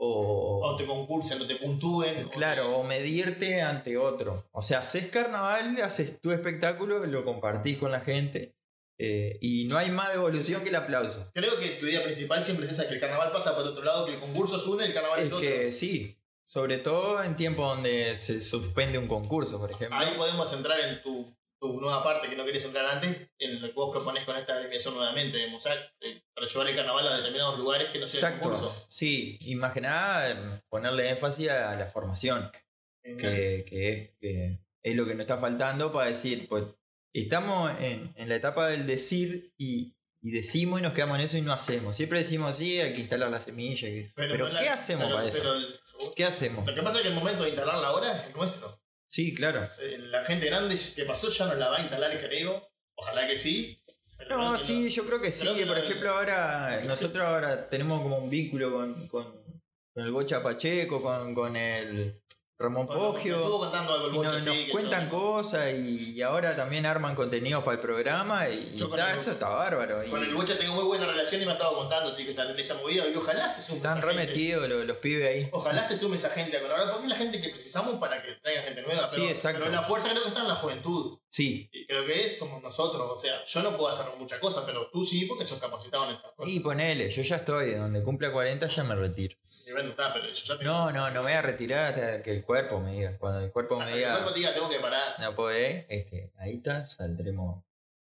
o, 0.01 0.61
O 0.63 0.77
te 0.77 0.87
concursen, 0.87 1.41
o 1.43 1.47
te 1.47 1.57
puntúen. 1.57 2.25
o 2.25 2.29
claro, 2.31 2.77
o 2.77 2.85
medirte 2.85 3.63
ante 3.63 3.97
otro. 3.97 4.47
O 4.53 4.63
sea, 4.63 4.81
haces 4.81 5.09
carnaval, 5.09 5.81
haces 5.83 6.21
tu 6.21 6.31
espectáculo, 6.31 7.05
lo 7.07 7.25
compartís 7.25 7.79
con 7.79 7.91
la 7.93 8.01
gente 8.01 8.55
Eh, 9.01 9.39
y 9.41 9.65
no 9.67 9.79
hay 9.79 9.91
más 9.91 10.13
devolución 10.13 10.63
que 10.63 10.71
el 10.71 10.75
aplauso. 10.75 11.31
Creo 11.35 11.59
que 11.61 11.69
tu 11.77 11.87
idea 11.87 12.03
principal 12.03 12.43
siempre 12.43 12.67
es 12.67 12.73
esa, 12.73 12.89
que 12.89 12.95
el 12.95 13.01
carnaval 13.01 13.31
pasa 13.31 13.55
por 13.55 13.65
otro 13.65 13.85
lado, 13.85 14.07
que 14.07 14.15
el 14.15 14.19
concurso 14.21 14.57
es 14.57 14.67
uno 14.67 14.83
y 14.83 14.87
el 14.89 14.95
carnaval 14.95 15.19
es, 15.21 15.27
Es 15.27 15.33
otro. 15.33 15.47
que 15.47 15.71
sí, 15.71 16.19
sobre 16.45 16.79
todo 16.79 17.23
en 17.23 17.37
tiempos 17.37 17.77
donde 17.77 18.15
se 18.17 18.41
suspende 18.41 18.99
un 18.99 19.07
concurso, 19.07 19.59
por 19.61 19.71
ejemplo. 19.71 19.97
Ahí 19.97 20.13
podemos 20.17 20.53
entrar 20.53 20.81
en 20.81 21.01
tu, 21.03 21.33
tu 21.61 21.81
nueva 21.81 22.03
parte 22.03 22.29
que 22.29 22.35
no 22.37 22.45
querés 22.45 22.65
entrar 22.65 22.87
antes, 22.87 23.31
en 23.39 23.61
lo 23.61 23.69
que 23.69 23.73
vos 23.75 23.91
proponés 23.93 24.25
con 24.25 24.37
esta 24.37 24.55
agremiación 24.55 24.95
nuevamente, 24.97 25.47
o 25.55 25.61
sea, 25.61 25.75
eh, 26.01 26.23
para 26.35 26.49
llevar 26.49 26.67
el 26.69 26.75
carnaval 26.77 27.07
a 27.07 27.17
determinados 27.19 27.59
lugares 27.59 27.91
que 27.91 28.01
no 28.01 28.07
sea 28.09 28.31
el 28.31 28.35
Exacto, 28.35 28.51
concurso. 28.51 28.87
sí, 28.89 29.39
y 29.43 29.55
más 29.55 29.73
que 29.73 29.81
nada 29.81 30.61
ponerle 30.69 31.09
énfasis 31.11 31.51
a 31.51 31.77
la 31.77 31.87
formación, 31.87 32.51
que, 33.03 33.65
que 33.65 33.89
es, 33.93 34.11
que 34.21 34.59
es 34.83 34.97
lo 34.97 35.05
que 35.07 35.15
nos 35.15 35.21
está 35.21 35.39
faltando 35.39 35.93
para 35.93 36.09
decir, 36.09 36.49
pues 36.49 36.65
estamos 37.13 37.71
en, 37.81 38.13
en 38.17 38.29
la 38.29 38.37
etapa 38.37 38.69
del 38.69 38.87
decir 38.87 39.53
y, 39.57 39.97
y 40.21 40.31
decimos 40.31 40.81
y 40.81 40.83
nos 40.83 40.93
quedamos 40.93 41.17
en 41.19 41.25
eso 41.25 41.39
y 41.39 41.43
no 41.43 41.53
hacemos. 41.53 41.97
Siempre 41.97 42.19
decimos, 42.21 42.57
sí, 42.57 42.81
hay 42.81 42.93
que 42.93 43.01
instalar 43.01 43.31
la 43.31 43.41
semilla, 43.41 43.89
y- 43.89 44.11
pero, 44.15 44.49
la- 44.49 44.61
¿qué 44.61 44.69
hacemos 44.69 45.05
pero- 45.07 45.17
para 45.17 45.29
eso? 45.29 45.43
pero- 45.43 46.15
¿Qué 46.15 46.25
hacemos? 46.25 46.65
lo 46.67 46.75
que 46.75 46.83
pasa 46.83 46.99
es 46.99 47.03
que 47.03 47.09
el 47.09 47.15
momento 47.15 47.43
de 47.43 47.51
instalarla 47.51 47.89
ahora 47.89 48.23
es 48.23 48.35
nuestro. 48.35 48.81
Sí, 49.09 49.35
claro. 49.35 49.63
Eh, 49.81 49.99
La 50.03 50.25
gente 50.25 50.47
grande 50.47 50.79
que 50.95 51.05
pasó 51.05 51.31
ya 51.31 51.47
no 51.47 51.55
la 51.55 51.69
va 51.71 51.79
a 51.79 51.81
instalar, 51.81 52.11
creo. 52.21 52.69
Ojalá 52.95 53.27
que 53.27 53.37
sí. 53.37 53.83
pero 54.19 54.37
No, 54.37 54.53
que 54.57 54.63
sí, 54.65 54.91
yo 54.91 55.07
creo 55.07 55.21
que 55.21 55.31
sí. 55.31 55.47
que 55.57 55.65
Por 55.67 55.77
lo- 55.79 55.83
ejemplo, 55.83 56.11
ahora 56.11 56.81
nosotros 56.85 57.25
ahora 57.25 57.69
tenemos 57.71 58.03
como 58.03 58.19
un 58.19 58.29
vínculo 58.29 58.73
con, 58.73 59.09
con, 59.09 59.33
con 59.95 60.05
el 60.05 60.11
Bocha 60.11 60.43
Pacheco, 60.43 61.01
con, 61.01 61.35
con 61.35 61.57
el 61.57 62.21
Ramón 62.61 62.87
Bueno, 62.89 63.01
Poggio. 63.13 63.37
algo 63.37 64.11
Y 64.13 64.19
nos, 64.19 64.45
nos 64.45 64.57
cuentan 64.73 65.09
cosas 65.09 65.73
y, 65.75 66.21
ahora 66.23 66.57
también 66.57 66.87
arman 66.87 67.15
contenidos 67.15 67.63
para 67.63 67.77
el 67.77 67.81
programa 67.81 68.49
y, 68.49 68.73
Yo 68.75 68.87
y 68.87 68.91
con 68.91 68.99
está- 68.99 69.13
el- 69.13 69.19
eso 69.21 69.31
está 69.31 69.49
bárbaro. 69.49 70.05
y 70.05 70.11
Con 70.11 70.25
el 70.25 70.35
Bocha 70.35 70.59
tengo 70.59 70.75
muy 70.75 70.83
buena 70.85 71.07
relación 71.07 71.41
y 71.41 71.45
me 71.45 71.53
ha 71.53 71.55
estado 71.55 71.77
contando, 71.77 72.11
así 72.11 72.25
que 72.25 72.31
está 72.31 72.51
en 72.51 72.59
esa 72.59 72.75
movida. 72.75 73.07
Y 73.09 73.15
ojalá 73.15 73.49
se 73.49 73.63
sume. 73.63 73.77
están 73.77 73.99
esa 73.99 74.07
gente. 74.09 74.23
remetidos 74.25 74.69
los, 74.69 74.85
los 74.87 74.97
pibes 74.97 75.29
ahí. 75.29 75.49
Ojalá 75.53 75.85
se 75.87 75.97
sume 75.97 76.17
esa 76.17 76.31
gente 76.31 76.57
a 76.57 76.61
colaborar, 76.63 76.91
porque 76.91 77.05
es 77.07 77.11
la 77.11 77.17
gente 77.17 77.41
que 77.41 77.51
precisamos 77.51 77.95
para 78.01 78.21
que 78.21 78.33
traiga 78.43 78.63
gente 78.63 78.83
nueva. 78.83 79.07
Sí, 79.07 79.17
Pero, 79.21 79.31
exacto. 79.31 79.61
pero 79.61 79.71
la 79.71 79.83
fuerza 79.85 80.11
creo 80.11 80.23
que 80.23 80.29
está 80.29 80.41
en 80.41 80.49
la 80.49 80.57
juventud. 80.57 81.19
Sí. 81.31 81.69
Y 81.73 81.87
creo 81.87 82.05
que 82.07 82.25
es, 82.25 82.39
somos 82.41 82.61
nosotros. 82.61 83.09
O 83.09 83.19
sea, 83.19 83.45
yo 83.45 83.63
no 83.63 83.77
puedo 83.77 83.89
hacer 83.89 84.07
muchas 84.19 84.41
cosas, 84.41 84.65
pero 84.67 84.89
tú 84.91 85.05
sí, 85.05 85.27
porque 85.27 85.47
sos 85.47 85.61
capacitado 85.61 86.07
en 86.09 86.17
estas 86.17 86.33
cosas. 86.33 86.53
Y 86.53 86.59
ponele, 86.59 87.09
yo 87.09 87.23
ya 87.23 87.37
estoy, 87.37 87.67
de 87.71 87.79
donde 87.79 88.03
cumpla 88.03 88.33
40 88.33 88.67
ya 88.67 88.83
me 88.83 88.97
retiro. 88.97 89.37
Pero 89.75 90.27
yo 90.35 90.59
ya. 90.59 90.65
No, 90.65 90.91
no, 90.93 91.07
no 91.11 91.15
me 91.23 91.29
voy 91.29 91.33
a 91.33 91.43
retirar 91.43 91.93
hasta 91.93 92.23
que 92.23 92.31
el 92.33 92.45
cuerpo 92.45 92.81
me 92.81 92.93
diga. 92.95 93.17
Cuando 93.19 93.41
el 93.41 93.51
cuerpo 93.53 93.75
Hasta 93.75 93.87
me 93.87 93.93
que 93.93 93.99
el 93.99 94.05
diga, 94.05 94.15
cuerpo 94.23 94.33
diga, 94.35 94.55
tengo 94.55 94.69
que 94.71 94.81
parar. 94.81 95.21
no 95.21 95.35
podés, 95.35 95.85
este, 95.89 96.33
ahí 96.39 96.57
está, 96.57 96.87
saldremos 96.87 97.57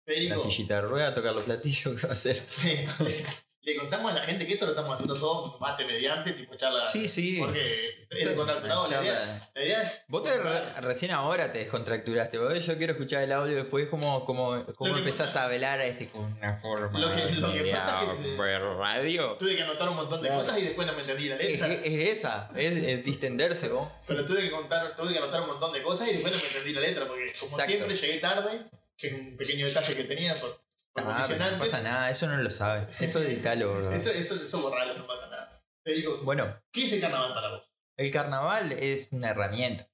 la 0.05 0.13
Federico, 0.15 0.39
sillita 0.39 0.75
de 0.75 0.81
rueda, 0.81 1.13
tocar 1.13 1.33
los 1.35 1.43
platillos, 1.43 1.95
¿qué 2.01 2.07
va 2.07 2.09
a 2.11 2.13
hacer? 2.13 2.41
le, 3.61 3.75
contamos 3.75 4.11
a 4.11 4.15
la 4.15 4.23
gente 4.23 4.47
que 4.47 4.53
esto 4.53 4.65
lo 4.65 4.71
estamos 4.71 4.93
haciendo 4.93 5.15
todo 5.19 5.57
mate 5.59 5.85
mediante, 5.85 6.31
tipo 6.33 6.55
charla. 6.55 6.87
Sí, 6.87 7.07
sí. 7.07 7.37
Porque 7.39 8.05
es 8.09 8.25
descontracturado. 8.25 8.87
La 8.89 9.01
idea, 9.03 9.13
Charla. 9.17 9.51
la 9.53 9.63
idea 9.63 9.81
es. 9.83 10.01
Vos 10.07 10.23
te 10.23 10.37
re- 10.37 10.81
recién 10.81 11.11
ahora 11.11 11.51
te 11.51 11.59
descontracturaste, 11.59 12.37
vos 12.37 12.65
yo 12.65 12.77
quiero 12.77 12.93
escuchar 12.93 13.23
el 13.23 13.31
audio 13.31 13.55
después 13.55 13.87
como, 13.87 14.23
como, 14.25 14.65
como 14.75 14.97
empezás 14.97 15.27
pasa- 15.27 15.45
a 15.45 15.47
velar 15.49 15.79
a 15.79 15.85
este 15.85 16.07
con 16.07 16.23
una 16.23 16.53
forma 16.57 16.97
Lo 16.99 17.13
que- 17.13 17.31
lo 17.33 17.51
que 17.51 17.63
de 17.63 17.71
pasa 17.71 18.01
es 18.03 18.25
que- 18.25 18.35
ver 18.37 18.61
radio. 18.61 19.33
Tuve 19.37 19.55
que 19.55 19.63
anotar 19.63 19.89
un 19.89 19.95
montón 19.97 20.21
de 20.21 20.29
Claro. 20.29 20.41
cosas 20.43 20.57
y 20.59 20.61
después 20.63 20.87
no 20.87 20.93
me 20.93 21.01
entendí 21.01 21.29
la 21.29 21.35
letra. 21.35 21.67
es- 21.67 21.81
es 21.85 22.09
esa, 22.19 22.49
es, 22.55 22.71
es 22.71 23.03
distenderse 23.05 23.67
vos. 23.69 23.89
Pero 24.07 24.25
tuve 24.25 24.41
que 24.41 24.51
contar, 24.51 24.95
tuve 24.95 25.11
que 25.11 25.17
anotar 25.19 25.41
un 25.41 25.47
montón 25.47 25.73
de 25.73 25.83
cosas 25.83 26.07
y 26.07 26.13
después 26.13 26.33
no 26.33 26.39
me 26.41 26.47
entendí 26.47 26.73
la 26.73 26.81
letra, 26.81 27.07
porque 27.07 27.25
como 27.39 27.51
Exacto. 27.51 27.65
siempre 27.71 27.95
llegué 27.95 28.17
tarde, 28.19 28.65
que 28.97 29.07
es 29.07 29.13
un 29.13 29.37
pequeño 29.37 29.65
detalle 29.67 29.95
que 29.95 30.03
tenía 30.05 30.33
por 30.35 30.59
Ah, 30.95 31.25
pero 31.27 31.51
no 31.51 31.59
pasa 31.59 31.81
nada, 31.81 32.09
eso 32.09 32.27
no 32.27 32.37
lo 32.37 32.49
sabe. 32.49 32.87
Eso 32.99 33.21
editalo, 33.21 33.73
bro. 33.73 33.91
Eso, 33.93 34.09
eso, 34.11 34.35
eso 34.35 34.61
borralo, 34.61 34.95
no 34.97 35.07
pasa 35.07 35.27
nada. 35.29 35.63
Te 35.83 35.93
digo, 35.93 36.19
Bueno, 36.23 36.61
¿qué 36.71 36.85
es 36.85 36.91
el 36.93 36.99
carnaval 37.01 37.33
para 37.33 37.49
vos? 37.51 37.63
el 37.97 38.11
carnaval 38.11 38.71
es 38.73 39.09
una 39.11 39.29
herramienta. 39.29 39.89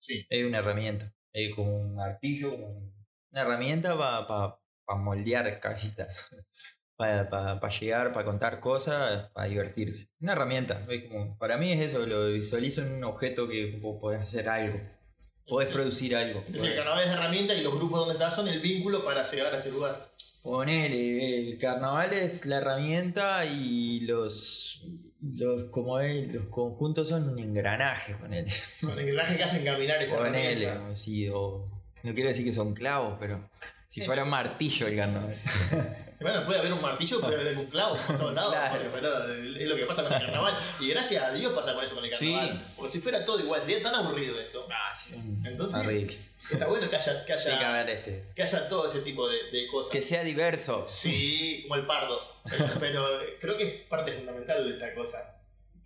Sí. 0.00 0.26
Es 0.28 0.44
una 0.46 0.58
herramienta. 0.58 1.14
Es 1.32 1.54
como 1.54 1.76
un 1.76 1.94
martillo, 1.94 2.50
como 2.50 2.92
una 3.30 3.42
herramienta 3.42 3.96
para 4.26 5.00
moldear 5.00 5.60
casitas. 5.60 6.30
Para 6.96 7.60
llegar, 7.78 8.12
para 8.12 8.24
contar 8.24 8.58
cosas, 8.58 9.30
para 9.30 9.46
divertirse. 9.46 10.08
Una 10.20 10.32
herramienta. 10.32 10.84
Es 10.88 11.04
como, 11.04 11.38
para 11.38 11.56
mí 11.56 11.70
es 11.70 11.78
eso, 11.78 12.04
lo 12.04 12.26
visualizo 12.32 12.82
en 12.82 12.94
un 12.94 13.04
objeto 13.04 13.48
que 13.48 13.78
podés 13.80 14.20
hacer 14.20 14.48
algo. 14.48 14.80
Podés 15.48 15.68
Sí. 15.68 15.74
producir 15.74 16.14
algo. 16.16 16.42
Entonces 16.46 16.70
el 16.70 16.76
carnaval 16.76 17.04
es 17.04 17.10
herramienta 17.10 17.54
y 17.54 17.62
los 17.62 17.74
grupos 17.74 18.00
donde 18.00 18.14
estás 18.14 18.34
son 18.36 18.48
el 18.48 18.60
vínculo 18.60 19.04
para 19.04 19.22
llegar 19.28 19.54
a 19.54 19.58
este 19.58 19.70
lugar. 19.70 20.08
Ponele, 20.42 21.48
el 21.50 21.58
carnaval 21.58 22.12
es 22.12 22.46
la 22.46 22.58
herramienta 22.58 23.44
y 23.44 24.00
los, 24.00 24.82
los 25.20 25.64
como 25.64 25.98
es, 26.00 26.32
los 26.32 26.46
conjuntos 26.46 27.08
son 27.08 27.28
un 27.28 27.38
engranaje, 27.38 28.14
ponele. 28.14 28.52
Con 28.80 28.90
el 28.92 28.98
engranaje 29.08 29.36
que 29.36 29.44
hacen 29.44 29.64
caminar 29.64 30.02
esa 30.02 30.16
Ponele, 30.18 30.64
herramienta. 30.64 30.96
sí, 30.96 31.28
o- 31.28 31.66
no 32.04 32.14
quiero 32.14 32.28
decir 32.28 32.44
que 32.44 32.52
son 32.52 32.74
clavos, 32.74 33.16
pero 33.18 33.50
si 33.88 34.02
fuera 34.02 34.22
un 34.22 34.30
martillo 34.30 34.86
el 34.86 34.96
carnaval. 34.96 35.36
Bueno, 36.20 36.44
puede 36.46 36.58
haber 36.58 36.72
un 36.72 36.82
martillo, 36.82 37.20
puede 37.20 37.40
haber 37.40 37.56
un 37.56 37.66
clavo 37.66 37.96
por 37.96 38.18
todos 38.18 38.34
lados, 38.34 38.52
Claro. 38.52 38.74
porque, 38.74 38.88
pero 38.92 39.24
es 39.32 39.68
lo 39.68 39.76
que 39.76 39.86
pasa 39.86 40.02
con 40.02 40.12
el 40.14 40.18
carnaval. 40.20 40.58
Y 40.80 40.88
gracias 40.88 41.22
a 41.22 41.32
Dios 41.32 41.52
pasa 41.52 41.74
con 41.74 41.84
eso 41.84 41.94
con 41.94 42.04
el 42.04 42.12
Sí. 42.12 42.32
carnaval. 42.32 42.66
Porque 42.76 42.92
si 42.92 42.98
fuera 42.98 43.24
todo 43.24 43.38
igual, 43.38 43.60
sería 43.62 43.80
tan 43.84 43.94
aburrido 43.94 44.40
esto. 44.40 44.66
Ah, 44.68 44.92
sí, 44.92 45.14
Entonces- 45.44 45.76
horrible. 45.78 46.18
Está 46.50 46.66
bueno 46.66 46.90
que 46.90 46.96
haya, 46.96 47.20
que 47.20 47.26
que 47.26 47.32
haya, 47.34 47.70
haber 47.70 47.88
este. 47.90 48.24
que 48.34 48.42
haya 48.42 48.68
todo 48.68 48.88
ese 48.88 49.02
tipo 49.02 49.28
de, 49.28 49.44
de 49.52 49.68
cosas. 49.68 49.92
Que 49.92 50.02
sea 50.02 50.24
diverso. 50.24 50.86
Sí, 50.88 51.60
como 51.68 51.76
el 51.76 51.86
pardo. 51.86 52.20
Pero 52.80 53.06
creo 53.40 53.56
que 53.56 53.62
es 53.68 53.82
parte 53.82 54.12
fundamental 54.12 54.64
de 54.68 54.72
esta 54.74 54.92
cosa. 54.96 55.36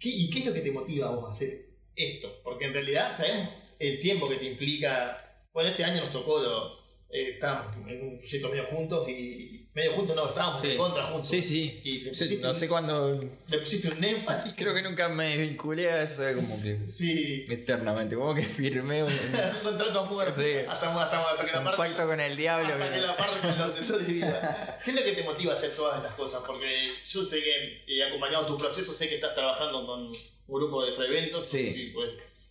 ¿Qué- 0.00 0.08
¿Y 0.08 0.30
qué 0.30 0.38
es 0.38 0.46
lo 0.46 0.54
que 0.54 0.62
te 0.62 0.72
motiva 0.72 1.08
a 1.08 1.10
vos 1.10 1.26
a 1.26 1.30
hacer 1.30 1.66
esto? 1.94 2.40
Porque 2.42 2.64
en 2.64 2.72
realidad 2.72 3.14
sabemos 3.14 3.50
el 3.78 4.00
tiempo 4.00 4.26
que 4.30 4.36
te 4.36 4.46
implica. 4.46 5.18
Bueno, 5.52 5.68
este 5.68 5.84
año 5.84 6.00
nos 6.02 6.10
tocó, 6.10 6.40
lo, 6.40 6.81
eh, 7.12 7.30
estábamos 7.34 7.76
en 7.88 8.02
un 8.08 8.18
proyecto 8.18 8.48
medio 8.48 8.64
juntos 8.66 9.08
y. 9.08 9.58
Medio 9.74 9.92
juntos 9.92 10.14
no, 10.14 10.28
estábamos 10.28 10.60
Sí. 10.60 10.72
en 10.72 10.76
contra 10.76 11.06
juntos. 11.06 11.30
Sí, 11.30 11.42
sí. 11.42 11.80
Y 11.82 11.92
le 12.00 12.12
Sí, 12.12 12.24
pusiste, 12.24 12.42
no 12.44 12.50
un, 12.50 12.54
sé 12.54 12.68
cuándo. 12.68 13.20
le 13.48 13.58
pusiste 13.58 13.88
un 13.88 14.04
énfasis. 14.04 14.52
Creo 14.54 14.74
que 14.74 14.82
nunca 14.82 15.08
me 15.08 15.34
vinculé 15.38 15.88
a 15.90 16.02
eso, 16.02 16.28
es 16.28 16.36
como 16.36 16.60
que. 16.60 16.86
Sí. 16.86 17.46
Eternamente, 17.48 18.14
como 18.16 18.34
que 18.34 18.42
firmé 18.42 19.02
un, 19.02 19.10
un 19.56 19.60
contrato 19.62 20.00
a 20.00 20.04
muerte. 20.04 20.60
Sí. 20.60 20.66
Hasta, 20.68 20.94
hasta, 21.02 21.22
hasta 21.30 21.46
que 21.46 21.52
la 21.52 21.58
un 21.60 21.64
parte. 21.64 21.78
pacto 21.78 22.06
con 22.06 22.20
el 22.20 22.36
diablo. 22.36 22.68
Hasta 22.74 22.92
que 22.92 23.00
la 23.00 23.16
parca 23.16 23.54
los 23.66 23.88
los 23.88 24.06
divida. 24.06 24.78
¿Qué 24.84 24.90
es 24.90 24.96
lo 24.96 25.02
que 25.04 25.12
te 25.12 25.22
motiva 25.22 25.52
a 25.52 25.56
hacer 25.56 25.70
todas 25.74 25.96
estas 25.96 26.16
cosas? 26.16 26.42
Porque 26.46 26.82
yo 27.08 27.24
sé 27.24 27.42
que, 27.42 27.84
he 27.86 28.04
acompañado 28.04 28.46
tu 28.46 28.58
proceso, 28.58 28.92
sé 28.92 29.08
que 29.08 29.14
estás 29.14 29.34
trabajando 29.34 29.86
con 29.86 30.02
un 30.08 30.12
grupo 30.48 30.84
de 30.84 30.92
eventos. 31.06 31.48
Sí. 31.48 31.92
pues, 31.94 32.10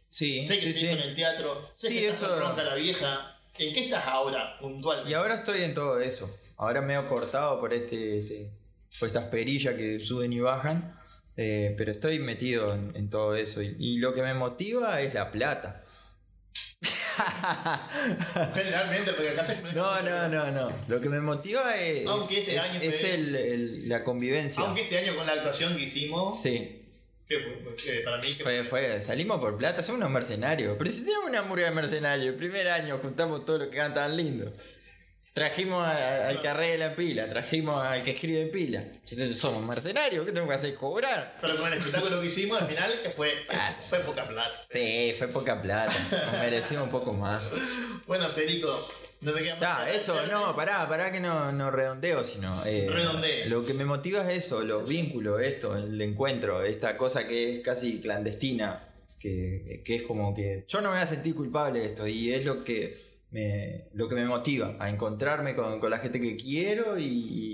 Sí, 0.10 0.44
sé 0.44 0.56
que 0.60 0.74
sí, 0.74 0.80
sí. 0.80 0.88
con 0.90 1.00
el 1.00 1.14
teatro. 1.16 1.70
Sé 1.76 1.88
Sí, 1.90 1.94
que 2.00 2.08
estás 2.10 2.24
eso- 2.32 2.54
con 2.56 2.66
la 2.66 2.74
Vieja. 2.76 3.31
¿En 3.58 3.74
qué 3.74 3.84
estás 3.86 4.06
ahora, 4.08 4.58
puntualmente? 4.60 5.12
Y 5.12 5.14
ahora 5.14 5.36
estoy 5.36 5.62
en 5.64 5.74
todo 5.74 6.00
eso. 6.00 6.30
Ahora 6.58 6.82
me 6.82 6.96
he 6.98 7.06
cortado 7.08 7.60
por 7.60 7.74
este, 7.74 8.20
este- 8.20 8.50
por 9.00 9.08
estas 9.08 9.28
perillas 9.28 9.76
que 9.76 10.00
suben 10.00 10.34
y 10.34 10.40
bajan. 10.40 10.98
eh, 11.38 11.74
pero 11.78 11.92
estoy 11.92 12.20
metido 12.20 12.74
en, 12.74 12.92
en 12.96 13.10
todo 13.10 13.36
eso. 13.36 13.62
Y, 13.62 13.76
y 13.80 13.98
lo 14.00 14.14
que 14.14 14.22
me 14.22 14.34
motiva 14.34 15.00
es 15.02 15.14
la 15.14 15.32
plata. 15.32 15.84
Generalmente, 18.54 19.12
porque 19.14 19.30
acá 19.30 19.44
se... 19.44 19.62
No, 19.74 20.02
no, 20.02 20.28
no, 20.28 20.52
no. 20.52 20.72
Lo 20.88 21.00
que 21.02 21.10
me 21.10 21.20
motiva 21.22 21.76
es, 21.78 22.06
este 22.32 22.88
es, 22.88 23.04
el- 23.04 23.88
la 23.90 24.04
convivencia. 24.04 24.64
Aunque 24.64 24.84
este 24.84 24.98
año 24.98 25.16
con 25.16 25.26
la 25.26 25.34
actuación 25.34 25.76
que 25.78 25.84
hicimos, 25.84 26.42
Sí, 26.42 26.81
¿qué 27.38 27.40
fue? 27.84 28.02
Para 28.04 28.18
mí, 28.18 28.34
que 28.34 28.44
fue, 28.44 28.64
fue, 28.64 29.02
salimos 29.02 29.40
por 29.40 29.58
plata, 29.58 29.82
somos 29.84 30.00
unos 30.00 30.12
mercenarios. 30.12 30.76
Pero 30.78 30.90
si 30.92 31.06
tenemos 31.06 31.30
una 31.30 31.42
murga 31.44 31.66
de 31.70 31.72
mercenarios, 31.76 32.28
el 32.30 32.36
primer 32.36 32.68
año 32.70 33.00
juntamos 33.02 33.46
todo 33.46 33.60
lo 33.60 33.70
que 33.70 33.78
cantan 33.78 34.16
lindo. 34.18 34.52
Trajimos 35.34 35.82
a- 35.88 36.28
al 36.28 36.42
carré 36.42 36.72
de 36.74 36.78
la 36.78 36.94
pila, 36.94 37.30
trajimos 37.30 37.82
al 37.86 38.02
que 38.04 38.12
escribe 38.12 38.48
pila. 38.48 38.84
Si 39.06 39.34
somos 39.34 39.64
mercenarios, 39.64 40.26
¿qué 40.26 40.32
tenemos 40.34 40.50
que 40.50 40.56
hacer? 40.58 40.76
¿Cobrar? 40.76 41.38
Pero 41.40 41.56
con 41.56 41.72
el 41.72 41.80
espectáculo 41.80 42.20
que 42.20 42.28
hicimos 42.28 42.62
al 42.62 42.68
final, 42.68 42.94
que 43.02 43.12
fue, 43.12 43.34
fue 43.90 44.00
poca 44.00 44.28
plata. 44.28 44.62
Sí, 44.70 45.14
fue 45.18 45.30
poca 45.30 45.62
plata. 45.62 45.94
Nos 46.26 46.34
merecimos 46.34 46.84
un 46.84 46.90
poco 46.90 47.14
más. 47.14 47.46
Bueno, 48.08 48.28
Federico, 48.28 48.90
no 49.22 49.34
Ta, 49.60 49.86
que 49.86 49.98
eso, 49.98 50.26
no, 50.28 50.56
pará, 50.56 50.88
pará 50.90 51.12
que 51.12 51.20
no, 51.20 51.52
no 51.52 51.70
redondeo, 51.72 52.24
sino. 52.24 52.54
eh, 52.66 52.88
Redondee. 52.90 53.46
Lo 53.48 53.64
que 53.66 53.74
me 53.74 53.86
motiva 53.86 54.22
es 54.32 54.46
eso, 54.46 54.64
los 54.64 54.88
vínculos, 54.88 55.42
esto, 55.42 55.78
el 55.78 56.02
encuentro, 56.02 56.64
esta 56.64 56.98
cosa 56.98 57.28
que 57.28 57.58
es 57.58 57.62
casi 57.64 58.00
clandestina, 58.02 58.84
que, 59.20 59.82
que 59.86 59.96
es 59.96 60.04
como 60.04 60.34
que. 60.34 60.66
Yo 60.68 60.82
no 60.82 60.90
me 60.90 60.96
voy 60.96 61.04
a 61.04 61.08
sentir 61.08 61.36
culpable 61.36 61.82
de 61.82 61.86
esto, 61.86 62.08
y 62.08 62.32
es 62.34 62.44
lo 62.46 62.64
que 62.64 62.98
me, 63.30 63.86
lo 63.94 64.10
que 64.10 64.16
me 64.16 64.26
motiva, 64.26 64.76
a 64.80 64.90
encontrarme 64.90 65.54
con, 65.56 65.80
con 65.80 65.92
la 65.92 66.00
gente 66.00 66.20
que 66.20 66.36
quiero 66.36 66.98
y, 66.98 67.06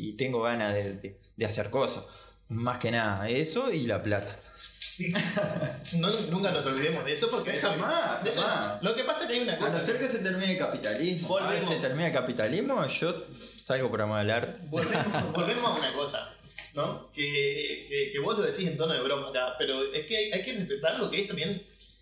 y 0.10 0.14
tengo 0.14 0.42
ganas 0.44 0.74
de, 0.74 0.94
de- 0.94 1.20
de 1.36 1.46
hacer 1.46 1.70
cosas. 1.70 2.06
Más 2.50 2.80
que 2.80 2.92
nada, 2.92 3.28
eso 3.28 3.72
y 3.74 3.82
la 3.82 4.02
plata. 4.02 4.34
No, 5.98 6.10
nunca 6.32 6.52
nos 6.52 6.66
olvidemos 6.66 7.06
de 7.06 7.14
eso 7.14 7.30
porque 7.30 7.52
eso, 7.52 7.70
Jamás, 7.70 8.24
de 8.24 8.30
eso- 8.32 8.42
jamás. 8.42 8.82
lo 8.84 8.96
que 8.96 9.04
pasa 9.04 9.22
es 9.24 9.28
que 9.28 9.34
hay 9.36 9.40
una 9.42 9.54
A 9.54 9.58
cosa 9.58 9.72
no 9.80 9.80
ser 9.86 9.98
que 10.00 10.08
se 10.08 10.20
termine 10.20 10.52
el 10.54 10.58
capitalismo. 10.58 11.28
Volvemos. 11.30 11.70
A 11.70 11.74
se 11.74 11.80
termine 11.80 12.08
el 12.08 12.14
capitalismo, 12.14 12.86
yo 12.88 13.24
salgo 13.58 13.90
por 13.90 14.02
amor 14.02 14.20
al 14.20 14.30
arte. 14.32 14.60
Volvemos, 14.66 15.06
volvemos 15.34 15.64
a 15.72 15.76
una 15.76 15.92
cosa, 15.94 16.34
¿no? 16.74 17.10
Que, 17.14 17.86
que, 17.90 18.12
que 18.12 18.20
vos 18.20 18.38
lo 18.38 18.46
decís 18.46 18.68
en 18.68 18.78
tono 18.78 18.94
de 18.94 19.02
broma 19.02 19.30
acá, 19.30 19.56
pero 19.58 19.94
es 19.94 20.06
que 20.06 20.18
hay, 20.18 20.32
hay 20.32 20.44
que 20.44 20.54
respetar 20.54 21.00
lo 21.00 21.10
que 21.10 21.22
es 21.22 21.28
también 21.28 21.62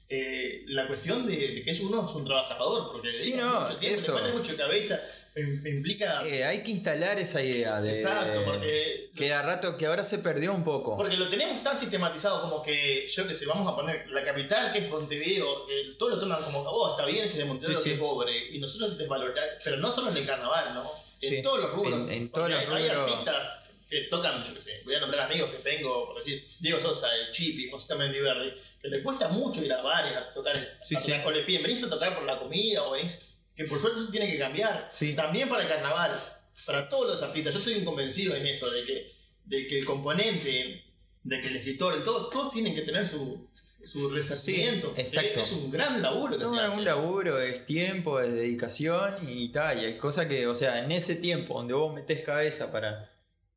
eh, 0.10 0.64
la 0.68 0.88
cuestión 0.88 1.26
de, 1.28 1.36
de 1.36 1.64
que 1.64 1.72
es 1.72 1.80
uno 1.82 2.06
es 2.08 2.16
un 2.16 2.26
trabajador, 2.26 2.92
porque 2.92 3.16
Sí, 3.18 3.34
no, 3.34 3.62
mucho 3.62 3.78
tiempo, 3.78 4.00
eso. 4.00 4.20
mucho 4.38 4.56
cabeza, 4.58 5.00
implica... 5.40 6.22
Eh, 6.26 6.46
hay 6.46 6.64
que 6.64 6.72
instalar 6.72 7.18
esa 7.20 7.42
idea 7.42 7.82
de. 7.82 7.92
exacto, 7.94 8.42
porque... 8.46 9.10
Que 9.16 9.34
a 9.34 9.42
rato, 9.42 9.78
que 9.78 9.86
ahora 9.86 10.04
se 10.04 10.20
perdió 10.20 10.54
un 10.54 10.64
poco. 10.64 10.96
Porque 10.98 11.18
lo 11.18 11.30
tenemos 11.30 11.62
tan 11.64 11.78
sistematizado 11.78 12.42
como 12.42 12.64
que, 12.64 13.08
yo 13.08 13.28
que 13.28 13.34
sé, 13.36 13.46
vamos 13.46 13.72
a 13.72 13.76
poner 13.76 14.10
la 14.10 14.24
capital 14.24 14.72
que 14.74 14.80
es 14.80 14.90
Montevideo, 14.90 15.70
eh, 15.70 15.96
todo 15.98 16.10
lo 16.10 16.20
toman 16.20 16.42
como, 16.44 16.60
oh, 16.62 16.92
está 16.92 17.06
bien 17.06 17.24
que 17.24 17.30
es 17.32 17.38
de 17.38 17.46
Montevideo 17.46 17.78
Sí, 17.78 17.84
que 17.84 17.90
sí. 17.90 17.94
es 17.96 18.00
pobre, 18.00 18.50
y 18.56 18.60
nosotros 18.60 18.98
desvaloramos, 18.98 19.40
pero 19.64 19.78
no 19.78 19.92
solo 19.92 20.12
en 20.12 20.18
el 20.18 20.26
carnaval, 20.26 20.74
¿no? 20.74 20.92
En 21.22 21.30
Sí, 21.30 21.42
todos 21.42 21.60
los 21.62 21.72
rubros. 21.72 22.04
en- 22.08 22.12
en 22.12 22.30
todos 22.30 22.50
los 22.50 22.60
hay, 22.60 22.66
hay 22.66 22.90
rubros. 22.90 23.12
artistas 23.12 23.48
que 23.90 24.02
tocan, 24.10 24.44
yo 24.44 24.54
que 24.56 24.62
sé, 24.62 24.82
voy 24.84 24.96
a 24.96 25.00
nombrar 25.00 25.30
amigos 25.32 25.50
que 25.52 25.58
tengo, 25.58 26.08
por 26.08 26.18
decir, 26.18 26.46
Diego 26.60 26.80
Sosa, 26.80 27.08
el 27.16 27.32
Chipi, 27.32 27.70
José 27.70 27.96
Mendiberri, 27.96 28.54
que 28.82 28.88
le 28.90 29.02
cuesta 29.04 29.30
mucho 29.30 29.64
ir 29.64 29.72
a 29.72 29.82
bares 29.82 30.16
a 30.18 30.34
tocar, 30.34 30.56
Sí, 30.84 30.96
a 30.96 31.00
sí. 31.00 31.14
o 31.24 31.32
le 31.32 31.44
piden, 31.44 31.64
venís 31.64 31.84
a 31.84 31.90
tocar 31.90 32.16
por 32.16 32.24
la 32.26 32.38
comida, 32.40 32.84
o 32.84 32.92
venís, 32.92 33.18
que 33.56 33.64
por 33.66 33.80
suerte 33.80 34.00
eso 34.00 34.12
tiene 34.12 34.30
que 34.30 34.38
cambiar. 34.38 34.90
Sí. 34.94 35.16
También 35.16 35.48
para 35.50 35.64
el 35.64 35.70
carnaval, 35.70 36.12
para 36.66 36.90
todos 36.90 37.14
los 37.14 37.24
artistas, 37.24 37.54
yo 37.54 37.60
soy 37.60 37.76
un 37.76 37.86
convencido 37.86 38.36
en 38.36 38.46
eso, 38.46 38.70
de 38.70 38.84
que, 38.84 39.12
de 39.46 39.68
que 39.68 39.80
el 39.80 39.86
componente, 39.86 40.84
de 41.24 41.42
que 41.42 41.48
el 41.48 41.56
escritor, 41.58 42.04
todo, 42.04 42.30
todos 42.30 42.54
tienen 42.54 42.76
que 42.76 42.82
tener 42.82 43.08
su, 43.08 43.48
su. 43.84 44.22
Sí, 44.22 44.64
exacto. 44.96 45.42
Es 45.42 45.52
un 45.52 45.72
gran 45.72 46.02
laburo 46.02 46.38
No, 46.38 46.62
es 46.62 46.70
un 46.70 46.84
laburo, 46.84 47.40
es 47.40 47.66
tiempo, 47.66 48.20
es 48.20 48.34
dedicación 48.34 49.16
y 49.28 49.50
tal. 49.50 49.82
Y 49.82 49.86
hay 49.86 49.98
cosas 49.98 50.26
que, 50.26 50.48
o 50.48 50.56
sea, 50.56 50.84
en 50.84 50.92
ese 50.92 51.16
tiempo 51.16 51.56
donde 51.56 51.74
vos 51.74 51.94
metés 51.94 52.22
cabeza 52.22 52.72
para, 52.72 53.15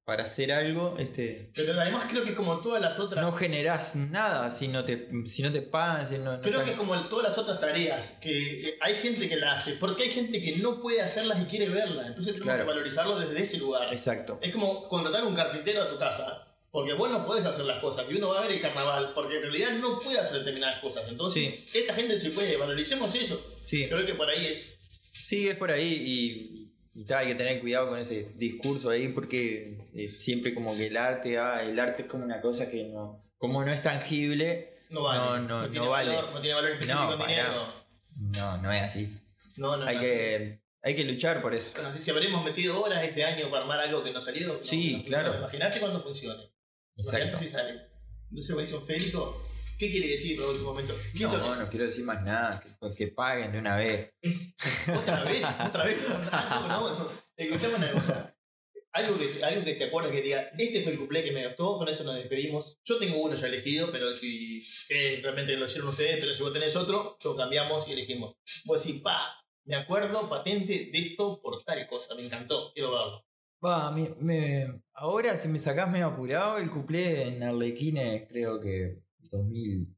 para 0.09 0.22
hacer 0.22 0.50
algo, 0.52 0.96
este, 0.98 1.50
Pero 1.54 1.78
además 1.78 2.06
creo 2.09 2.24
que 2.24 2.34
como 2.34 2.61
todas 2.61 2.80
las 2.80 2.98
otras... 2.98 3.22
no 3.22 3.30
generás 3.30 3.94
nada 3.94 4.50
si 4.50 4.66
no 4.66 4.82
te, 4.82 5.06
si 5.26 5.42
no 5.42 5.52
te 5.52 5.61
pagan, 5.61 6.09
si 6.09 6.16
no, 6.16 6.38
no 6.38 6.40
Creo 6.40 6.64
que 6.64 6.72
como 6.72 6.98
todas 7.11 7.28
las 7.28 7.36
otras 7.36 7.61
tareas, 7.61 8.18
que 8.18 8.78
hay 8.80 8.94
gente 8.94 9.28
que 9.28 9.36
la 9.36 9.52
hace, 9.52 9.72
porque 9.72 10.04
hay 10.04 10.09
gente 10.09 10.40
que 10.40 10.56
no 10.62 10.80
puede 10.80 11.02
hacerlas 11.02 11.42
y 11.42 11.44
quiere 11.44 11.68
verlas. 11.68 12.06
Entonces 12.06 12.32
tenemos 12.32 12.46
Claro. 12.54 12.62
que 12.64 12.68
valorizarlo 12.68 13.18
desde 13.18 13.38
ese 13.38 13.59
lugar. 13.59 13.92
Exacto. 13.92 14.38
Es 14.40 14.50
como 14.50 14.88
contratar 14.88 15.26
un 15.26 15.34
carpintero 15.34 15.82
a 15.82 15.90
tu 15.90 15.98
casa. 15.98 16.42
Porque 16.70 16.94
vos 16.94 17.11
no 17.11 17.26
podés 17.26 17.44
hacer 17.44 17.66
las 17.66 17.82
cosas 17.82 18.06
y 18.11 18.14
uno 18.14 18.28
va 18.28 18.38
a 18.38 18.42
ver 18.46 18.52
el 18.52 18.62
carnaval, 18.62 19.12
porque 19.14 19.36
en 19.36 19.42
realidad 19.42 19.72
no 19.72 19.98
puede 19.98 20.18
hacer 20.20 20.38
determinadas 20.38 20.80
cosas. 20.80 21.04
Entonces, 21.09 21.74
esta 21.76 21.92
gente 21.92 22.18
se 22.18 22.30
puede, 22.30 22.56
valoricemos 22.56 23.14
eso. 23.14 23.59
Sí, 23.62 23.86
Creo 23.86 24.06
que 24.06 24.14
por 24.14 24.30
ahí 24.30 24.46
es. 24.46 24.78
sí, 25.12 25.48
es 25.50 25.56
por 25.56 25.70
ahí 25.70 25.84
y, 25.86 26.57
y 26.99 27.12
hay 27.12 27.28
que 27.28 27.34
tener 27.36 27.61
cuidado 27.61 27.88
con 27.88 27.99
ese 27.99 28.28
discurso 28.34 28.90
ahí 28.90 29.09
porque 29.09 29.78
eh, 29.94 30.14
siempre 30.18 30.53
como 30.53 30.76
que 30.76 30.88
el 30.88 30.96
arte, 30.96 31.38
ah, 31.38 31.62
el 31.62 31.78
arte 31.78 32.03
es 32.03 32.09
como 32.09 32.24
una 32.24 32.40
cosa 32.40 32.68
que 32.68 32.84
no, 32.88 33.22
como 33.38 33.64
no 33.64 33.70
es 33.72 33.82
tangible, 33.82 34.80
No 34.90 35.03
vale. 35.05 35.18
No, 35.20 35.38
no, 35.40 35.61
tiene 35.70 35.78
no 35.86 35.90
vale. 35.90 36.11
valor, 36.14 36.32
no 36.32 36.40
tiene 36.40 36.55
valor 36.57 36.70
específico 36.72 37.16
No, 37.16 37.26
dinero. 37.26 37.72
no, 38.16 38.59
no 38.62 38.72
es 38.72 38.82
así. 38.82 39.16
No, 39.59 39.76
no, 39.76 39.86
Hay 39.86 39.94
no. 39.96 40.03
que, 40.03 40.61
hay 40.82 40.94
que 40.96 41.05
luchar 41.05 41.40
por 41.40 41.55
eso. 41.55 41.74
Bueno, 41.74 41.88
así 41.90 42.03
si 42.03 42.11
habremos 42.11 42.42
metido 42.44 42.82
horas 42.82 43.05
este 43.05 43.24
año 43.24 43.49
para 43.49 43.62
armar 43.62 43.78
algo 43.80 44.03
que 44.03 44.12
no 44.12 44.20
salió. 44.20 44.59
Sí, 44.62 45.05
claro. 45.07 45.36
Imagínate 45.36 45.78
cuando 45.78 46.01
funcione. 46.01 46.42
Exacto. 46.96 47.26
Imagínate 47.28 47.44
si 47.44 47.51
sale. 47.51 47.80
Entonces, 48.30 48.51
Mauricio 48.55 48.80
Férico, 48.80 49.47
¿qué 49.78 49.90
quiere 49.90 50.08
decir 50.08 50.36
por 50.38 50.48
último 50.50 50.70
momento? 50.70 50.94
¿Qué 51.12 51.18
es 51.24 51.30
lo 51.30 51.38
No, 51.38 51.56
no 51.56 51.68
quiero 51.68 51.84
decir 51.86 52.04
más 52.04 52.22
nada, 52.22 52.60
que, 52.60 52.94
que 52.94 53.08
paguen 53.08 53.52
de 53.52 53.58
una 53.58 53.76
vez. 53.76 54.12
Otra 54.96 55.24
vez, 55.24 55.44
otra 55.66 55.84
vez. 55.84 56.06
No, 56.32 56.68
no, 56.68 56.98
no. 56.98 57.10
Escuchame 57.36 57.74
una 57.76 57.92
cosa. 57.92 58.34
Algo 58.92 59.16
que, 59.18 59.44
algo 59.44 59.64
que 59.64 59.74
te 59.74 59.84
acuerdas 59.84 60.10
que 60.12 60.22
diga, 60.22 60.50
este 60.58 60.82
fue 60.82 60.92
el 60.92 60.98
cuplé 60.98 61.22
que 61.22 61.30
me 61.30 61.46
gustó, 61.46 61.78
con 61.78 61.88
eso 61.88 62.04
nos 62.04 62.16
despedimos. 62.16 62.78
Yo 62.84 62.98
tengo 62.98 63.18
uno 63.22 63.36
ya 63.36 63.46
elegido, 63.46 63.90
pero 63.92 64.12
si 64.12 64.60
eh, 64.88 65.20
realmente 65.22 65.56
lo 65.56 65.66
hicieron 65.66 65.88
ustedes, 65.90 66.16
pero 66.20 66.34
si 66.34 66.42
vos 66.42 66.52
tenés 66.52 66.74
otro, 66.74 67.16
lo 67.22 67.36
cambiamos 67.36 67.86
y 67.86 67.92
elegimos. 67.92 68.34
Vos 68.64 68.84
decís, 68.84 69.00
pa, 69.02 69.20
me 69.66 69.76
acuerdo 69.76 70.28
patente 70.28 70.88
de 70.90 70.98
esto 70.98 71.40
por 71.40 71.62
tal 71.62 71.86
cosa, 71.86 72.14
me 72.16 72.24
encantó, 72.24 72.72
quiero 72.72 72.90
verlo. 72.92 73.24
Va, 73.64 73.90
me, 73.92 74.14
me- 74.20 74.80
ahora 74.94 75.36
si 75.36 75.48
me 75.48 75.58
sacás 75.58 75.90
medio 75.90 76.06
apurado, 76.06 76.58
el 76.58 76.70
cuplé 76.70 77.22
en 77.28 77.42
Arlequines 77.42 78.26
creo 78.28 78.58
que 78.58 79.02
2000. 79.30 79.94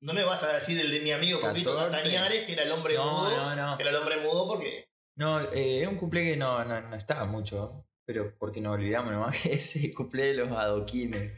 No 0.00 0.12
me 0.12 0.22
vas 0.24 0.42
a 0.44 0.52
decir 0.54 0.78
el 0.80 0.90
de 0.92 1.00
mi 1.00 1.10
amigo 1.10 1.40
Coquito 1.40 1.74
14. 1.74 1.90
Castañares, 1.92 2.46
que 2.46 2.52
era 2.52 2.62
el 2.62 2.70
hombre 2.72 2.94
No, 2.94 3.04
mudo. 3.24 3.30
no, 3.36 3.56
no. 3.56 3.76
Que 3.76 3.82
era 3.82 3.90
el 3.90 3.96
hombre 3.96 4.16
mudo 4.22 4.46
porque. 4.48 4.88
No, 5.16 5.40
eh, 5.40 5.80
es 5.82 5.88
un 5.88 5.96
cuplé 5.96 6.24
que 6.30 6.36
no, 6.36 6.64
no, 6.64 6.80
no 6.80 6.94
estaba 6.96 7.26
mucho, 7.26 7.84
pero 8.04 8.36
porque 8.38 8.60
nos 8.60 8.74
olvidamos 8.74 9.10
nomás 9.12 9.40
que 9.42 9.52
ese 9.54 9.92
cuplé 9.92 10.26
de 10.26 10.34
los 10.34 10.50
adoquines. 10.52 11.32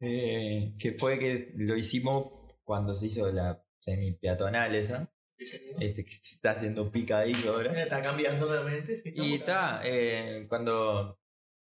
eh, 0.00 0.74
que 0.78 0.92
fue 0.92 1.18
que 1.18 1.52
lo 1.56 1.76
hicimos 1.76 2.28
cuando 2.64 2.94
se 2.94 3.06
hizo 3.06 3.30
la 3.32 3.64
semi 3.78 4.12
peatonal 4.12 4.74
esa. 4.74 5.12
Este 5.78 6.02
que 6.04 6.12
se 6.12 6.34
está 6.36 6.52
haciendo 6.52 6.90
picadillo 6.90 7.52
ahora. 7.54 7.82
Está 7.82 8.02
cambiando 8.02 8.46
nuevamente. 8.46 8.96
sí, 8.96 9.12
Y 9.14 9.34
está, 9.34 9.82
eh, 9.84 10.46
cuando 10.48 11.20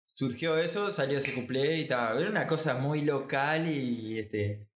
surgió 0.04 0.58
eso, 0.58 0.90
salió 0.90 1.18
ese 1.18 1.34
cuplé 1.36 1.78
y 1.78 1.82
está. 1.82 2.18
Era 2.20 2.30
una 2.30 2.48
cosa 2.48 2.76
muy 2.76 3.02
local 3.02 3.68
y 3.68 4.18
este. 4.18 4.68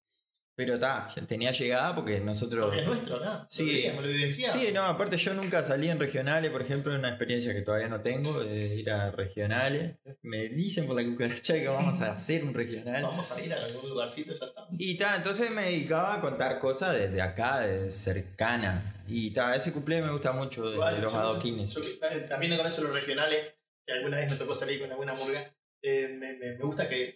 Pero 0.62 0.76
está, 0.76 1.07
tenía 1.28 1.51
llegada 1.51 1.95
porque 1.95 2.20
nosotros. 2.20 2.66
Porque 2.66 2.82
es 2.82 2.86
nuestro 2.88 3.16
acá. 3.16 3.47
Sí. 3.49 3.84
Lo 3.95 4.01
lo. 4.01 4.07
Sí, 4.32 4.70
no, 4.74 4.84
aparte 4.86 5.18
yo 5.18 5.34
nunca 5.34 5.64
salí 5.64 5.89
en 5.89 5.99
regionales, 5.99 6.51
por 6.51 6.62
ejemplo, 6.62 6.93
una 6.93 7.09
experiencia 7.09 7.51
que 7.51 7.62
todavía 7.62 7.88
no 7.88 8.01
tengo, 8.01 8.39
de 8.43 8.76
ir 8.76 8.91
a 8.91 9.09
regionales. 9.09 9.95
Me 10.22 10.49
dicen 10.49 10.86
por 10.86 10.95
la 11.01 11.03
cucaracha 11.09 11.55
que 11.55 11.68
vamos 11.68 11.99
a 12.01 12.12
hacer 12.12 12.43
un 12.43 12.53
regional. 12.53 13.01
Vamos 13.01 13.32
a 13.32 13.41
ir 13.41 13.51
a 13.51 13.57
algún 13.66 13.89
lugarcito, 13.89 14.34
ya 14.39 14.45
está. 14.45 14.68
Y 14.78 14.97
ta, 14.97 15.16
entonces 15.16 15.49
me 15.49 15.64
dedicaba 15.66 16.16
a 16.16 16.22
contar 16.22 16.59
cosas 16.59 16.95
desde 16.95 17.22
acá, 17.24 17.62
de 17.62 17.89
cercana. 17.89 19.03
Y 19.07 19.32
ta, 19.32 19.55
ese 19.55 19.74
cuplé 19.74 20.01
me 20.03 20.12
gusta 20.12 20.32
mucho 20.32 20.66
de, 20.70 20.76
Igual, 20.76 20.95
de 20.97 21.01
los 21.01 21.12
yo- 21.12 21.20
adoquines. 21.20 21.74
yo 21.74 21.82
eh, 21.82 22.20
también 22.30 22.55
con 22.55 22.68
eso 22.68 22.84
los 22.84 22.93
regionales, 22.93 23.55
que 23.86 23.93
alguna 23.93 24.18
vez 24.18 24.30
me 24.30 24.38
tocó 24.38 24.53
salir 24.53 24.80
con 24.80 24.91
alguna 24.91 25.14
murga, 25.16 25.39
eh, 25.82 26.07
me, 26.20 26.34
me- 26.38 26.55
me 26.55 26.64
gusta 26.64 26.88
que 26.88 27.16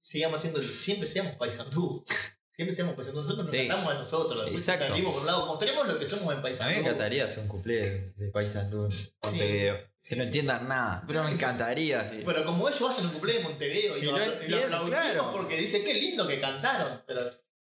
sigamos 0.00 0.40
siendo, 0.40 0.60
siempre 0.60 1.06
seamos 1.08 1.34
paisandú. 1.36 2.04
Siempre 2.54 2.76
seamos 2.76 2.94
paisandú. 2.94 3.22
Nosotros 3.22 3.50
nos 3.50 3.50
Sí. 3.50 3.68
a 3.70 3.94
nosotros. 3.94 4.48
Exacto. 4.50 4.88
Salimos 4.88 5.12
por 5.14 5.20
un 5.22 5.26
lado, 5.26 5.46
mostremos 5.46 5.88
lo 5.88 5.98
que 5.98 6.06
somos 6.06 6.24
en 6.26 6.32
A 6.32 6.36
mí 6.36 6.42
paisandú. 6.42 6.72
me 6.74 6.80
encantaría 6.80 7.24
hacer 7.24 7.38
un 7.40 7.48
cuplé 7.48 7.80
de, 8.16 8.28
Paysandú 8.30 8.84
en 8.86 8.92
Montevideo. 9.22 9.76
sí, 10.02 10.08
que 10.10 10.16
no 10.16 10.22
entiendan 10.24 10.68
nada, 10.68 11.02
pero 11.06 11.24
me 11.24 11.30
encantaría, 11.30 12.04
sí. 12.04 12.22
Pero 12.26 12.44
como 12.44 12.68
ellos 12.68 12.90
hacen 12.90 13.06
un 13.06 13.12
cumpleaños 13.12 13.44
de 13.44 13.48
Montevideo 13.48 13.96
y, 13.96 14.00
Y 14.00 14.04
lo, 14.04 14.12
lo 14.12 14.18
y 14.18 14.26
lo 14.26 14.32
entiendo, 14.34 14.76
aplaudimos 14.76 14.90
claro. 14.90 15.32
porque 15.32 15.56
dice 15.56 15.82
qué 15.82 15.94
lindo 15.94 16.28
que 16.28 16.40
cantaron. 16.40 17.02
Pero 17.06 17.20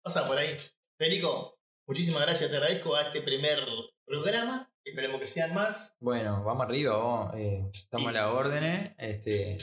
pasa 0.02 0.26
por 0.26 0.38
ahí. 0.38 0.56
Federico, 0.96 1.58
muchísimas 1.86 2.22
gracias, 2.22 2.48
te 2.50 2.56
agradezco 2.56 2.96
a 2.96 3.02
este 3.02 3.20
primer 3.20 3.58
programa. 4.06 4.66
Esperemos 4.82 5.20
que 5.20 5.26
sean 5.26 5.52
más. 5.52 5.96
Bueno, 6.00 6.42
vamos 6.42 6.64
arriba, 6.66 6.96
vos. 6.96 7.34
eh, 7.36 7.62
estamos 7.72 8.08
a 8.08 8.12
las 8.12 8.26
órdenes. 8.26 8.92
Este, 8.96 9.58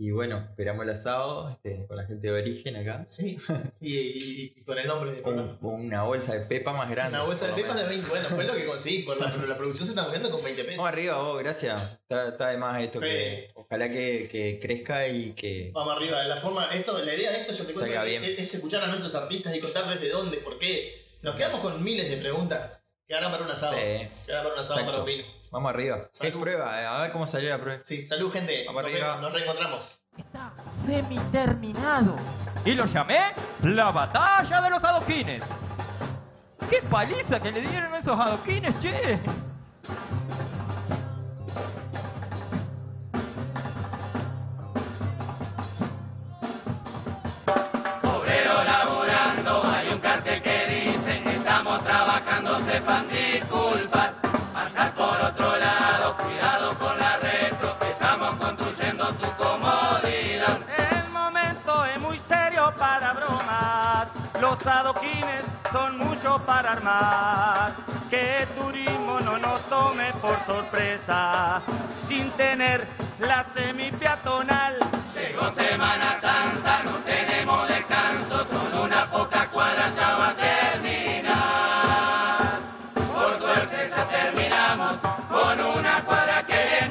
y 0.00 0.12
bueno, 0.12 0.46
esperamos 0.50 0.84
el 0.84 0.90
asado 0.90 1.50
este, 1.50 1.84
con 1.88 1.96
la 1.96 2.04
gente 2.06 2.28
de 2.30 2.40
origen 2.40 2.76
acá. 2.76 3.04
Sí. 3.08 3.36
Y, 3.80 3.94
y- 3.96 4.52
y 4.56 4.64
con 4.64 4.78
el 4.78 4.86
nombre 4.86 5.12
del 5.12 5.22
O 5.24 5.30
un- 5.30 5.58
una 5.60 6.02
bolsa 6.04 6.34
de 6.34 6.40
pepa 6.46 6.72
más 6.72 6.88
grande. 6.88 7.16
Una 7.16 7.24
bolsa 7.26 7.48
de 7.48 7.54
pepas 7.54 7.76
de 7.76 7.82
menos. 7.84 7.96
20. 7.96 8.08
Bueno, 8.08 8.28
fue 8.28 8.44
lo 8.44 8.54
que 8.54 8.66
conseguí. 8.66 9.02
Por 9.02 9.20
la, 9.20 9.32
pero 9.32 9.46
la 9.46 9.56
producción 9.56 9.86
se 9.86 9.92
está 9.92 10.04
moviendo 10.04 10.30
con 10.30 10.42
20 10.44 10.62
pesos. 10.62 10.76
Vamos 10.78 10.92
arriba, 10.92 11.16
vos, 11.18 11.42
gracias. 11.42 11.92
Está, 12.02 12.28
está 12.28 12.48
de 12.50 12.58
más 12.58 12.80
esto 12.82 13.00
Sí. 13.00 13.06
que 13.06 13.50
ojalá 13.54 13.88
que, 13.88 14.28
que 14.30 14.58
crezca 14.62 15.08
y 15.08 15.32
que. 15.32 15.70
Vamos 15.74 15.96
arriba. 15.96 16.22
La 16.24 16.36
forma, 16.36 16.66
esto, 16.72 16.96
la 17.02 17.14
idea 17.14 17.32
de 17.32 17.40
esto, 17.40 17.52
yo 17.52 17.66
te 17.66 17.72
cuento, 17.74 18.02
es, 18.04 18.54
escuchar 18.54 18.84
a 18.84 18.86
nuestros 18.86 19.14
artistas 19.16 19.54
y 19.56 19.60
contar 19.60 19.86
desde 19.88 20.08
dónde, 20.10 20.38
por 20.38 20.58
qué. 20.58 20.96
Nos 21.22 21.34
quedamos 21.34 21.58
con 21.58 21.82
miles 21.82 22.08
de 22.08 22.16
preguntas 22.18 22.78
que 23.06 23.14
harán 23.14 23.32
para 23.32 23.44
un 23.44 23.50
asado. 23.50 23.72
Sí, 23.74 24.06
Que 24.26 24.32
harán 24.32 24.44
para 24.44 24.54
un 24.54 24.60
asado 24.60 24.80
Exacto. 24.80 24.92
para 24.92 24.98
un 25.00 25.06
vino. 25.06 25.37
Vamos 25.50 25.70
arriba. 25.72 26.08
¿Qué 26.20 26.28
Salud. 26.28 26.40
prueba? 26.42 26.82
Eh, 26.82 26.86
A 26.86 27.00
ver 27.02 27.12
cómo 27.12 27.26
salió 27.26 27.50
la 27.50 27.58
prueba. 27.60 27.82
Sí, 27.84 28.06
salud, 28.06 28.32
gente. 28.32 28.64
Vamos 28.66 28.82
Nos, 28.82 28.92
arriba. 28.92 29.06
vemos, 29.08 29.22
nos 29.22 29.32
reencontramos. 29.32 30.00
Está 30.16 30.52
semi-terminado. 30.84 32.16
Y 32.64 32.72
lo 32.72 32.86
llamé 32.86 33.34
la 33.62 33.90
batalla 33.90 34.60
de 34.60 34.70
los 34.70 34.82
adoquines. 34.82 35.44
¡Qué 36.68 36.82
paliza 36.90 37.40
que 37.40 37.52
le 37.52 37.60
dieron 37.62 37.94
a 37.94 37.98
esos 37.98 38.18
adoquines, 38.18 38.78
che! 38.80 39.18
El 53.60 53.88
Los 64.48 64.66
adoquines 64.66 65.44
son 65.70 65.98
mucho 65.98 66.38
para 66.46 66.72
armar. 66.72 67.72
que 68.08 68.46
turismo 68.58 69.20
no 69.20 69.36
nos 69.36 69.60
tome 69.68 70.10
por 70.22 70.38
sorpresa, 70.46 71.60
sin 71.94 72.30
tener 72.30 72.88
la 73.20 73.44
semipeatonal. 73.44 74.78
Llegó 75.14 75.50
Semana 75.50 76.18
Santa, 76.18 76.82
no 76.84 76.92
tenemos 77.04 77.68
descanso, 77.68 78.46
solo 78.46 78.84
una 78.84 79.04
poca 79.10 79.46
cuadra 79.48 79.90
ya 79.90 80.16
va 80.16 80.28
a 80.30 80.34
terminar. 80.34 81.28
Por 82.94 83.38
suerte 83.38 83.90
ya 83.90 84.04
terminamos 84.06 84.96
con 85.28 85.60
una 85.78 86.00
cuadra 86.06 86.42
que 86.46 86.54
bien 86.54 86.90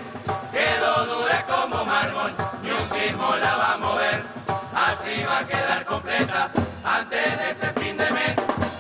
quedó 0.51 1.05
dura 1.07 1.43
como 1.47 1.83
mármol, 1.85 2.31
ni 2.61 2.69
un 2.69 2.85
sismo 2.85 3.35
la 3.37 3.55
va 3.57 3.73
a 3.73 3.77
mover, 3.77 4.21
así 4.75 5.23
va 5.23 5.39
a 5.39 5.47
quedar 5.47 5.85
completa 5.85 6.51
antes 6.87 7.37
de 7.37 7.51
este 7.51 7.81
fin 7.81 7.97
de 7.97 8.09
mes. 8.11 8.35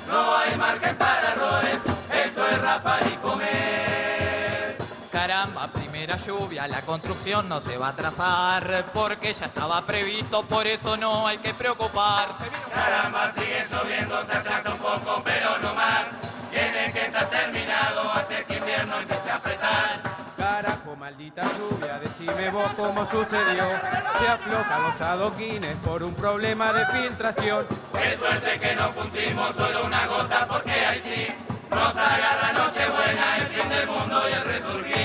No 0.07 0.37
hay 0.37 0.55
margen 0.55 0.95
para 0.97 1.33
errores, 1.33 1.79
esto 2.25 2.47
es 2.47 2.61
rapar 2.61 3.01
y 3.05 3.15
comer. 3.17 4.77
Caramba, 5.11 5.67
primera 5.67 6.15
lluvia, 6.17 6.67
la 6.67 6.81
construcción 6.81 7.49
no 7.49 7.59
se 7.59 7.77
va 7.77 7.87
a 7.87 7.89
atrasar 7.89 8.85
porque 8.93 9.33
ya 9.33 9.47
estaba 9.47 9.81
previsto, 9.81 10.43
por 10.43 10.65
eso 10.65 10.95
no 10.95 11.27
hay 11.27 11.37
que 11.39 11.53
preocuparse. 11.53 12.49
Caramba, 12.73 13.33
sigue 13.33 13.65
lloviendo, 13.69 14.25
se 14.25 14.37
atrasa 14.37 14.69
un 14.71 14.77
poco, 14.77 15.21
pero 15.25 15.57
no 15.59 15.73
más. 15.73 16.05
Tiene 16.49 16.93
que 16.93 17.05
estar 17.05 17.29
terminado 17.29 18.11
antes 18.13 18.45
que 18.45 18.57
invierno 18.57 18.97
empiece 18.99 19.29
a 19.29 19.39
maldita 21.07 21.41
lluvia, 21.57 21.99
decime 21.99 22.49
vos 22.49 22.69
cómo 22.75 23.09
sucedió. 23.09 23.63
Se 24.19 24.27
aflojan 24.27 24.83
los 24.83 24.99
adoquines 24.99 25.73
por 25.85 26.03
un 26.03 26.13
problema 26.15 26.73
de 26.73 26.85
filtración. 26.87 27.65
Qué 27.93 28.17
suerte 28.17 28.59
que 28.59 28.75
no 28.75 28.91
pusimos 28.91 29.55
solo 29.55 29.85
una 29.85 30.05
gota 30.05 30.45
porque 30.49 30.71
ahí 30.71 31.01
sí 31.01 31.27
nos 31.69 31.95
agarra 31.95 32.51
Nochebuena, 32.51 33.37
el 33.37 33.47
fin 33.47 33.69
del 33.69 33.87
mundo 33.87 34.21
y 34.29 34.33
el 34.33 34.43
resurgir. 34.43 34.96